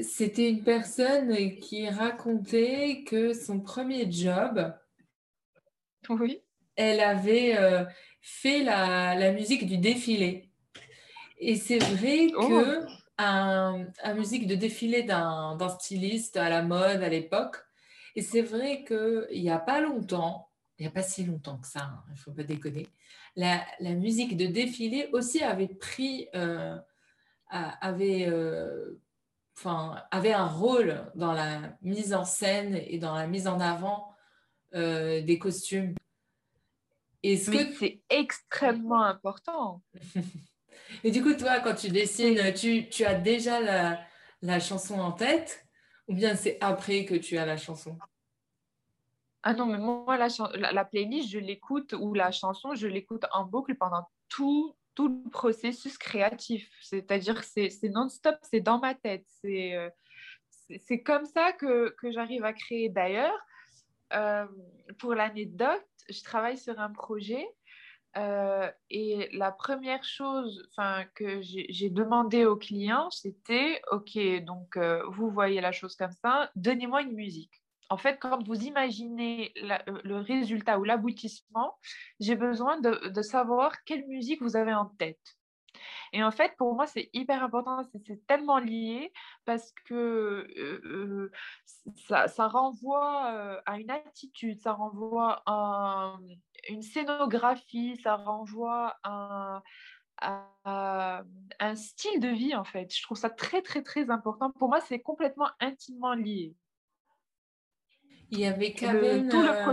c'était 0.00 0.48
une 0.48 0.62
personne 0.62 1.56
qui 1.56 1.88
racontait 1.88 3.04
que 3.06 3.32
son 3.32 3.60
premier 3.60 4.10
job, 4.10 4.72
oui. 6.08 6.40
elle 6.76 7.00
avait 7.00 7.56
euh, 7.56 7.84
fait 8.20 8.62
la, 8.62 9.14
la, 9.16 9.32
musique 9.32 9.66
du 9.66 9.78
défilé. 9.78 10.50
Et 11.38 11.56
c'est 11.56 11.78
vrai 11.78 12.28
oh. 12.36 12.62
Que 13.18 13.22
un, 13.22 14.14
musique 14.14 14.46
de 14.46 14.54
défilé 14.54 15.02
d'un 15.02 15.68
styliste 15.68 16.36
à 16.36 16.48
la 16.48 16.62
mode 16.62 17.02
à 17.02 17.08
l'époque. 17.08 17.56
Et 18.14 18.22
c'est 18.22 18.42
vrai 18.42 18.84
qu'il 18.84 19.42
n'y 19.42 19.50
a 19.50 19.58
pas 19.58 19.80
longtemps, 19.80 20.50
il 20.78 20.82
n'y 20.82 20.88
a 20.88 20.90
pas 20.90 21.02
si 21.02 21.24
longtemps 21.24 21.58
que 21.58 21.66
ça, 21.66 21.82
hein, 21.82 22.04
il 22.08 22.12
ne 22.12 22.18
faut 22.18 22.32
pas 22.32 22.44
déconner, 22.44 22.88
la, 23.36 23.66
musique 23.80 24.36
de 24.36 24.46
défilé 24.46 25.10
aussi 25.12 25.42
avait 25.42 25.68
pris, 25.68 26.28
euh, 26.34 26.76
avait, 27.50 28.26
euh, 28.26 28.98
enfin, 29.56 30.02
avait 30.10 30.32
un 30.32 30.46
rôle 30.46 31.10
dans 31.14 31.32
la 31.32 31.76
mise 31.82 32.14
en 32.14 32.24
scène 32.24 32.80
et 32.86 32.98
dans 32.98 33.14
la 33.14 33.26
mise 33.26 33.46
en 33.46 33.60
avant 33.60 34.14
euh, 34.74 35.20
des 35.22 35.38
costumes. 35.38 35.94
Est-ce 37.22 37.50
que 37.50 37.74
c'est 37.78 38.00
extrêmement 38.08 39.02
important 39.04 39.82
Et 41.04 41.10
du 41.10 41.22
coup, 41.22 41.34
toi, 41.34 41.60
quand 41.60 41.74
tu 41.74 41.88
dessines, 41.88 42.52
tu, 42.54 42.88
tu 42.88 43.04
as 43.04 43.14
déjà 43.14 43.60
la, 43.60 44.00
la, 44.42 44.60
chanson 44.60 44.98
en 44.98 45.12
tête 45.12 45.66
ou 46.08 46.14
bien 46.14 46.34
c'est 46.36 46.58
après 46.60 47.04
que 47.04 47.14
tu 47.14 47.38
as 47.38 47.46
la 47.46 47.56
chanson? 47.56 47.98
Ah 49.42 49.54
non, 49.54 49.66
mais 49.66 49.78
moi, 49.78 50.16
la, 50.16 50.28
la, 50.72 50.84
playlist, 50.84 51.30
je 51.30 51.38
l'écoute 51.38 51.92
ou 51.92 52.14
la 52.14 52.32
chanson, 52.32 52.74
je 52.74 52.88
l'écoute 52.88 53.24
en 53.32 53.44
boucle 53.44 53.76
pendant 53.76 54.08
tout, 54.28 54.74
tout 54.94 55.08
le 55.08 55.30
processus 55.30 55.98
créatif. 55.98 56.68
C'est-à-dire 56.80 57.40
que 57.40 57.46
c'est 57.46 57.88
non-stop, 57.88 58.36
c'est 58.42 58.60
dans 58.60 58.78
ma 58.78 58.94
tête. 58.94 59.24
C'est 59.40 59.74
euh, 59.74 59.88
c'est 60.86 61.02
comme 61.02 61.26
ça 61.26 61.52
que, 61.52 61.90
que 61.90 62.10
j'arrive 62.10 62.44
à 62.44 62.52
créer. 62.52 62.88
D'ailleurs, 62.88 63.38
euh, 64.12 64.46
pour 64.98 65.14
l'anecdote, 65.14 65.86
je 66.08 66.22
travaille 66.22 66.58
sur 66.58 66.78
un 66.78 66.90
projet 66.90 67.46
euh, 68.16 68.70
et 68.90 69.28
la 69.32 69.52
première 69.52 70.02
chose 70.04 70.68
que 71.14 71.40
j'ai 71.42 71.90
demandé 71.90 72.46
au 72.46 72.56
client, 72.56 73.10
c'était, 73.10 73.82
OK, 73.92 74.18
donc 74.44 74.76
euh, 74.76 75.02
vous 75.10 75.30
voyez 75.30 75.60
la 75.60 75.72
chose 75.72 75.96
comme 75.96 76.12
ça, 76.12 76.50
donnez-moi 76.56 77.02
une 77.02 77.12
musique. 77.12 77.62
En 77.88 77.98
fait, 77.98 78.18
quand 78.18 78.42
vous 78.44 78.64
imaginez 78.64 79.52
euh, 79.62 80.00
le 80.02 80.18
résultat 80.18 80.78
ou 80.78 80.84
l'aboutissement, 80.84 81.78
j'ai 82.18 82.34
besoin 82.34 82.80
de, 82.80 83.08
de, 83.08 83.22
savoir 83.22 83.84
quelle 83.84 84.06
musique 84.06 84.42
vous 84.42 84.56
avez 84.56 84.74
en 84.74 84.86
tête. 84.86 85.36
Et 86.12 86.22
en 86.22 86.30
fait, 86.30 86.54
pour 86.56 86.74
moi, 86.74 86.86
c'est 86.86 87.10
hyper 87.12 87.42
important, 87.42 87.82
c'est 88.06 88.26
tellement 88.26 88.58
lié 88.58 89.12
parce 89.44 89.72
que 89.86 91.30
ça, 92.06 92.28
ça, 92.28 92.48
renvoie 92.48 93.60
à 93.66 93.78
une 93.78 93.90
attitude, 93.90 94.60
ça 94.60 94.72
renvoie 94.72 95.42
à 95.46 96.16
une 96.68 96.82
scénographie, 96.82 97.96
ça 98.02 98.16
renvoie 98.16 98.96
à, 99.02 99.62
un 100.64 101.74
style 101.76 102.20
de 102.20 102.28
vie, 102.28 102.54
en 102.54 102.64
fait. 102.64 102.94
Je 102.94 103.02
trouve 103.02 103.18
ça 103.18 103.30
très, 103.30 103.62
très, 103.62 103.82
très 103.82 104.10
important. 104.10 104.50
Pour 104.50 104.68
moi, 104.68 104.80
c'est 104.80 105.00
complètement 105.00 105.48
intimement 105.60 106.14
lié. 106.14 106.54
Il 108.30 108.40
y 108.40 108.46
avait 108.46 108.72
tout 108.72 109.40
le 109.40 109.64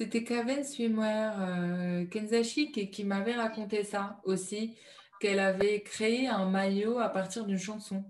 c'était 0.00 0.24
Kaven 0.24 0.64
Swimwear 0.64 1.34
euh, 1.42 2.06
Kenzashi 2.06 2.72
qui, 2.72 2.90
qui 2.90 3.04
m'avait 3.04 3.34
raconté 3.34 3.84
ça 3.84 4.18
aussi, 4.24 4.74
qu'elle 5.20 5.38
avait 5.38 5.82
créé 5.82 6.26
un 6.26 6.48
maillot 6.48 6.98
à 6.98 7.10
partir 7.10 7.44
d'une 7.44 7.58
chanson. 7.58 8.02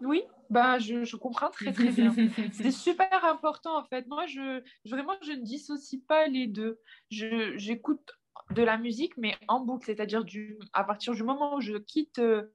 Oui, 0.00 0.24
bah, 0.50 0.80
je, 0.80 1.04
je, 1.04 1.14
comprends 1.14 1.50
très 1.50 1.72
très 1.72 1.90
bien. 1.90 2.12
c'est 2.52 2.72
super 2.72 3.24
important 3.26 3.78
en 3.78 3.84
fait. 3.84 4.08
Moi, 4.08 4.26
je, 4.26 4.60
vraiment, 4.90 5.12
je 5.22 5.32
ne 5.32 5.42
dissocie 5.44 6.02
pas 6.04 6.26
les 6.26 6.48
deux. 6.48 6.80
J'écoute 7.10 8.18
de 8.50 8.64
la 8.64 8.76
musique, 8.76 9.16
mais 9.18 9.36
en 9.46 9.60
boucle, 9.60 9.86
c'est-à-dire 9.86 10.24
à 10.72 10.82
partir 10.82 11.14
du 11.14 11.22
moment 11.22 11.54
où 11.54 11.60
je 11.60 11.76
quitte 11.76 12.18
euh, 12.18 12.50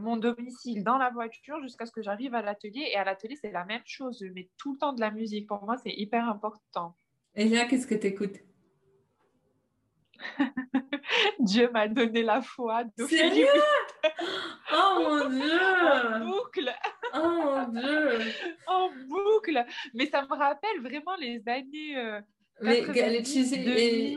mon 0.00 0.16
domicile 0.16 0.82
dans 0.82 0.96
la 0.96 1.10
voiture 1.10 1.60
jusqu'à 1.60 1.84
ce 1.84 1.92
que 1.92 2.00
j'arrive 2.00 2.34
à 2.34 2.40
l'atelier. 2.40 2.88
Et 2.90 2.96
à 2.96 3.04
l'atelier, 3.04 3.36
c'est 3.36 3.52
la 3.52 3.66
même 3.66 3.82
chose. 3.84 4.16
Je 4.18 4.32
mets 4.32 4.48
tout 4.56 4.72
le 4.72 4.78
temps 4.78 4.94
de 4.94 5.00
la 5.02 5.10
musique. 5.10 5.46
Pour 5.46 5.62
moi, 5.62 5.76
c'est 5.76 5.92
hyper 5.92 6.26
important. 6.26 6.96
Et 7.36 7.48
là, 7.48 7.66
qu'est-ce 7.66 7.86
que 7.86 7.94
tu 7.94 8.06
écoutes 8.06 8.38
Dieu 11.40 11.68
m'a 11.72 11.88
donné 11.88 12.22
la 12.22 12.42
foi. 12.42 12.84
Sérieux? 13.08 13.46
Oh 14.72 15.00
mon 15.00 15.30
Dieu! 15.38 15.60
En 15.92 16.20
boucle. 16.24 16.72
Oh 17.14 17.18
mon 17.18 17.68
Dieu! 17.68 18.18
En 18.66 18.90
boucle. 19.08 19.64
Mais 19.94 20.06
ça 20.06 20.22
me 20.22 20.36
rappelle 20.36 20.80
vraiment 20.80 21.16
les 21.16 21.42
années 21.46 21.96
euh, 21.96 22.20
Mais, 22.62 22.82
90, 22.82 23.50
tu 23.50 23.58
et, 23.70 24.16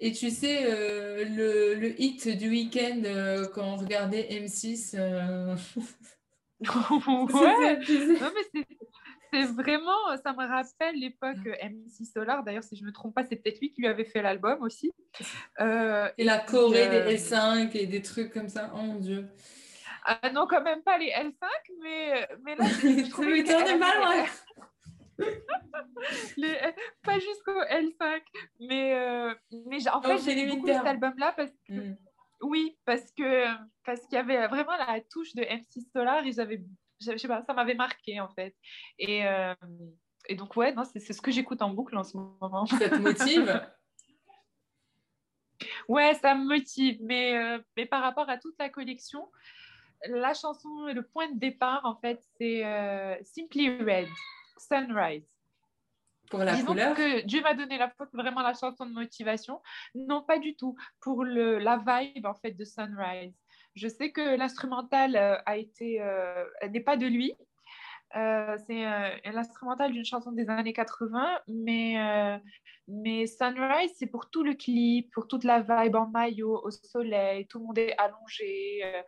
et, 0.00 0.12
tu 0.12 0.30
sais, 0.30 0.64
euh, 0.64 1.24
le, 1.24 1.74
le, 1.74 2.00
hit 2.00 2.28
du 2.28 2.48
week-end 2.48 3.02
euh, 3.04 3.46
quand 3.54 3.64
on 3.64 3.76
regardait 3.76 4.28
M6... 4.30 4.96
ouais. 4.96 5.56
non, 8.20 8.30
mais 8.54 8.64
c'est 9.32 9.44
vraiment, 9.44 10.16
ça 10.22 10.32
me 10.32 10.46
rappelle 10.46 10.96
l'époque 10.96 11.36
M6 11.62 12.12
Solar. 12.12 12.44
D'ailleurs, 12.44 12.64
si 12.64 12.76
je 12.76 12.82
ne 12.82 12.88
me 12.88 12.92
trompe 12.92 13.14
pas, 13.14 13.24
c'est 13.24 13.36
peut-être 13.36 13.60
lui 13.60 13.70
qui 13.70 13.82
lui 13.82 13.88
avait 13.88 14.04
fait 14.04 14.22
l'album 14.22 14.62
aussi. 14.62 14.92
Euh, 15.60 16.08
et 16.16 16.22
la 16.22 16.38
Corée 16.38 16.88
des 16.88 17.16
L5 17.16 17.76
et 17.76 17.86
des 17.86 18.00
trucs 18.00 18.32
comme 18.32 18.48
ça. 18.48 18.70
Oh 18.74 18.82
mon 18.82 19.00
Dieu. 19.00 19.26
Ah 20.04 20.30
non, 20.32 20.46
quand 20.48 20.62
même 20.62 20.82
pas 20.82 20.96
les 20.98 21.10
L5, 21.10 21.32
mais, 21.82 22.28
mais 22.44 22.54
là, 22.54 22.64
je 22.64 23.76
mal, 23.78 24.26
les, 26.36 26.56
pas 27.02 27.18
jusqu'au 27.18 27.60
L5, 27.64 28.20
mais, 28.60 28.94
euh, 28.94 29.34
mais 29.66 29.88
en 29.88 30.00
fait, 30.00 30.18
j'ai 30.18 30.46
beaucoup 30.46 30.68
cet 30.68 30.86
album-là 30.86 31.32
parce 31.36 31.50
que. 31.66 31.72
Hmm. 31.72 31.96
Oui, 32.40 32.78
parce 32.84 33.10
que 33.16 33.46
parce 33.84 34.00
qu'il 34.02 34.12
y 34.12 34.16
avait 34.16 34.46
vraiment 34.46 34.76
la 34.76 35.00
touche 35.10 35.34
de 35.34 35.42
M6 35.42 35.90
Solar 35.92 36.24
et 36.24 36.30
j'avais 36.30 36.62
je 37.00 37.16
sais 37.16 37.28
pas, 37.28 37.42
ça 37.42 37.54
m'avait 37.54 37.74
marqué 37.74 38.20
en 38.20 38.28
fait. 38.28 38.54
Et, 38.98 39.26
euh, 39.26 39.54
et 40.28 40.34
donc, 40.34 40.56
ouais, 40.56 40.74
c'est, 40.92 41.12
ce 41.12 41.20
que 41.20 41.30
j'écoute 41.30 41.62
en 41.62 41.70
boucle 41.70 41.96
en 41.96 42.04
ce 42.04 42.16
moment. 42.16 42.66
Ça 42.66 42.88
te 42.88 42.96
motive? 42.96 43.66
Ouais, 45.88 46.14
ça 46.14 46.36
me 46.36 46.44
motive, 46.46 46.98
mais, 47.02 47.36
euh, 47.36 47.58
mais 47.76 47.84
par 47.84 48.00
rapport 48.02 48.28
à 48.28 48.38
toute 48.38 48.54
la 48.60 48.68
collection, 48.68 49.28
la 50.06 50.32
chanson, 50.34 50.68
le 50.86 51.02
point 51.02 51.28
de 51.32 51.38
départ, 51.38 51.80
en 51.84 51.96
fait, 51.96 52.22
c'est 52.36 52.64
euh, 52.64 53.16
Simply 53.24 53.70
Red, 53.78 54.08
Sunrise. 54.56 55.24
Pour 56.30 56.40
la 56.40 56.62
couleur? 56.62 56.94
que 56.94 57.24
Dieu 57.24 57.40
m'a 57.40 57.54
donné 57.54 57.78
la 57.78 57.88
faute, 57.90 58.10
vraiment 58.12 58.42
la 58.42 58.54
chanson 58.54 58.86
de 58.86 58.92
motivation. 58.92 59.60
Non, 59.94 60.22
pas 60.22 60.38
du 60.38 60.54
tout. 60.54 60.76
Pour 61.00 61.24
le, 61.24 61.58
la 61.58 61.78
vibe, 61.78 62.26
en 62.26 62.34
fait, 62.34 62.52
de 62.52 62.64
Sunrise. 62.64 63.34
Je 63.74 63.88
sais 63.88 64.10
que 64.10 64.36
l'instrumental 64.36 65.16
euh, 65.16 65.36
a 65.46 65.56
été, 65.56 66.00
euh, 66.00 66.44
n'est 66.70 66.80
pas 66.80 66.96
de 66.96 67.06
lui. 67.06 67.32
Euh, 68.16 68.56
c'est 68.66 68.84
l'instrumental 69.30 69.92
d'une 69.92 70.04
chanson 70.04 70.32
des 70.32 70.48
années 70.48 70.72
80, 70.72 71.40
mais, 71.46 72.40
mais 72.88 73.26
Sunrise, 73.26 73.92
c'est 73.96 74.06
pour 74.06 74.30
tout 74.30 74.42
le 74.42 74.54
clip, 74.54 75.12
pour 75.12 75.28
toute 75.28 75.44
la 75.44 75.60
vibe 75.60 75.94
en 75.94 76.08
maillot, 76.08 76.58
au 76.64 76.70
soleil, 76.70 77.46
tout 77.48 77.58
le 77.58 77.66
monde 77.66 77.76
est 77.76 77.94
allongé, 77.98 79.04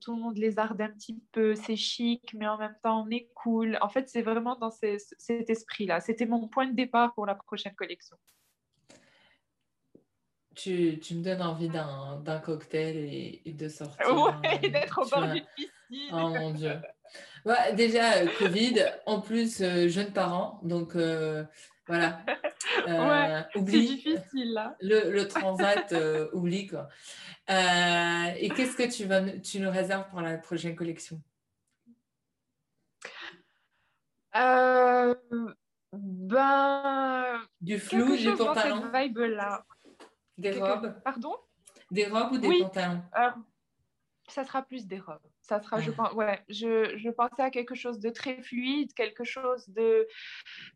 tout 0.00 0.16
le 0.16 0.22
monde 0.22 0.38
les 0.38 0.58
arde 0.58 0.80
un 0.80 0.88
petit 0.88 1.22
peu, 1.32 1.54
c'est 1.54 1.76
chic, 1.76 2.32
mais 2.32 2.48
en 2.48 2.56
même 2.56 2.76
temps 2.82 3.04
on 3.06 3.10
est 3.10 3.28
cool. 3.34 3.76
En 3.82 3.90
fait, 3.90 4.08
c'est 4.08 4.22
vraiment 4.22 4.56
dans 4.56 4.70
cet 4.70 5.50
esprit-là. 5.50 6.00
C'était 6.00 6.24
mon 6.24 6.48
point 6.48 6.66
de 6.66 6.74
départ 6.74 7.12
pour 7.12 7.26
la 7.26 7.34
prochaine 7.34 7.74
collection 7.74 8.16
tu, 10.54 10.98
tu, 11.00 11.14
me 11.14 11.22
donnes 11.22 11.42
envie 11.42 11.68
d'un 11.68 12.38
cocktail 12.40 12.96
et, 12.96 13.52
de 13.52 13.68
sortir. 13.68 14.06
Ouais, 14.14 14.58
d'être 14.68 15.00
au 15.02 15.08
bord 15.08 15.26
d'une 15.28 15.44
piscine. 15.56 16.10
Oh 16.12 16.28
mon 16.28 16.50
Dieu. 16.52 16.80
déjà, 17.74 18.14
euh, 18.14 18.26
Covid, 18.38 18.84
en 19.06 19.20
plus, 19.20 19.60
euh, 19.60 19.88
jeunes 19.88 20.12
parents, 20.12 20.60
donc 20.62 20.96
euh, 20.96 21.44
voilà. 21.86 22.24
ouais, 22.86 23.44
c'est 23.54 23.64
difficile 23.64 24.52
là. 24.52 24.76
Le, 24.80 25.10
le 25.10 25.28
transat, 25.28 25.94
oublie 26.32 26.66
quoi. 26.66 26.88
et 27.48 28.48
qu'est-ce 28.50 28.76
que 28.76 28.90
tu, 28.90 29.04
vas, 29.04 29.22
tu 29.38 29.60
nous 29.60 29.70
réserves 29.70 30.08
pour 30.10 30.20
la 30.20 30.38
prochaine 30.38 30.74
collection? 30.74 31.20
Ben, 35.96 37.40
du 37.60 37.78
flou, 37.78 38.16
du 38.16 38.34
pantalon. 38.34 38.82
Cette 38.82 39.02
vibe 39.02 39.18
là. 39.18 39.64
Des 40.38 40.52
robes 40.52 40.94
Pardon? 41.04 41.36
Des 41.90 42.06
robes 42.06 42.32
ou 42.32 42.38
des 42.38 42.60
pantalons? 42.60 43.02
Ça 44.28 44.42
sera 44.42 44.62
plus 44.62 44.86
des 44.86 44.98
robes. 44.98 45.20
Ça 45.42 45.60
sera, 45.60 45.78
je, 45.80 45.90
pense, 45.90 46.12
ouais, 46.14 46.42
je, 46.48 46.96
je, 46.96 47.10
pensais 47.10 47.42
à 47.42 47.50
quelque 47.50 47.74
chose 47.74 47.98
de 47.98 48.08
très 48.08 48.40
fluide, 48.40 48.94
quelque 48.94 49.22
chose 49.22 49.68
de, 49.68 50.08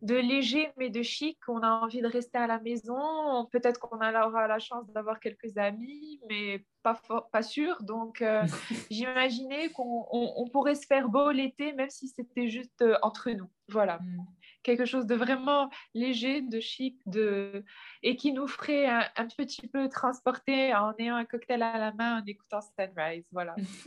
de 0.02 0.14
léger 0.16 0.70
mais 0.76 0.90
de 0.90 1.02
chic. 1.02 1.38
On 1.48 1.60
a 1.60 1.70
envie 1.70 2.02
de 2.02 2.06
rester 2.06 2.36
à 2.36 2.46
la 2.46 2.60
maison. 2.60 3.46
Peut-être 3.50 3.80
qu'on 3.80 3.96
aura 3.96 4.46
la 4.46 4.58
chance 4.58 4.86
d'avoir 4.92 5.18
quelques 5.18 5.56
amis, 5.56 6.20
mais 6.28 6.66
pas, 6.82 7.00
pas 7.32 7.42
sûr. 7.42 7.78
Donc, 7.80 8.20
euh, 8.20 8.42
j'imaginais 8.90 9.70
qu'on 9.70 10.06
on, 10.10 10.46
pourrait 10.50 10.74
se 10.74 10.86
faire 10.86 11.08
beau 11.08 11.30
l'été, 11.30 11.72
même 11.72 11.90
si 11.90 12.08
c'était 12.08 12.50
juste 12.50 12.82
euh, 12.82 12.98
entre 13.00 13.30
nous. 13.30 13.48
Voilà. 13.68 13.98
Mm 14.00 14.26
quelque 14.68 14.84
chose 14.84 15.06
de 15.06 15.14
vraiment 15.14 15.70
léger, 15.94 16.42
de 16.42 16.60
chic, 16.60 17.00
de... 17.06 17.64
et 18.02 18.16
qui 18.16 18.32
nous 18.32 18.46
ferait 18.46 18.86
un, 18.86 19.26
petit 19.36 19.66
peu 19.66 19.88
transporter 19.88 20.74
en 20.74 20.92
ayant 20.98 21.16
un 21.16 21.24
cocktail 21.24 21.62
à 21.62 21.78
la 21.78 21.92
main, 21.92 22.20
en 22.20 22.24
écoutant 22.26 22.60
Sunrise. 22.60 23.24
Voilà. 23.32 23.54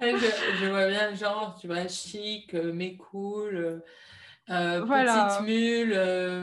je, 0.00 0.68
vois 0.68 0.86
bien 0.86 1.14
genre, 1.14 1.58
tu 1.60 1.66
vois, 1.66 1.88
chic, 1.88 2.54
euh, 2.54 2.72
mais 2.72 2.96
cool. 2.96 3.56
Euh, 3.56 3.80
euh, 4.50 4.86
petite 4.86 5.46
mule, 5.46 5.98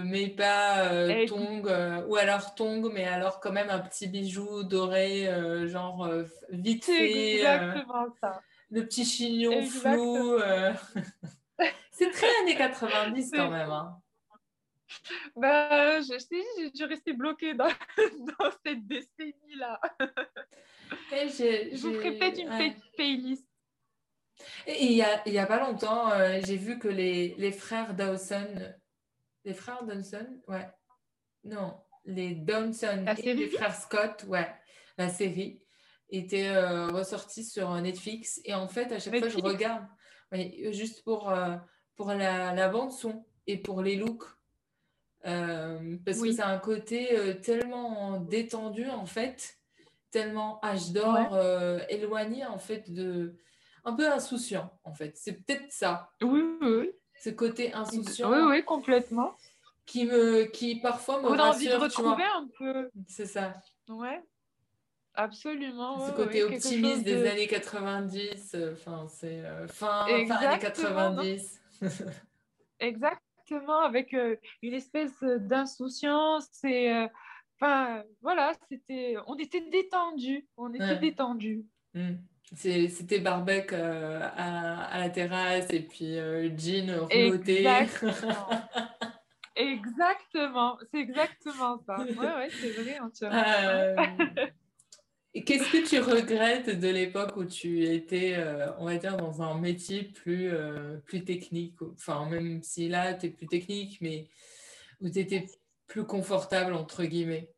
mais 0.05 0.27
pas 0.27 0.89
tong, 1.27 1.65
ou 2.07 2.15
alors 2.15 2.55
tong, 2.55 2.91
mais 2.93 3.05
alors 3.05 3.39
quand 3.39 3.51
même 3.51 3.69
un 3.69 3.79
petit 3.79 4.07
bijou 4.07 4.63
doré, 4.63 5.29
genre 5.67 6.09
vite 6.49 6.85
fait. 6.85 7.35
exactement 7.35 8.07
ça. 8.21 8.41
Le 8.71 8.85
petit 8.85 9.05
chignon 9.05 9.65
flou. 9.65 10.39
C'est 11.91 12.11
très 12.11 12.29
années 12.41 12.55
90 12.55 13.31
quand 13.31 13.49
même. 13.49 13.69
Hein. 13.69 14.01
Bah, 15.35 16.01
je, 16.01 16.17
sais, 16.17 16.41
j'ai 16.57 16.71
dû 16.71 16.83
rester 16.85 17.13
bloquée 17.13 17.53
dans, 17.53 17.67
dans 17.97 18.51
cette 18.65 18.87
décennie-là. 18.87 19.79
je 21.11 21.81
vous 21.81 21.93
ferai 21.93 22.17
peut-être 22.17 22.39
une 22.39 22.49
petite 22.49 22.91
playlist. 22.93 23.45
Et 24.65 24.85
il 24.85 24.95
n'y 24.95 25.01
a, 25.01 25.27
y 25.27 25.37
a 25.37 25.45
pas 25.45 25.59
longtemps, 25.59 26.11
euh, 26.11 26.39
j'ai 26.45 26.55
vu 26.55 26.79
que 26.79 26.87
les, 26.87 27.35
les, 27.37 27.51
frères 27.51 27.93
Dawson, 27.93 28.73
les 29.43 29.53
frères 29.53 29.83
Dawson, 29.83 30.41
ouais, 30.47 30.65
non, 31.43 31.77
les 32.05 32.35
Dawson 32.35 33.05
et 33.17 33.33
les 33.33 33.49
frères 33.49 33.75
Scott, 33.75 34.23
ouais, 34.27 34.49
la 34.97 35.09
série, 35.09 35.61
était 36.09 36.49
euh, 36.49 36.87
ressortie 36.87 37.43
sur 37.43 37.73
Netflix. 37.81 38.41
Et 38.45 38.53
en 38.53 38.67
fait, 38.67 38.91
à 38.91 38.99
chaque 38.99 39.17
fois, 39.17 39.29
je 39.29 39.37
regarde, 39.37 39.85
juste 40.71 41.03
pour, 41.03 41.29
euh, 41.29 41.55
pour 41.95 42.11
la, 42.13 42.53
la, 42.53 42.69
bande 42.69 42.91
son 42.91 43.25
et 43.47 43.57
pour 43.57 43.81
les 43.81 43.95
looks. 43.95 44.25
Euh, 45.25 45.97
parce 46.05 46.21
que 46.21 46.31
ça 46.31 46.47
a 46.47 46.53
un 46.53 46.59
côté 46.59 47.17
euh, 47.17 47.33
tellement 47.33 48.21
détendu 48.21 48.87
en 48.89 49.05
fait, 49.05 49.57
tellement 50.11 50.63
âge 50.63 50.91
d'or, 50.91 51.33
euh, 51.33 51.79
éloigné 51.89 52.45
en 52.45 52.57
fait 52.57 52.89
de, 52.93 53.35
un 53.83 53.93
peu 53.93 54.09
insouciant 54.09 54.71
en 54.85 54.93
fait. 54.93 55.17
C'est 55.17 55.33
peut-être 55.33 55.71
ça. 55.71 56.11
Oui, 56.21 56.41
oui. 56.61 56.91
Ce 57.19 57.29
côté 57.29 57.73
insouciant. 57.73 58.31
Oui, 58.31 58.39
oui, 58.49 58.63
complètement. 58.63 59.35
Qui 59.85 60.05
me, 60.05 60.43
qui 60.45 60.79
parfois 60.79 61.21
me 61.21 61.27
On 61.27 61.37
a 61.37 61.49
envie 61.49 61.67
de 61.67 61.73
retrouver 61.73 62.23
un 62.23 62.47
peu. 62.57 62.89
C'est 63.07 63.25
ça. 63.25 63.55
Ouais. 63.89 64.23
Absolument. 65.21 66.07
Ce 66.07 66.11
côté 66.11 66.43
optimiste 66.43 67.03
des 67.03 67.27
années 67.27 67.47
90, 67.47 68.55
enfin 68.73 69.05
c'est 69.09 69.43
fin, 69.67 70.05
fin 70.27 70.35
années 70.35 70.59
90. 70.59 71.61
exact 72.79 73.21
avec 73.83 74.13
euh, 74.13 74.35
une 74.61 74.73
espèce 74.73 75.23
d'insouciance 75.23 76.63
et 76.63 76.91
euh, 76.91 77.07
enfin 77.59 78.03
voilà 78.21 78.53
c'était 78.69 79.15
on 79.27 79.35
était 79.35 79.61
détendu 79.69 80.47
on 80.57 80.73
était 80.73 80.97
détendu 80.97 81.65
mmh. 81.93 82.13
c'était 82.55 83.19
barbecue 83.19 83.75
euh, 83.75 84.21
à, 84.35 84.99
la 84.99 85.09
terrasse 85.09 85.71
et 85.71 85.81
puis 85.81 86.15
jean 86.57 87.07
rouloté 87.11 87.65
exactement 89.55 90.77
c'est 90.91 90.99
exactement 90.99 91.79
ça 91.85 91.97
ouais 91.97 92.15
ouais 92.15 92.49
c'est 92.51 93.27
vrai 93.27 93.95
Qu'est-ce 95.33 95.71
que 95.71 95.87
tu 95.87 95.99
regrettes 95.99 96.79
de 96.79 96.87
l'époque 96.87 97.37
où 97.37 97.45
tu 97.45 97.83
étais, 97.85 98.35
euh, 98.35 98.75
on 98.79 98.85
va 98.85 98.97
dire, 98.97 99.15
dans 99.15 99.43
un 99.43 99.59
métier 99.59 100.03
plus, 100.03 100.49
euh, 100.51 100.97
plus 100.97 101.23
technique? 101.23 101.79
Enfin, 101.83 102.27
même 102.27 102.63
si 102.63 102.89
là, 102.89 103.13
tu 103.13 103.27
es 103.27 103.29
plus 103.29 103.47
technique, 103.47 104.01
mais 104.01 104.27
où 105.01 105.09
tu 105.09 105.19
étais 105.19 105.45
plus 105.85 106.05
confortable, 106.05 106.73
entre 106.73 107.03
guillemets. 107.03 107.53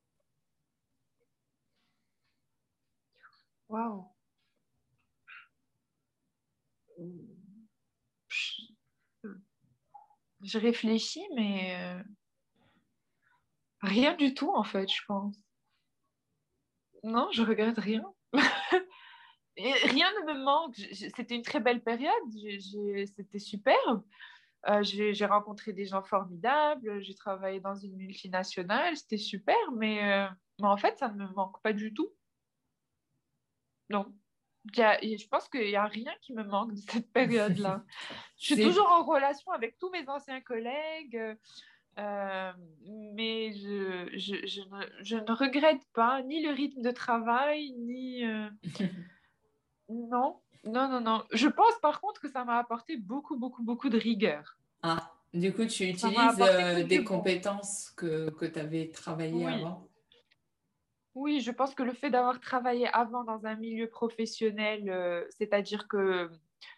Waouh. 3.69 4.05
Je 10.43 10.57
réfléchis, 10.57 11.25
mais 11.35 11.75
euh, 11.79 12.03
rien 13.81 14.13
du 14.17 14.33
tout, 14.33 14.51
en 14.53 14.65
fait, 14.65 14.91
je 14.91 15.01
pense. 15.07 15.40
Non, 17.03 17.29
je 17.31 17.43
regrette 17.43 17.77
rien. 17.77 18.03
rien 19.57 20.11
ne 20.21 20.33
me 20.33 20.43
manque. 20.43 20.75
C'était 20.93 21.35
une 21.35 21.41
très 21.41 21.59
belle 21.59 21.81
période. 21.81 22.11
C'était 23.15 23.39
superbe. 23.39 24.03
Euh, 24.69 24.83
j'ai 24.83 25.25
rencontré 25.25 25.73
des 25.73 25.85
gens 25.85 26.03
formidables. 26.03 27.01
J'ai 27.01 27.15
travaillé 27.15 27.59
dans 27.59 27.75
une 27.75 27.95
multinationale. 27.95 28.95
C'était 28.95 29.17
super. 29.17 29.55
Mais, 29.75 30.11
euh, 30.11 30.27
mais, 30.59 30.67
en 30.67 30.77
fait, 30.77 30.97
ça 30.99 31.09
ne 31.09 31.15
me 31.15 31.33
manque 31.33 31.61
pas 31.61 31.73
du 31.73 31.93
tout. 31.93 32.09
Non. 33.89 34.05
je 34.73 35.27
pense 35.27 35.49
qu'il 35.49 35.67
n'y 35.67 35.75
a 35.75 35.85
rien 35.85 36.13
qui 36.21 36.33
me 36.33 36.43
manque 36.43 36.73
de 36.73 36.79
cette 36.79 37.11
période-là. 37.11 37.83
je 38.37 38.53
suis 38.53 38.63
toujours 38.63 38.89
en 38.89 39.03
relation 39.03 39.51
avec 39.51 39.77
tous 39.79 39.89
mes 39.89 40.07
anciens 40.07 40.41
collègues. 40.41 41.37
Euh, 41.97 42.51
mais 43.13 43.51
je, 43.53 44.09
je, 44.13 44.35
je, 44.47 44.61
ne, 44.61 45.03
je, 45.03 45.17
ne, 45.17 45.31
regrette 45.31 45.81
pas 45.93 46.21
ni 46.23 46.41
le 46.41 46.51
rythme 46.51 46.81
de 46.81 46.91
travail, 46.91 47.73
ni... 47.77 48.25
Euh, 48.25 48.49
non, 49.89 50.39
non, 50.63 50.89
non, 50.89 51.01
non. 51.01 51.23
Je 51.31 51.47
pense 51.47 51.77
par 51.81 51.99
contre 51.99 52.21
que 52.21 52.29
ça 52.29 52.45
m'a 52.45 52.57
apporté 52.57 52.97
beaucoup, 52.97 53.37
beaucoup, 53.37 53.63
beaucoup 53.63 53.89
de 53.89 53.97
rigueur. 53.97 54.57
Ah, 54.83 55.11
du 55.33 55.53
coup, 55.53 55.65
tu 55.65 55.83
utilises 55.83 56.39
euh, 56.39 56.83
des 56.83 57.03
compétences 57.03 57.91
que, 57.97 58.29
que 58.31 58.45
tu 58.45 58.59
avais 58.59 58.89
travaillées 58.89 59.47
avant? 59.47 59.87
Oui, 61.13 61.41
je 61.41 61.51
pense 61.51 61.75
que 61.75 61.83
le 61.83 61.93
fait 61.93 62.09
d'avoir 62.09 62.39
travaillé 62.39 62.87
avant 62.93 63.25
dans 63.25 63.45
un 63.45 63.55
milieu 63.55 63.89
professionnel, 63.89 65.27
c'est-à-dire 65.37 65.89
que 65.89 66.31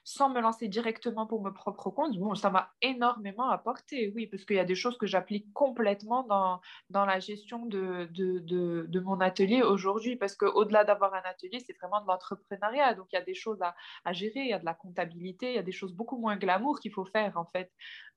sans 0.04 0.30
me 0.30 0.42
lancer 0.42 0.68
directement 0.68 1.26
pour 1.26 1.42
mon 1.42 1.52
propre 1.52 1.90
compte, 1.90 2.18
bon, 2.18 2.36
ça 2.36 2.50
m'a 2.50 2.74
énormément 2.82 3.50
apporté, 3.50 4.12
oui, 4.16 4.28
parce 4.28 4.46
qu'il 4.46 4.56
y 4.56 4.60
a 4.60 4.66
des 4.66 4.76
choses 4.76 4.98
que 4.98 5.08
j'applique 5.08 5.52
complètement 5.54 6.24
dans, 6.24 6.62
dans 6.90 7.06
la 7.06 7.20
gestion 7.20 7.66
de, 7.66 8.10
de, 8.12 8.40
de, 8.40 8.86
de 8.88 9.00
mon 9.00 9.20
atelier 9.20 9.62
aujourd'hui, 9.62 10.16
parce 10.16 10.36
qu'au-delà 10.36 10.84
d'avoir 10.84 11.14
un 11.14 11.22
atelier, 11.26 11.60
c'est 11.66 11.78
vraiment 11.78 12.02
de 12.02 12.08
l'entrepreneuriat, 12.08 12.94
donc 12.94 13.08
il 13.12 13.16
y 13.16 13.20
a 13.20 13.24
des 13.24 13.34
choses 13.34 13.62
à, 13.62 13.76
à, 14.06 14.14
gérer, 14.14 14.42
il 14.42 14.50
y 14.50 14.54
a 14.54 14.60
de 14.60 14.66
la 14.66 14.74
comptabilité, 14.74 15.50
il 15.52 15.56
y 15.56 15.60
a 15.60 15.64
des 15.64 15.72
choses 15.72 15.94
beaucoup 15.94 16.18
moins 16.18 16.38
glamour 16.38 16.80
qu'il 16.80 16.92
faut 16.92 17.06
faire, 17.06 17.38
en 17.38 17.46
fait, 17.46 17.72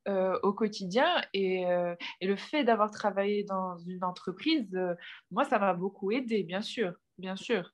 euh, 0.09 0.39
au 0.43 0.53
quotidien, 0.53 1.21
et, 1.33 1.67
euh, 1.67 1.95
et, 2.21 2.27
le 2.27 2.37
fait 2.37 2.63
d'avoir 2.63 2.91
travaillé 2.91 3.43
dans 3.43 3.77
une 3.79 4.05
entreprise, 4.05 4.73
euh, 4.75 4.95
moi, 5.31 5.45
ça 5.45 5.59
m'a 5.59 5.75
beaucoup 5.75 6.13
aidé, 6.13 6.45
bien 6.45 6.63
sûr, 6.63 6.93
bien 7.19 7.35
sûr. 7.35 7.73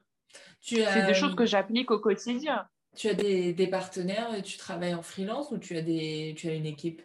C'est 0.61 1.07
des 1.07 1.15
choses 1.15 1.35
que 1.35 1.45
j'applique 1.45 1.91
au 1.91 1.99
quotidien. 1.99 2.67
Tu 2.97 3.09
as 3.09 3.15
des, 3.15 3.55
des, 3.55 3.67
partenaires, 3.69 4.43
tu 4.43 4.59
travailles 4.59 4.95
en 4.95 5.03
freelance 5.03 5.51
ou 5.51 5.59
tu 5.59 5.77
as, 5.77 5.83
des, 5.83 6.35
tu 6.37 6.49
as 6.49 6.55
une 6.55 6.67
équipe? 6.67 7.03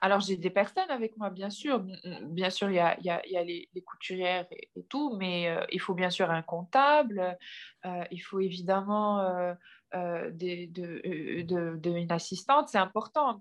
Alors, 0.00 0.20
j'ai 0.20 0.36
des 0.36 0.50
personnes 0.50 0.90
avec 0.90 1.16
moi, 1.16 1.30
bien 1.30 1.50
sûr. 1.50 1.84
Bien 2.22 2.50
sûr, 2.50 2.70
il 2.70 2.76
y 2.76 2.80
a, 2.80 2.98
y 3.00 3.10
a, 3.10 3.26
y 3.26 3.36
a 3.36 3.44
les, 3.44 3.68
les, 3.74 3.82
couturières 3.82 4.46
et, 4.50 4.84
tout, 4.88 5.16
mais 5.16 5.48
euh, 5.48 5.64
il 5.70 5.80
faut 5.80 5.94
bien 5.94 6.10
sûr 6.10 6.30
un 6.30 6.42
comptable. 6.42 7.36
Euh, 7.84 8.04
il 8.10 8.18
faut 8.18 8.40
évidemment 8.40 9.20
euh, 9.20 10.30
des, 10.32 10.66
de, 10.66 11.00
de, 11.42 11.76
de, 11.76 11.90
une 11.90 12.12
assistante. 12.12 12.68
C'est 12.68 12.78
important. 12.78 13.38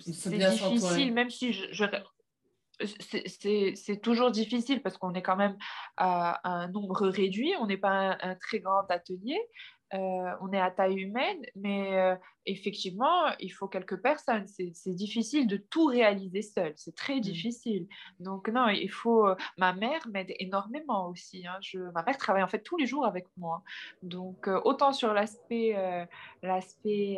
C'est 0.00 0.30
difficile, 0.30 1.12
même 1.12 1.30
si 1.30 1.52
je, 1.52 1.66
je 1.72 1.84
c'est 2.80 4.00
toujours 4.02 4.30
difficile 4.30 4.82
parce 4.82 4.98
qu'on 4.98 5.14
est 5.14 5.22
quand 5.22 5.36
même 5.36 5.56
à, 5.96 6.40
un 6.48 6.68
nombre 6.68 7.08
réduit, 7.08 7.54
on 7.60 7.66
n'est 7.66 7.76
pas 7.76 8.16
un, 8.20 8.34
très 8.36 8.60
grand 8.60 8.88
atelier, 8.90 9.40
euh, 9.94 10.30
on 10.42 10.52
est 10.52 10.60
à 10.60 10.70
taille 10.70 11.00
humaine, 11.00 11.40
mais 11.56 11.98
euh, 11.98 12.14
effectivement, 12.44 13.32
il 13.40 13.48
faut 13.48 13.68
quelques 13.68 14.00
personnes. 14.02 14.46
C'est 14.46 14.94
difficile 14.94 15.46
de 15.46 15.56
tout 15.56 15.86
réaliser 15.86 16.42
seul, 16.42 16.74
c'est 16.76 16.94
très 16.94 17.16
mmh. 17.16 17.20
difficile. 17.20 17.88
Donc 18.20 18.48
non, 18.48 18.68
il 18.68 18.90
faut. 18.90 19.26
Euh, 19.26 19.34
ma 19.56 19.72
mère 19.72 20.06
m'aide 20.08 20.34
énormément 20.38 21.08
aussi. 21.08 21.46
Hein. 21.46 21.56
Je... 21.62 21.78
Ma 21.94 22.02
mère 22.02 22.18
travaille 22.18 22.42
en 22.42 22.48
fait 22.48 22.60
tous 22.62 22.76
les 22.76 22.86
jours 22.86 23.06
avec 23.06 23.26
moi. 23.38 23.62
Donc 24.02 24.46
autant 24.64 24.92
sur 24.92 25.14
l'aspect 25.14 25.74
l'aspect 26.42 27.16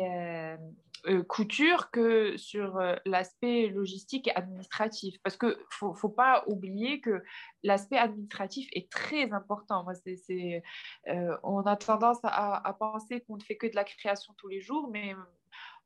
euh, 1.07 1.23
couture 1.23 1.89
que 1.89 2.37
sur 2.37 2.77
euh, 2.77 2.95
l'aspect 3.05 3.69
logistique 3.69 4.27
et 4.27 4.35
administratif. 4.35 5.15
Parce 5.23 5.35
qu'il 5.35 5.49
ne 5.49 5.93
faut, 5.93 6.09
pas 6.09 6.43
oublier 6.47 7.01
que 7.01 7.23
l'aspect 7.63 7.97
administratif 7.97 8.69
est 8.73 8.91
très 8.91 9.31
important. 9.31 9.83
Moi, 9.83 9.93
c'est, 9.95 10.61
euh, 11.07 11.35
on 11.41 11.61
a 11.61 11.75
tendance 11.75 12.19
à, 12.23 12.67
à 12.67 12.73
penser 12.73 13.21
qu'on 13.21 13.37
ne 13.37 13.41
fait 13.41 13.57
que 13.57 13.67
de 13.67 13.75
la 13.75 13.83
création 13.83 14.33
tous 14.37 14.47
les 14.47 14.61
jours, 14.61 14.89
mais 14.91 15.15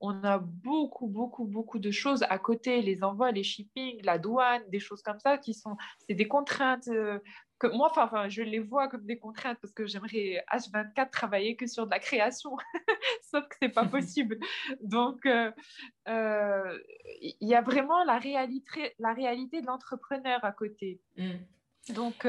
on 0.01 0.24
a 0.24 0.38
beaucoup, 0.38 1.07
beaucoup, 1.07 1.45
beaucoup 1.45 1.80
de 1.80 1.91
choses 1.91 2.24
à 2.30 2.38
côté, 2.38 2.82
les 2.82 3.03
envois, 3.03 3.32
les 3.32 3.43
shipping, 3.43 4.01
la 4.03 4.18
douane, 4.18 4.63
des 4.70 4.80
choses 4.80 5.01
comme 5.01 5.20
ça 5.20 5.38
qui 5.38 5.53
sont, 5.53 5.78
c'est 6.07 6.16
des 6.16 6.28
contraintes 6.28 6.89
que 7.60 7.68
moi, 7.68 7.91
enfin, 7.95 8.28
je 8.28 8.41
les 8.41 8.60
vois 8.60 8.88
comme 8.88 9.06
des 9.06 9.18
contraintes 9.18 9.58
parce 9.62 9.74
que 9.74 9.86
j'aimerais 9.86 10.43
H24 10.51 11.10
travailler 11.10 11.56
que 11.56 11.68
sur 11.68 11.86
de 11.86 11.91
la 11.91 11.99
création, 11.99 12.58
sauf 13.32 13.47
que 13.47 13.56
c'est 13.62 13.70
pas 13.70 13.86
possible. 13.86 14.38
Donc, 14.82 15.26
euh, 15.26 15.51
euh, 16.08 16.80
il 17.22 17.47
y 17.47 17.56
a 17.56 17.62
vraiment 17.62 18.03
la 18.03 18.18
réalité, 18.18 18.93
la 18.99 19.14
réalité 19.14 19.62
de 19.62 19.68
l'entrepreneur 19.68 20.43
à 20.43 20.51
côté. 20.51 20.99
Mm. 21.18 21.93
Donc, 21.93 22.26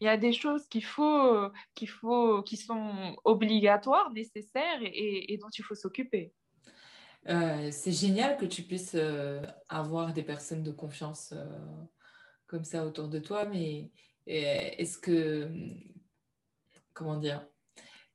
il 0.00 0.04
y 0.04 0.08
a 0.08 0.16
des 0.16 0.32
choses 0.32 0.68
qu'il 0.68 0.84
faut, 0.84 1.50
qu'il 1.74 1.88
faut, 1.88 2.44
qui 2.44 2.56
sont 2.56 3.16
obligatoires, 3.24 4.12
nécessaires 4.12 4.78
et, 4.82 5.32
et 5.32 5.36
dont 5.36 5.48
il 5.48 5.64
faut 5.64 5.74
s'occuper. 5.74 6.32
c'est 7.26 7.90
génial 7.90 8.36
que 8.36 8.46
tu 8.46 8.62
puisses 8.62 8.96
avoir 9.68 10.12
des 10.12 10.22
personnes 10.22 10.62
de 10.62 10.70
confiance 10.70 11.34
comme 12.46 12.62
ça 12.62 12.86
autour 12.86 13.08
de 13.08 13.18
toi, 13.18 13.46
mais 13.46 13.90
est-ce 14.26 14.98
que, 14.98 15.48
comment 16.92 17.16
dire, 17.16 17.46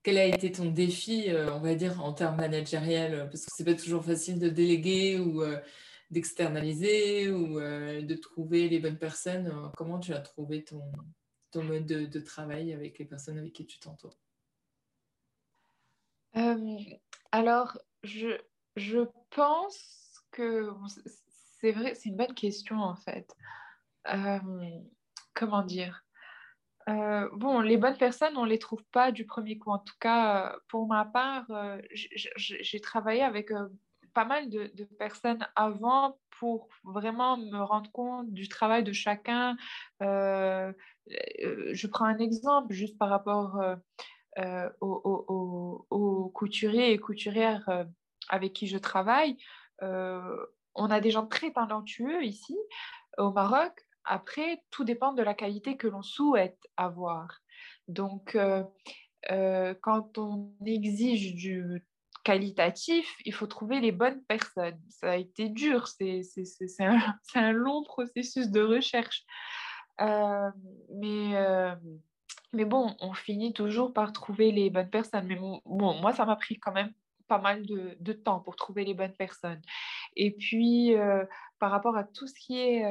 quel 0.06 0.20
a 0.20 0.26
été 0.26 0.52
ton 0.52 0.70
défi, 0.70 1.32
euh, 1.32 1.52
on 1.56 1.60
va 1.60 1.74
dire, 1.74 2.04
en 2.04 2.14
termes 2.14 2.36
managériels? 2.36 3.28
Parce 3.32 3.44
que 3.44 3.52
c'est 3.56 3.66
pas 3.66 3.74
toujours 3.74 4.06
facile 4.06 4.38
de 4.38 4.50
déléguer 4.50 5.18
ou 5.18 5.42
euh, 5.42 5.60
d'externaliser 6.12 7.32
ou 7.32 7.60
euh, 7.60 8.04
de 8.04 8.14
trouver 8.14 8.70
les 8.70 8.78
bonnes 8.78 9.00
personnes. 9.00 9.52
Comment 9.76 9.98
tu 9.98 10.14
as 10.14 10.20
trouvé 10.20 10.64
ton, 10.64 10.84
ton 11.50 11.64
mode 11.64 11.88
de, 11.88 12.20
travail 12.20 12.72
avec 12.72 13.00
les 13.00 13.06
personnes 13.06 13.40
avec 13.40 13.54
qui 13.54 13.66
tu 13.66 13.80
t'entoures? 13.80 14.20
Alors, 17.32 17.80
je, 18.04 18.40
je 18.76 19.00
pense 19.32 20.24
que 20.30 20.70
c'est 21.60 21.72
vrai, 21.72 21.96
c'est 21.96 22.10
une 22.10 22.18
bonne 22.18 22.36
question 22.36 22.78
en 22.78 22.96
fait. 22.96 23.36
Comment 25.36 25.64
dire 25.64 26.06
euh, 26.88 27.28
bon, 27.34 27.62
les 27.62 27.78
bonnes 27.78 27.98
personnes, 27.98 28.38
on 28.38 28.46
ne 28.46 28.50
les 28.50 28.60
trouve 28.60 28.84
pas 28.92 29.12
du 29.12 29.26
premier 29.26 29.58
coup. 29.58 29.72
En 29.72 29.80
tout 29.80 29.96
cas, 30.00 30.54
euh, 30.54 30.58
pour 30.68 30.88
ma 30.88 31.06
part, 31.06 31.46
euh, 31.50 31.82
j'ai 31.92 32.80
travaillé 32.80 33.24
avec 33.24 33.52
pas 34.14 34.26
mal 34.26 34.50
de, 34.50 34.68
personnes 35.00 35.46
avant 35.56 36.20
pour 36.40 36.70
vraiment 36.84 37.38
me 37.38 37.62
rendre 37.64 37.92
compte 37.92 38.32
du 38.32 38.48
travail 38.48 38.84
de 38.84 38.94
chacun. 38.94 39.58
je 40.00 41.88
prends 41.88 42.06
un 42.06 42.20
exemple 42.20 42.74
juste 42.74 42.98
par 42.98 43.10
rapport 43.10 43.60
aux, 44.82 46.32
couturiers 46.34 46.92
et 46.92 46.98
couturières 46.98 47.86
avec 48.30 48.54
qui 48.54 48.68
je 48.68 48.78
travaille. 48.78 49.38
on 49.82 50.90
a 50.92 51.00
des 51.02 51.12
gens 51.12 51.26
très 51.26 51.52
talentueux 51.52 52.24
ici 52.24 52.58
au 53.18 53.32
Maroc, 53.32 53.86
après, 54.06 54.64
tout 54.72 54.84
dépend 54.84 55.14
de 55.14 55.24
la 55.24 55.34
qualité 55.34 55.78
que 55.78 55.88
l'on 55.88 56.04
souhaite 56.04 56.60
avoir. 56.78 57.42
Donc, 57.88 58.36
euh, 58.36 58.64
euh, 59.32 59.74
quand 59.82 60.18
on 60.18 60.54
exige 60.66 61.36
du 61.36 61.86
qualitatif, 62.24 63.18
il 63.26 63.34
faut 63.34 63.48
trouver 63.48 63.80
les 63.80 63.92
bonnes 63.92 64.22
personnes. 64.24 64.80
Ça 64.90 65.12
a 65.12 65.16
été 65.16 65.50
dur, 65.50 65.88
c'est 65.88 66.22
un, 66.80 67.00
un, 67.36 67.52
long 67.52 67.84
processus 67.84 68.50
de 68.50 68.62
recherche. 68.62 69.24
Euh, 70.02 70.50
mais, 70.94 71.76
mais 72.54 72.66
bon, 72.66 72.96
on 73.00 73.14
finit 73.14 73.54
toujours 73.54 73.94
par 73.94 74.12
trouver 74.12 74.52
les 74.52 74.70
bonnes 74.70 74.90
personnes. 74.90 75.28
Mais 75.28 75.36
bon, 75.36 75.62
moi, 75.66 76.14
ça 76.14 76.26
m'a 76.26 76.36
pris 76.36 76.60
quand 76.60 76.74
même 76.74 76.94
pas 77.28 77.40
mal 77.40 77.66
de, 77.66 77.98
de, 78.00 78.14
temps 78.14 78.40
pour 78.40 78.56
trouver 78.56 78.86
les 78.86 78.94
bonnes 78.94 79.16
personnes. 79.16 79.62
Et 80.16 80.32
puis, 80.32 80.94
par 81.60 81.72
rapport 81.72 81.98
à 81.98 82.04
tout 82.04 82.28
ce 82.28 82.34
qui 82.34 82.60
est 82.60 82.84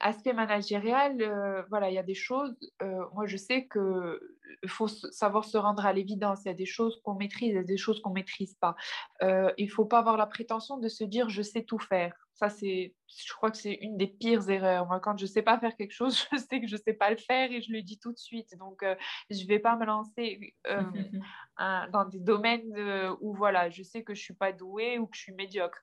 aspect 0.00 0.32
managérial, 0.32 1.20
euh, 1.20 1.62
voilà, 1.68 1.90
il 1.90 1.94
y 1.94 1.98
a 1.98 2.02
des 2.02 2.14
choses, 2.14 2.56
euh, 2.82 3.04
moi 3.14 3.26
je 3.26 3.36
sais 3.36 3.68
qu'il 3.68 4.68
faut 4.68 4.88
savoir 4.88 5.44
se 5.44 5.58
rendre 5.58 5.84
à 5.86 5.92
l'évidence, 5.92 6.40
il 6.44 6.48
y 6.48 6.50
a 6.50 6.54
des 6.54 6.66
choses 6.66 7.00
qu'on 7.04 7.14
maîtrise, 7.14 7.50
il 7.50 7.54
y 7.54 7.58
a 7.58 7.62
des 7.62 7.76
choses 7.76 8.00
qu'on 8.00 8.10
maîtrise 8.10 8.54
pas. 8.54 8.74
Euh, 9.22 9.52
il 9.58 9.70
faut 9.70 9.84
pas 9.84 9.98
avoir 9.98 10.16
la 10.16 10.26
prétention 10.26 10.78
de 10.78 10.88
se 10.88 11.04
dire 11.04 11.28
je 11.28 11.42
sais 11.42 11.64
tout 11.64 11.78
faire. 11.78 12.14
Ça, 12.34 12.48
c'est, 12.48 12.94
je 13.16 13.32
crois 13.32 13.50
que 13.50 13.56
c'est 13.56 13.74
une 13.74 13.96
des 13.96 14.06
pires 14.06 14.48
erreurs. 14.48 14.86
Moi, 14.86 15.00
quand 15.00 15.16
je 15.16 15.24
ne 15.24 15.28
sais 15.28 15.42
pas 15.42 15.58
faire 15.58 15.76
quelque 15.76 15.92
chose, 15.92 16.26
je 16.32 16.38
sais 16.38 16.60
que 16.60 16.66
je 16.66 16.76
ne 16.76 16.80
sais 16.80 16.94
pas 16.94 17.10
le 17.10 17.16
faire 17.16 17.50
et 17.52 17.62
je 17.62 17.72
le 17.72 17.82
dis 17.82 17.98
tout 17.98 18.12
de 18.12 18.18
suite. 18.18 18.56
Donc, 18.58 18.84
je 19.30 19.42
ne 19.42 19.48
vais 19.48 19.58
pas 19.58 19.76
me 19.76 19.84
lancer 19.84 20.54
dans 21.58 22.04
des 22.10 22.20
domaines 22.20 23.16
où 23.20 23.34
voilà, 23.34 23.70
je 23.70 23.82
sais 23.82 24.02
que 24.02 24.14
je 24.14 24.20
ne 24.20 24.24
suis 24.24 24.34
pas 24.34 24.52
douée 24.52 24.98
ou 24.98 25.06
que 25.06 25.16
je 25.16 25.22
suis 25.22 25.32
médiocre. 25.32 25.80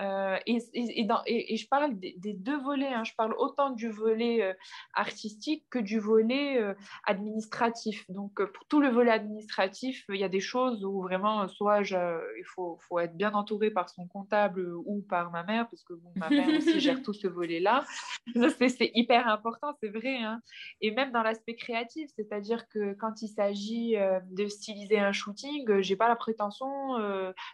Euh, 0.00 0.38
et, 0.46 0.58
et, 0.72 1.56
je 1.56 1.68
parle 1.68 1.98
des, 1.98 2.32
deux 2.34 2.58
volets. 2.58 2.92
Hein. 2.92 3.04
Je 3.04 3.12
parle 3.14 3.34
autant 3.36 3.70
du 3.70 3.90
volet 3.90 4.42
euh, 4.42 4.54
artistique 4.94 5.64
que 5.70 5.78
du 5.78 5.98
volet 5.98 6.58
euh, 6.58 6.74
administratif. 7.06 8.10
Donc, 8.10 8.42
pour 8.42 8.64
tout 8.66 8.80
le 8.80 8.88
volet 8.88 9.10
administratif, 9.10 10.04
il 10.08 10.16
y 10.16 10.24
a 10.24 10.28
des 10.28 10.40
choses 10.40 10.84
où 10.84 11.02
vraiment, 11.02 11.46
soit 11.48 11.82
il 11.82 12.44
faut, 12.46 12.78
faut, 12.88 12.98
être 12.98 13.14
bien 13.14 13.32
entouré 13.32 13.70
par 13.70 13.90
son 13.90 14.06
comptable 14.06 14.72
ou 14.86 15.04
par 15.08 15.30
ma 15.30 15.42
mère, 15.42 15.68
parce 15.68 15.82
que 15.84 15.92
ma 16.16 16.30
mère 16.30 16.48
aussi 16.68 16.80
gère 16.80 17.02
tout 17.02 17.12
ce 17.12 17.26
volet-là. 17.26 17.84
C'est 18.34 18.90
hyper 18.94 19.28
important, 19.28 19.72
c'est 19.82 19.88
vrai. 19.88 20.18
Hein. 20.18 20.40
Et 20.80 20.90
même 20.90 21.12
dans 21.12 21.22
l'aspect 21.22 21.56
créatif, 21.56 22.10
c'est-à-dire 22.16 22.68
que 22.68 22.94
quand 22.94 23.22
il 23.22 23.28
s'agit 23.28 23.96
de 24.30 24.46
styliser 24.48 24.98
un 24.98 25.12
shooting, 25.12 25.80
j'ai 25.80 25.96
pas 25.96 26.08
la 26.08 26.16
prétention 26.16 26.98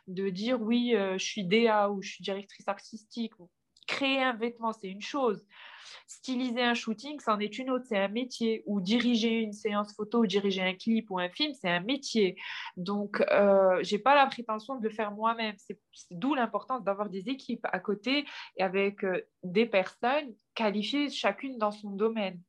de 0.07 0.29
dire 0.29 0.61
oui, 0.61 0.95
je 0.95 1.25
suis 1.25 1.45
DA 1.45 1.91
ou 1.91 2.03
je 2.03 2.11
suis 2.11 2.23
directrice 2.25 2.69
artistique. 2.69 3.33
Créer 3.87 4.23
un 4.23 4.35
vêtement, 4.35 4.73
c'est 4.73 4.89
une 4.89 5.03
chose. 5.03 5.47
Styliser 6.07 6.63
un 6.63 6.75
shooting, 6.75 7.19
c'en 7.21 7.39
est 7.41 7.59
une 7.59 7.71
autre, 7.71 7.85
c'est 7.89 7.99
un 7.99 8.09
métier. 8.09 8.63
Ou 8.67 8.81
diriger 8.81 9.41
une 9.41 9.53
séance 9.53 9.95
photo, 9.95 10.21
ou 10.21 10.27
diriger 10.27 10.63
un 10.63 10.75
clip 10.75 11.11
ou 11.11 11.19
un 11.19 11.29
film, 11.29 11.53
c'est 11.55 11.69
un 11.69 11.81
métier. 11.81 12.37
Donc, 12.77 13.21
euh, 13.31 13.79
j'ai 13.83 13.99
pas 13.99 14.15
la 14.15 14.27
prétention 14.27 14.77
de 14.77 14.85
le 14.85 14.91
faire 14.91 15.11
moi-même. 15.13 15.55
C'est 15.59 15.79
d'où 16.11 16.35
l'importance 16.35 16.85
d'avoir 16.85 17.09
des 17.09 17.29
équipes 17.29 17.67
à 17.73 17.81
côté 17.81 18.25
et 18.57 18.63
avec 18.63 19.05
euh, 19.05 19.21
des 19.43 19.67
personnes 19.67 20.35
qualifiées 20.55 21.11
chacune 21.11 21.59
dans 21.59 21.73
son 21.73 21.91
domaine. 21.91 22.41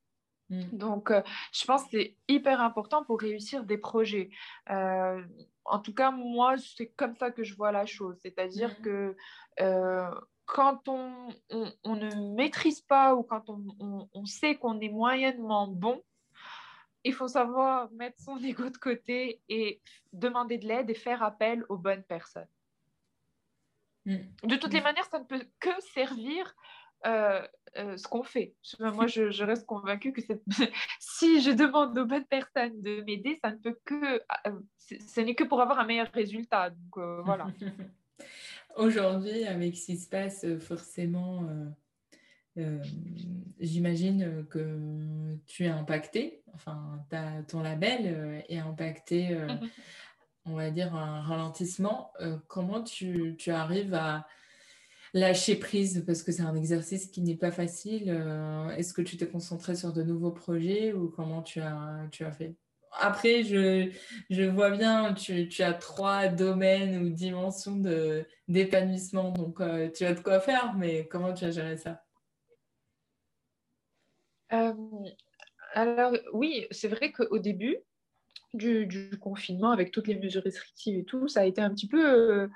Mm. 0.50 0.62
Donc, 0.72 1.10
euh, 1.10 1.22
je 1.52 1.64
pense 1.64 1.84
que 1.84 1.90
c'est 1.92 2.16
hyper 2.28 2.60
important 2.60 3.04
pour 3.04 3.20
réussir 3.20 3.64
des 3.64 3.78
projets. 3.78 4.30
Euh, 4.70 5.22
en 5.64 5.78
tout 5.78 5.94
cas, 5.94 6.10
moi, 6.10 6.56
c'est 6.58 6.88
comme 6.88 7.16
ça 7.16 7.30
que 7.30 7.44
je 7.44 7.54
vois 7.54 7.72
la 7.72 7.86
chose. 7.86 8.16
C'est-à-dire 8.22 8.76
mm. 8.78 8.82
que 8.82 9.16
euh, 9.60 10.10
quand 10.48 10.88
on, 10.88 11.28
on, 11.84 11.96
ne 11.96 12.34
maîtrise 12.34 12.80
pas 12.80 13.14
ou 13.14 13.22
quand 13.22 13.48
on, 13.48 14.08
on 14.12 14.24
sait 14.24 14.56
qu'on 14.56 14.80
est 14.80 14.88
moyennement 14.88 15.68
bon, 15.68 16.02
il 17.04 17.14
faut 17.14 17.28
savoir 17.28 17.90
mettre 17.92 18.18
son 18.20 18.36
ego 18.44 18.68
de 18.70 18.76
côté 18.76 19.40
et 19.48 19.80
demander 20.12 20.58
de 20.58 20.66
l'aide 20.66 20.90
et 20.90 20.94
faire 20.94 21.22
appel 21.22 21.64
aux 21.68 21.76
bonnes 21.76 22.04
personnes. 22.04 22.48
Mm. 24.06 24.18
De 24.44 24.56
toutes 24.56 24.72
les 24.72 24.80
manières, 24.80 25.06
ça 25.06 25.18
ne 25.18 25.24
peut 25.24 25.46
que 25.60 25.70
servir 25.92 26.54
euh, 27.06 27.46
euh, 27.76 27.96
ce 27.96 28.08
qu'on 28.08 28.24
fait. 28.24 28.54
Moi, 28.80 29.06
je, 29.06 29.44
reste 29.44 29.66
convaincue 29.66 30.12
que 30.12 30.22
si 30.98 31.40
je 31.40 31.50
demande 31.50 31.96
aux 31.96 32.06
bonnes 32.06 32.26
personnes 32.26 32.80
de 32.82 33.02
m'aider, 33.02 33.38
ça 33.42 33.52
ne 33.52 33.56
peut 33.56 33.78
que, 33.84 34.20
euh, 34.46 34.60
ce 34.78 35.20
n'est 35.20 35.34
que 35.34 35.44
pour 35.44 35.60
avoir 35.60 35.78
un 35.78 35.84
meilleur 35.84 36.10
résultat. 36.12 36.70
Donc 36.70 37.24
voilà. 37.24 37.46
Aujourd'hui, 38.78 39.44
avec 39.44 39.76
ce 39.76 39.86
qui 39.86 39.96
se 39.98 40.08
passe, 40.08 40.46
forcément, 40.60 41.48
j'imagine 43.60 44.46
que 44.48 45.36
tu 45.46 45.64
es 45.64 45.68
impacté. 45.68 46.42
Enfin, 46.54 47.04
ton 47.48 47.60
label 47.60 48.44
est 48.48 48.58
impacté. 48.58 49.34
Mhm. 49.34 49.68
On 50.46 50.54
va 50.54 50.70
dire 50.70 50.94
un 50.94 51.20
ralentissement. 51.20 52.12
comment 52.46 52.82
tu, 52.82 53.36
tu 53.36 53.50
arrives 53.50 53.94
à 53.94 54.26
lâcher 55.14 55.56
prise? 55.56 56.04
Parce 56.06 56.22
que 56.22 56.32
c'est 56.32 56.42
un 56.42 56.54
exercice 56.54 57.06
qui 57.06 57.20
n'est 57.22 57.36
pas 57.36 57.50
facile. 57.50 58.04
Euh, 58.08 58.70
est-ce 58.70 58.92
que 58.92 59.02
tu 59.02 59.16
t'es 59.16 59.28
concentré 59.28 59.74
sur 59.74 59.92
de 59.92 60.02
nouveaux 60.02 60.32
projets 60.32 60.92
ou 60.92 61.08
comment 61.08 61.42
tu 61.42 61.60
as, 61.60 62.06
tu 62.10 62.24
as 62.24 62.32
fait? 62.32 62.56
Après, 62.92 63.42
je, 63.42 63.90
je 64.30 64.42
vois 64.42 64.70
bien, 64.70 65.14
tu, 65.14 65.48
tu, 65.48 65.62
as 65.62 65.74
trois 65.74 66.28
domaines 66.28 67.02
ou 67.02 67.10
dimensions 67.10 67.76
d'épanouissement, 68.48 69.32
donc 69.32 69.60
euh, 69.60 69.90
tu 69.90 70.04
as 70.04 70.14
de 70.14 70.20
quoi 70.20 70.40
faire, 70.40 70.74
mais 70.74 71.06
comment 71.08 71.32
tu 71.32 71.44
as 71.44 71.50
géré 71.50 71.76
ça? 71.76 72.04
Euh, 74.52 74.72
Alors 75.74 76.12
oui, 76.32 76.66
c'est 76.70 76.88
vrai 76.88 77.12
qu'au 77.12 77.38
début 77.38 77.76
du, 78.54 78.86
du, 78.86 79.18
confinement, 79.18 79.70
avec 79.70 79.90
toutes 79.90 80.08
les 80.08 80.18
mesures 80.18 80.42
restrictives 80.42 80.98
et 80.98 81.04
tout, 81.04 81.28
ça 81.28 81.40
a 81.40 81.44
été 81.44 81.60
un 81.60 81.70
petit 81.70 81.88
peu 81.88 82.48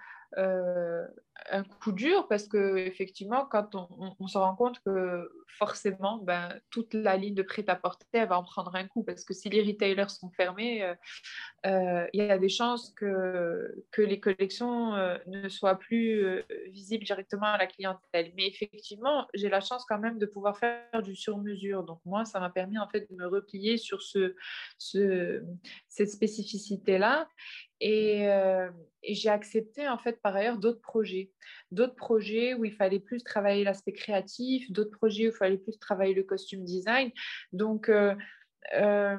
un 1.51 1.65
coup 1.65 1.93
dur 1.93 2.27
parce 2.29 2.47
que 2.47 2.77
effectivement, 2.77 3.47
quand 3.47 3.75
on, 3.75 4.27
se 4.27 4.39
rend 4.39 4.55
compte 4.55 4.81
que 4.81 5.31
forcément, 5.47 6.19
ben, 6.19 6.61
toute 6.71 6.95
la 6.95 7.17
ligne 7.17 7.35
de 7.35 7.43
prêt-à-porter, 7.43 8.25
va 8.27 8.39
en 8.39 8.43
prendre 8.43 8.75
un 8.75 8.87
coup 8.87 9.03
parce 9.03 9.25
que 9.25 9.35
si 9.35 9.49
les 9.49 9.63
retailers 9.63 10.09
sont 10.09 10.31
fermés, 10.31 10.83
euh, 10.83 10.95
euh, 11.67 12.07
il 12.13 12.25
y 12.25 12.31
a 12.31 12.39
des 12.39 12.49
chances 12.49 12.91
que, 12.95 13.75
les 13.99 14.21
collections 14.21 14.95
euh, 14.95 15.19
ne 15.27 15.49
soient 15.49 15.79
plus 15.79 16.43
visibles 16.71 17.05
directement 17.05 17.47
à 17.47 17.59
la 17.59 17.67
clientèle. 17.67 18.33
Mais 18.37 18.47
effectivement, 18.47 19.27
j'ai 19.35 19.49
la 19.49 19.61
chance 19.61 19.85
quand 19.89 19.99
même 19.99 20.19
de 20.19 20.27
pouvoir 20.27 20.59
faire 20.59 21.03
du 21.03 21.15
sur-mesure. 21.15 21.85
Donc 21.85 22.01
moi, 22.05 22.25
ça 22.25 22.41
m'a 22.41 22.51
permis 22.51 22.79
en 22.79 22.89
fait 22.89 23.11
de 23.11 23.17
me 23.17 23.27
replier 23.27 23.77
sur 23.77 24.03
ce, 24.03 24.35
ce 24.79 25.43
cette 25.89 26.11
spécificité-là 26.11 27.29
euh, 27.83 28.71
et, 29.03 29.15
j'ai 29.15 29.29
accepté 29.29 29.89
en 29.89 29.99
fait 29.99 30.21
par 30.23 30.37
ailleurs 30.37 30.59
d'autres 30.59 30.81
projets, 30.81 31.32
d'autres 31.71 31.95
projets 31.95 32.55
où 32.55 32.65
il 32.65 32.73
fallait 32.73 33.01
plus 33.01 33.23
travailler 33.23 33.65
l'aspect 33.65 33.93
créatif, 33.93 34.71
d'autres 34.71 34.97
projets 34.97 35.27
où 35.27 35.31
il 35.31 35.37
fallait 35.37 35.59
plus 35.59 35.79
travailler 35.79 36.15
le 36.15 36.23
costume 36.23 36.65
design. 36.65 37.11
Donc 37.53 37.89
euh, 37.89 38.15
euh, 38.75 39.17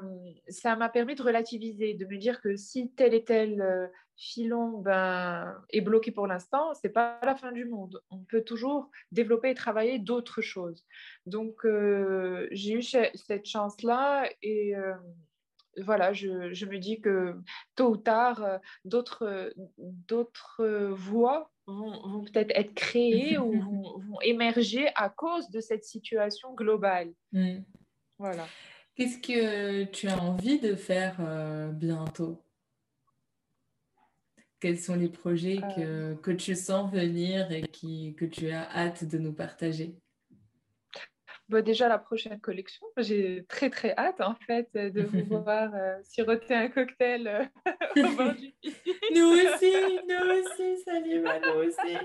ça 0.47 0.75
m'a 0.75 0.89
permis 0.89 1.15
de 1.15 1.23
relativiser, 1.23 1.93
de 1.93 2.05
me 2.05 2.17
dire 2.17 2.41
que 2.41 2.55
si 2.55 2.91
tel 2.91 3.13
et 3.13 3.23
tel 3.23 3.89
filon 4.15 4.77
ben, 4.77 5.55
est 5.71 5.81
bloqué 5.81 6.11
pour 6.11 6.27
l'instant, 6.27 6.73
c'est 6.75 6.89
pas 6.89 7.19
la 7.23 7.35
fin 7.35 7.51
du 7.51 7.65
monde. 7.65 8.01
On 8.11 8.19
peut 8.19 8.43
toujours 8.43 8.89
développer 9.11 9.49
et 9.49 9.55
travailler 9.55 9.99
d'autres 9.99 10.41
choses. 10.41 10.85
Donc 11.25 11.65
j'ai 12.51 12.73
eu 12.73 12.83
cette 12.83 13.45
chance-là 13.45 14.29
et 14.41 14.75
voilà, 15.81 16.13
je, 16.13 16.65
me 16.65 16.77
dis 16.77 17.01
que 17.01 17.35
tôt 17.75 17.91
ou 17.91 17.97
tard, 17.97 18.43
euh, 18.43 18.57
d'autres, 18.85 19.25
euh, 19.25 19.49
d'autres 19.77 20.61
euh, 20.61 20.93
voies 20.93 21.51
vont, 21.65 22.23
peut-être 22.25 22.51
être 22.55 22.73
créées 22.73 23.37
ou 23.37 23.51
vont, 24.09 24.21
émerger 24.21 24.89
à 24.95 25.09
cause 25.09 25.49
de 25.49 25.59
cette 25.59 25.85
situation 25.85 26.53
globale. 26.53 27.13
Mmh. 27.31 27.59
Voilà. 28.19 28.47
Qu'est-ce 28.95 29.17
que 29.17 29.85
tu 29.85 30.07
as 30.07 30.21
envie 30.21 30.59
de 30.59 30.75
faire 30.75 31.17
bientôt? 31.73 32.39
Quels 34.59 34.77
sont 34.77 34.95
les 34.95 35.09
projets 35.09 35.57
que, 35.75 36.13
que, 36.13 36.29
tu 36.29 36.55
sens 36.55 36.91
venir 36.91 37.51
et 37.51 37.63
qui, 37.63 38.13
que 38.13 38.23
tu 38.23 38.51
as 38.51 38.69
hâte 38.69 39.03
de 39.03 39.17
nous 39.17 39.33
partager? 39.33 39.95
Bah, 41.53 41.61
déjà 41.61 41.87
la 41.87 41.99
prochaine 41.99 42.39
collection. 42.39 42.85
J'ai 42.97 43.45
très 43.47 43.69
très 43.69 43.95
hâte 43.97 44.21
en 44.21 44.35
fait 44.35 44.69
de 44.73 45.03
vous 45.03 45.25
voir 45.43 45.73
euh, 45.73 45.95
siroter 46.03 46.53
un 46.53 46.67
cocktail 46.67 47.27
euh, 47.27 47.45
au 48.03 48.15
bord 48.15 48.33
du 48.33 48.53
Nous 49.15 49.27
aussi, 49.27 49.73
nous 50.09 50.31
aussi, 50.31 50.81
salut 50.83 51.21
nous 51.21 51.67
aussi. 51.67 51.97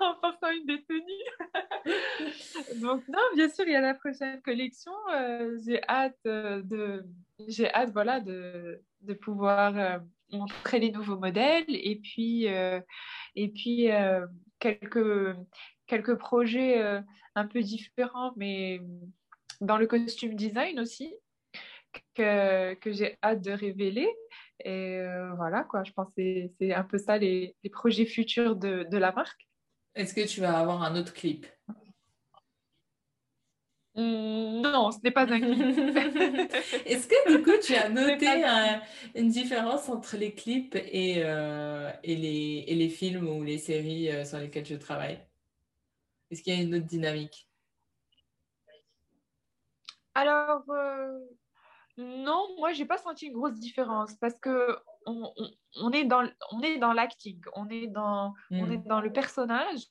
en 0.00 0.14
portant 0.14 0.50
une 0.50 0.66
détenue. 0.66 1.12
Donc 2.80 3.06
non, 3.08 3.20
bien 3.34 3.48
sûr, 3.48 3.64
il 3.66 3.72
y 3.72 3.76
a 3.76 3.80
la 3.80 3.94
prochaine 3.94 4.40
collection. 4.42 4.92
Euh, 5.14 5.58
j'ai 5.64 5.80
hâte 5.88 6.18
de, 6.24 7.04
j'ai 7.46 7.72
hâte 7.72 7.90
voilà 7.92 8.20
de, 8.20 8.82
de 9.02 9.14
pouvoir 9.14 10.00
montrer 10.32 10.80
les 10.80 10.90
nouveaux 10.90 11.18
modèles 11.18 11.64
et 11.68 12.00
puis 12.02 12.46
et 12.46 13.48
puis 13.48 13.90
quelques 14.58 15.36
quelques 15.88 16.14
projets 16.14 16.80
euh, 16.80 17.00
un 17.38 17.46
peu 17.46 17.60
différents, 17.60 18.32
mais 18.36 18.80
dans 19.60 19.76
le 19.76 19.86
costume 19.86 20.34
design 20.34 20.78
aussi, 20.80 21.14
que, 22.14 22.74
que 22.74 22.92
j'ai 22.92 23.18
hâte 23.22 23.42
de 23.42 23.52
révéler. 23.52 24.08
Et 24.64 24.98
euh, 24.98 25.32
voilà, 25.34 25.64
quoi, 25.64 25.84
je 25.84 25.92
pense 25.92 26.08
que 26.16 26.48
c'est 26.58 26.74
un 26.74 26.84
peu 26.84 26.98
ça 26.98 27.18
les, 27.18 27.54
les 27.62 27.70
projets 27.70 28.06
futurs 28.06 28.56
de, 28.56 28.86
de 28.90 28.98
la 28.98 29.12
marque. 29.12 29.48
Est-ce 29.94 30.14
que 30.14 30.26
tu 30.26 30.40
vas 30.40 30.58
avoir 30.58 30.82
un 30.82 30.96
autre 30.96 31.12
clip? 31.12 31.46
Mmh, 33.94 34.60
non, 34.60 34.92
ce 34.92 34.98
n'est 35.02 35.10
pas 35.10 35.22
un 35.22 35.40
clip. 35.40 35.58
Est-ce 36.86 37.08
que 37.08 37.36
du 37.36 37.42
coup 37.42 37.58
tu 37.62 37.74
as 37.74 37.88
noté 37.88 38.26
une 39.16 39.28
différence 39.28 39.88
entre 39.88 40.16
les 40.16 40.34
clips 40.34 40.76
et, 40.76 41.22
euh, 41.24 41.90
et, 42.04 42.14
les, 42.14 42.64
et, 42.68 42.74
les, 42.74 42.88
films 42.88 43.28
ou 43.28 43.42
les 43.42 43.58
séries 43.58 44.10
sur 44.24 44.38
lesquelles 44.38 44.66
je 44.66 44.76
travaille? 44.76 45.18
Est-ce 46.30 46.42
qu'il 46.42 46.54
y 46.54 46.58
a 46.58 46.62
une 46.62 46.74
autre 46.74 46.86
dynamique? 46.86 47.48
Alors, 50.14 50.64
euh, 50.70 51.18
non, 51.96 52.48
moi, 52.58 52.72
j'ai 52.72 52.84
pas 52.84 52.98
senti 52.98 53.26
une 53.26 53.34
grosse 53.34 53.58
différence 53.58 54.14
parce 54.14 54.38
que 54.38 54.76
on, 55.06 55.92
est 55.92 56.04
dans, 56.04 56.28
on 56.50 56.60
est 56.60 56.78
dans 56.78 56.92
l'acting, 56.92 57.40
on, 57.54 57.68
est 57.68 57.86
dans, 57.86 58.34
on 58.50 58.66
hmm. 58.66 58.72
est 58.72 58.78
dans 58.78 59.00
le 59.00 59.12
personnage, 59.12 59.86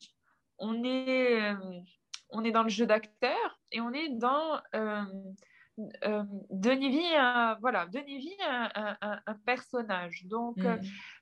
on 0.57 0.83
est, 0.83 1.41
euh, 1.41 1.79
on 2.29 2.43
est 2.43 2.51
dans 2.51 2.63
le 2.63 2.69
jeu 2.69 2.85
d'acteur 2.85 3.59
et 3.71 3.81
on 3.81 3.91
est 3.93 4.09
dans. 4.09 4.61
Euh, 4.75 5.03
euh, 6.03 6.23
Denis 6.49 7.15
un, 7.15 7.57
voilà, 7.61 7.86
Denis 7.88 8.36
un, 8.47 8.97
un, 9.01 9.34
personnage. 9.45 10.25
Donc, 10.25 10.57
hmm 10.57 10.80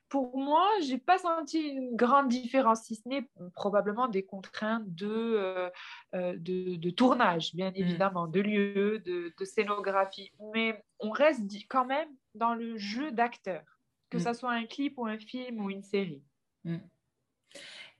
pour 0.08 0.36
moi, 0.38 0.68
j'ai 0.82 0.98
pas 0.98 1.18
senti 1.18 1.60
une 1.60 1.96
grande 1.96 2.28
différence, 2.28 2.84
si 2.84 2.96
ce 2.96 3.08
n'est 3.08 3.28
probablement 3.54 4.08
des 4.08 4.24
contraintes 4.24 4.94
de, 4.94 5.08
euh, 5.08 5.70
euh, 6.14 6.34
de, 6.38 6.90
tournage, 6.90 7.54
bien 7.54 7.70
mm. 7.70 7.76
évidemment, 7.76 8.26
de 8.26 8.40
lieu, 8.40 8.98
de, 9.00 9.32
scénographie. 9.44 10.32
Mais 10.54 10.82
on 11.00 11.10
reste 11.10 11.42
quand 11.68 11.86
même 11.86 12.08
dans 12.34 12.54
le 12.54 12.76
jeu 12.76 13.10
d'acteur, 13.10 13.62
que 14.10 14.18
ce 14.18 14.28
mm. 14.28 14.34
soit 14.34 14.52
un 14.52 14.66
clip 14.66 14.98
ou 14.98 15.06
un 15.06 15.18
film 15.18 15.60
ou 15.60 15.70
une 15.70 15.82
série. 15.82 16.22
Mm. 16.64 16.78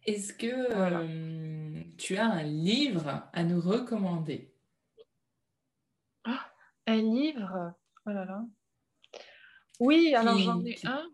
Est-ce 0.04 0.32
que 0.32 0.46
euh, 0.46 1.82
tu 1.98 2.16
as 2.16 2.26
un 2.26 2.42
livre 2.44 3.28
à 3.32 3.42
nous 3.42 3.60
recommander? 3.60 4.52
Un 6.86 7.02
livre 7.02 7.74
Oh 8.06 8.10
là 8.10 8.24
là. 8.24 8.44
Oui, 9.80 10.14
alors 10.14 10.38
j'en 10.38 10.64
ai 10.64 10.76
un 10.84 11.06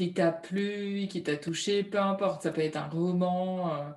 qui 0.00 0.14
t'a 0.14 0.32
plu, 0.32 1.06
qui 1.10 1.22
t'a 1.22 1.36
touché, 1.36 1.84
peu 1.84 2.00
importe, 2.00 2.42
ça 2.42 2.52
peut 2.52 2.62
être 2.62 2.76
un 2.76 2.88
roman, 2.88 3.74
euh, 3.74 3.90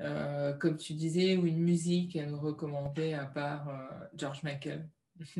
euh, 0.00 0.54
comme 0.54 0.78
tu 0.78 0.94
disais, 0.94 1.36
ou 1.36 1.44
une 1.44 1.60
musique 1.60 2.16
à 2.16 2.24
nous 2.24 2.40
recommander 2.40 3.12
à 3.12 3.26
part 3.26 3.68
euh, 3.68 4.06
George 4.14 4.42
Michael. 4.42 4.88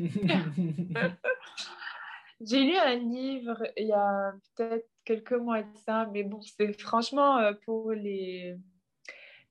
J'ai 2.41 2.63
lu 2.63 2.77
un 2.77 2.95
livre 2.95 3.63
il 3.75 3.87
y 3.87 3.91
a 3.91 4.33
peut-être 4.55 4.87
quelques 5.03 5.33
mois 5.33 5.63
de 5.63 5.77
ça, 5.85 6.07
mais 6.13 6.23
bon, 6.23 6.39
c'est 6.41 6.79
franchement 6.79 7.51
pour 7.65 7.91
les, 7.91 8.57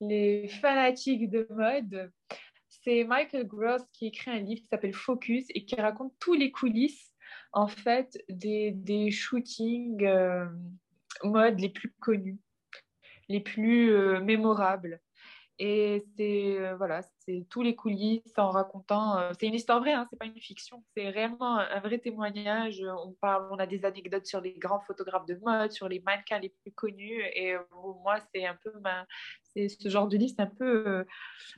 les 0.00 0.46
fanatiques 0.46 1.28
de 1.28 1.48
mode. 1.50 2.12
C'est 2.88 3.04
Michael 3.04 3.46
Gross 3.46 3.82
qui 3.92 4.06
écrit 4.06 4.30
un 4.30 4.38
livre 4.38 4.62
qui 4.62 4.66
s'appelle 4.66 4.94
Focus 4.94 5.44
et 5.50 5.66
qui 5.66 5.74
raconte 5.74 6.14
tous 6.18 6.32
les 6.32 6.50
coulisses 6.50 7.12
en 7.52 7.68
fait 7.68 8.16
des, 8.30 8.70
des 8.70 9.10
shootings 9.10 10.06
euh, 10.06 10.46
mode 11.22 11.60
les 11.60 11.68
plus 11.68 11.92
connus, 12.00 12.38
les 13.28 13.40
plus 13.40 13.92
euh, 13.92 14.20
mémorables. 14.20 15.02
Et 15.58 16.02
c'est 16.16 16.56
euh, 16.56 16.76
voilà, 16.76 17.02
c'est 17.28 17.44
tous 17.50 17.62
les 17.62 17.76
coulisses 17.76 18.38
en 18.38 18.50
racontant. 18.50 19.18
c'est 19.38 19.46
une 19.46 19.54
histoire 19.54 19.80
vraie, 19.80 19.92
hein, 19.92 20.06
c'est 20.10 20.18
pas 20.18 20.24
une 20.24 20.40
fiction. 20.40 20.82
C'est 20.96 21.10
réellement 21.10 21.58
un, 21.58 21.80
vrai 21.80 21.98
témoignage. 21.98 22.82
On 23.04 23.12
parle, 23.20 23.48
on 23.50 23.56
a 23.56 23.66
des 23.66 23.84
anecdotes 23.84 24.26
sur 24.26 24.40
les 24.40 24.54
grands 24.54 24.80
photographes 24.80 25.26
de 25.26 25.34
mode, 25.44 25.70
sur 25.70 25.88
les 25.88 26.00
mannequins 26.00 26.38
les 26.38 26.48
plus 26.48 26.72
connus. 26.72 27.22
Et 27.34 27.54
moi, 28.02 28.16
c'est 28.32 28.46
un 28.46 28.56
peu 28.62 28.72
ma, 28.80 29.06
ce 29.66 29.88
genre 29.88 30.06
de 30.06 30.16
liste 30.16 30.38
un 30.38 30.46
peu, 30.46 30.86
euh, 30.86 31.04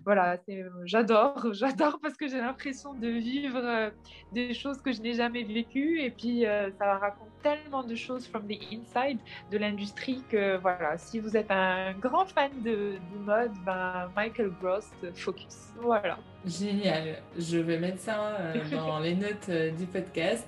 voilà, 0.05 0.39
j'adore, 0.85 1.35
j'adore 1.53 1.99
parce 2.01 2.17
que 2.17 2.29
j'ai 2.29 2.39
l'impression 2.39 2.95
de 2.95 3.09
vivre 3.09 3.61
euh, 3.63 3.91
des 4.33 4.55
choses 4.55 4.81
que 4.81 4.93
je 4.93 5.03
n'ai 5.03 5.13
jamais 5.13 5.43
vécues 5.43 6.01
et 6.01 6.11
puis 6.11 6.47
euh, 6.47 6.71
ça 6.79 6.97
raconte 6.97 7.29
tellement 7.43 7.83
de 7.83 7.95
choses 7.95 8.27
from 8.27 8.47
the 8.47 8.59
inside 8.73 9.19
de 9.51 9.59
l'industrie 9.59 10.23
que 10.31 10.57
voilà, 10.59 10.97
si 10.97 11.19
vous 11.19 11.37
êtes 11.37 11.51
un 11.51 11.93
grand 11.95 12.27
fan 12.27 12.51
de, 12.63 12.99
mode, 13.27 13.53
ben, 13.67 14.11
Michael 14.17 14.53
Gross, 14.61 14.91
Focus, 15.15 15.60
voilà. 15.81 16.19
Génial, 16.47 17.23
je 17.39 17.59
vais 17.59 17.79
mettre 17.79 18.01
ça 18.01 18.39
dans 18.71 18.99
les 18.99 19.15
notes 19.15 19.51
du 19.79 19.87
podcast. 19.87 20.47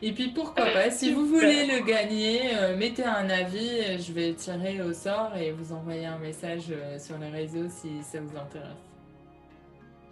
Et 0.00 0.12
puis 0.12 0.28
pourquoi 0.28 0.66
pas, 0.66 0.90
si 0.90 1.12
vous 1.12 1.26
voulez 1.26 1.66
le 1.66 1.84
gagner, 1.84 2.56
euh, 2.56 2.76
mettez 2.76 3.04
un 3.04 3.28
avis, 3.28 3.98
je 3.98 4.12
vais 4.12 4.32
tirer 4.34 4.80
au 4.80 4.92
sort 4.92 5.36
et 5.36 5.50
vous 5.50 5.72
envoyer 5.72 6.06
un 6.06 6.18
message 6.18 6.66
euh, 6.70 6.98
sur 6.98 7.18
les 7.18 7.30
réseaux 7.30 7.68
si 7.68 8.00
ça 8.02 8.20
vous 8.20 8.36
intéresse. 8.36 8.76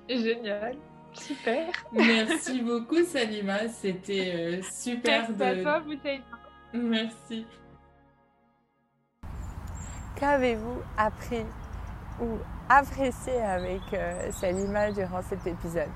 Génial, 0.08 0.74
super. 1.12 1.68
Merci 1.92 2.62
beaucoup 2.62 3.04
Salima, 3.04 3.68
c'était 3.68 4.32
euh, 4.34 4.62
super 4.62 5.30
Merci 5.30 5.34
de... 5.34 5.44
à 5.44 5.62
toi, 5.62 5.82
Merci. 6.72 7.46
Qu'avez-vous 10.18 10.82
appris 10.96 11.44
ou 12.20 12.38
apprécié 12.68 13.40
avec 13.42 13.80
Salima 14.32 14.90
durant 14.92 15.22
cet 15.28 15.46
épisode 15.46 15.88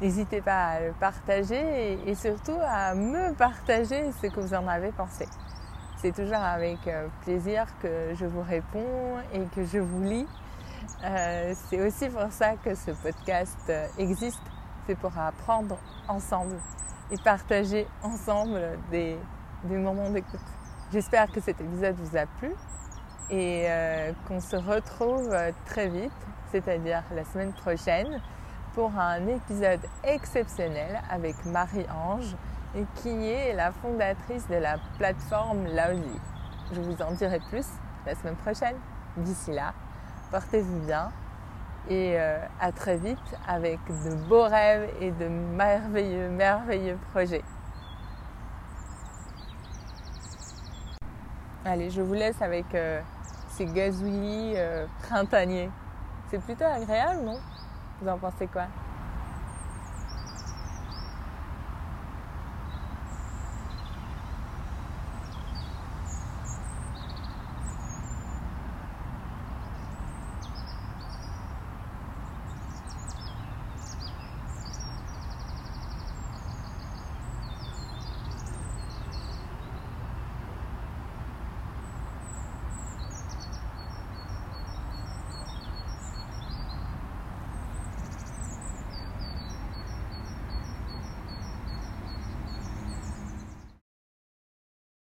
N'hésitez 0.00 0.42
pas 0.42 0.66
à 0.66 0.80
le 0.80 0.92
partager 0.92 1.98
et, 2.06 2.14
surtout 2.14 2.58
à 2.62 2.94
me 2.94 3.32
partager 3.32 4.12
ce 4.20 4.26
que 4.26 4.40
vous 4.40 4.52
en 4.52 4.68
avez 4.68 4.92
pensé. 4.92 5.26
c'est 5.96 6.14
toujours 6.14 6.42
avec 6.42 6.78
plaisir 7.22 7.66
que 7.80 8.14
je 8.14 8.26
vous 8.26 8.42
réponds 8.42 9.16
et 9.32 9.40
que 9.54 9.64
je 9.64 9.78
vous 9.78 10.02
lis. 10.02 10.28
c'est 11.00 11.80
aussi 11.80 12.10
pour 12.10 12.30
ça 12.30 12.56
que 12.62 12.74
ce 12.74 12.90
podcast 12.90 13.72
existe. 13.96 14.42
C'est 14.86 14.96
pour 14.96 15.16
apprendre 15.18 15.78
ensemble 16.08 16.56
et 17.10 17.16
partager 17.18 17.86
ensemble 18.02 18.60
des, 18.90 19.16
des 19.64 19.76
moments 19.76 20.10
d'écoute. 20.10 20.40
J'espère 20.92 21.30
que 21.30 21.40
cet 21.40 21.60
épisode 21.60 21.96
vous 21.96 22.16
a 22.16 22.26
plu 22.38 22.52
et 23.30 23.66
qu'on 24.28 24.40
se 24.40 24.56
retrouve 24.56 25.34
très 25.66 25.88
vite, 25.88 26.12
c'est-à-dire 26.52 27.02
la 27.14 27.24
semaine 27.24 27.52
prochaine, 27.52 28.20
pour 28.74 28.92
un 28.98 29.26
épisode 29.26 29.80
exceptionnel 30.04 31.00
avec 31.10 31.44
Marie-Ange, 31.46 32.36
qui 32.96 33.30
est 33.30 33.54
la 33.54 33.72
fondatrice 33.72 34.46
de 34.48 34.56
la 34.56 34.76
plateforme 34.98 35.64
Loudly. 35.64 36.20
Je 36.72 36.80
vous 36.80 37.00
en 37.00 37.12
dirai 37.12 37.40
plus 37.48 37.66
la 38.04 38.14
semaine 38.14 38.36
prochaine. 38.36 38.76
D'ici 39.16 39.52
là, 39.52 39.72
portez-vous 40.30 40.80
bien 40.80 41.10
et 41.88 42.14
euh, 42.18 42.38
à 42.60 42.72
très 42.72 42.96
vite 42.96 43.18
avec 43.46 43.78
de 43.88 44.14
beaux 44.28 44.44
rêves 44.44 44.90
et 45.00 45.10
de 45.12 45.26
merveilleux, 45.28 46.28
merveilleux 46.28 46.98
projets. 47.12 47.44
Allez, 51.64 51.90
je 51.90 52.02
vous 52.02 52.14
laisse 52.14 52.40
avec 52.42 52.74
euh, 52.74 53.00
ces 53.56 53.64
gazouillis 53.64 54.52
euh, 54.56 54.86
printaniers. 55.02 55.70
C'est 56.30 56.42
plutôt 56.42 56.64
agréable, 56.64 57.22
non? 57.24 57.38
Vous 58.00 58.08
en 58.08 58.18
pensez 58.18 58.46
quoi? 58.46 58.66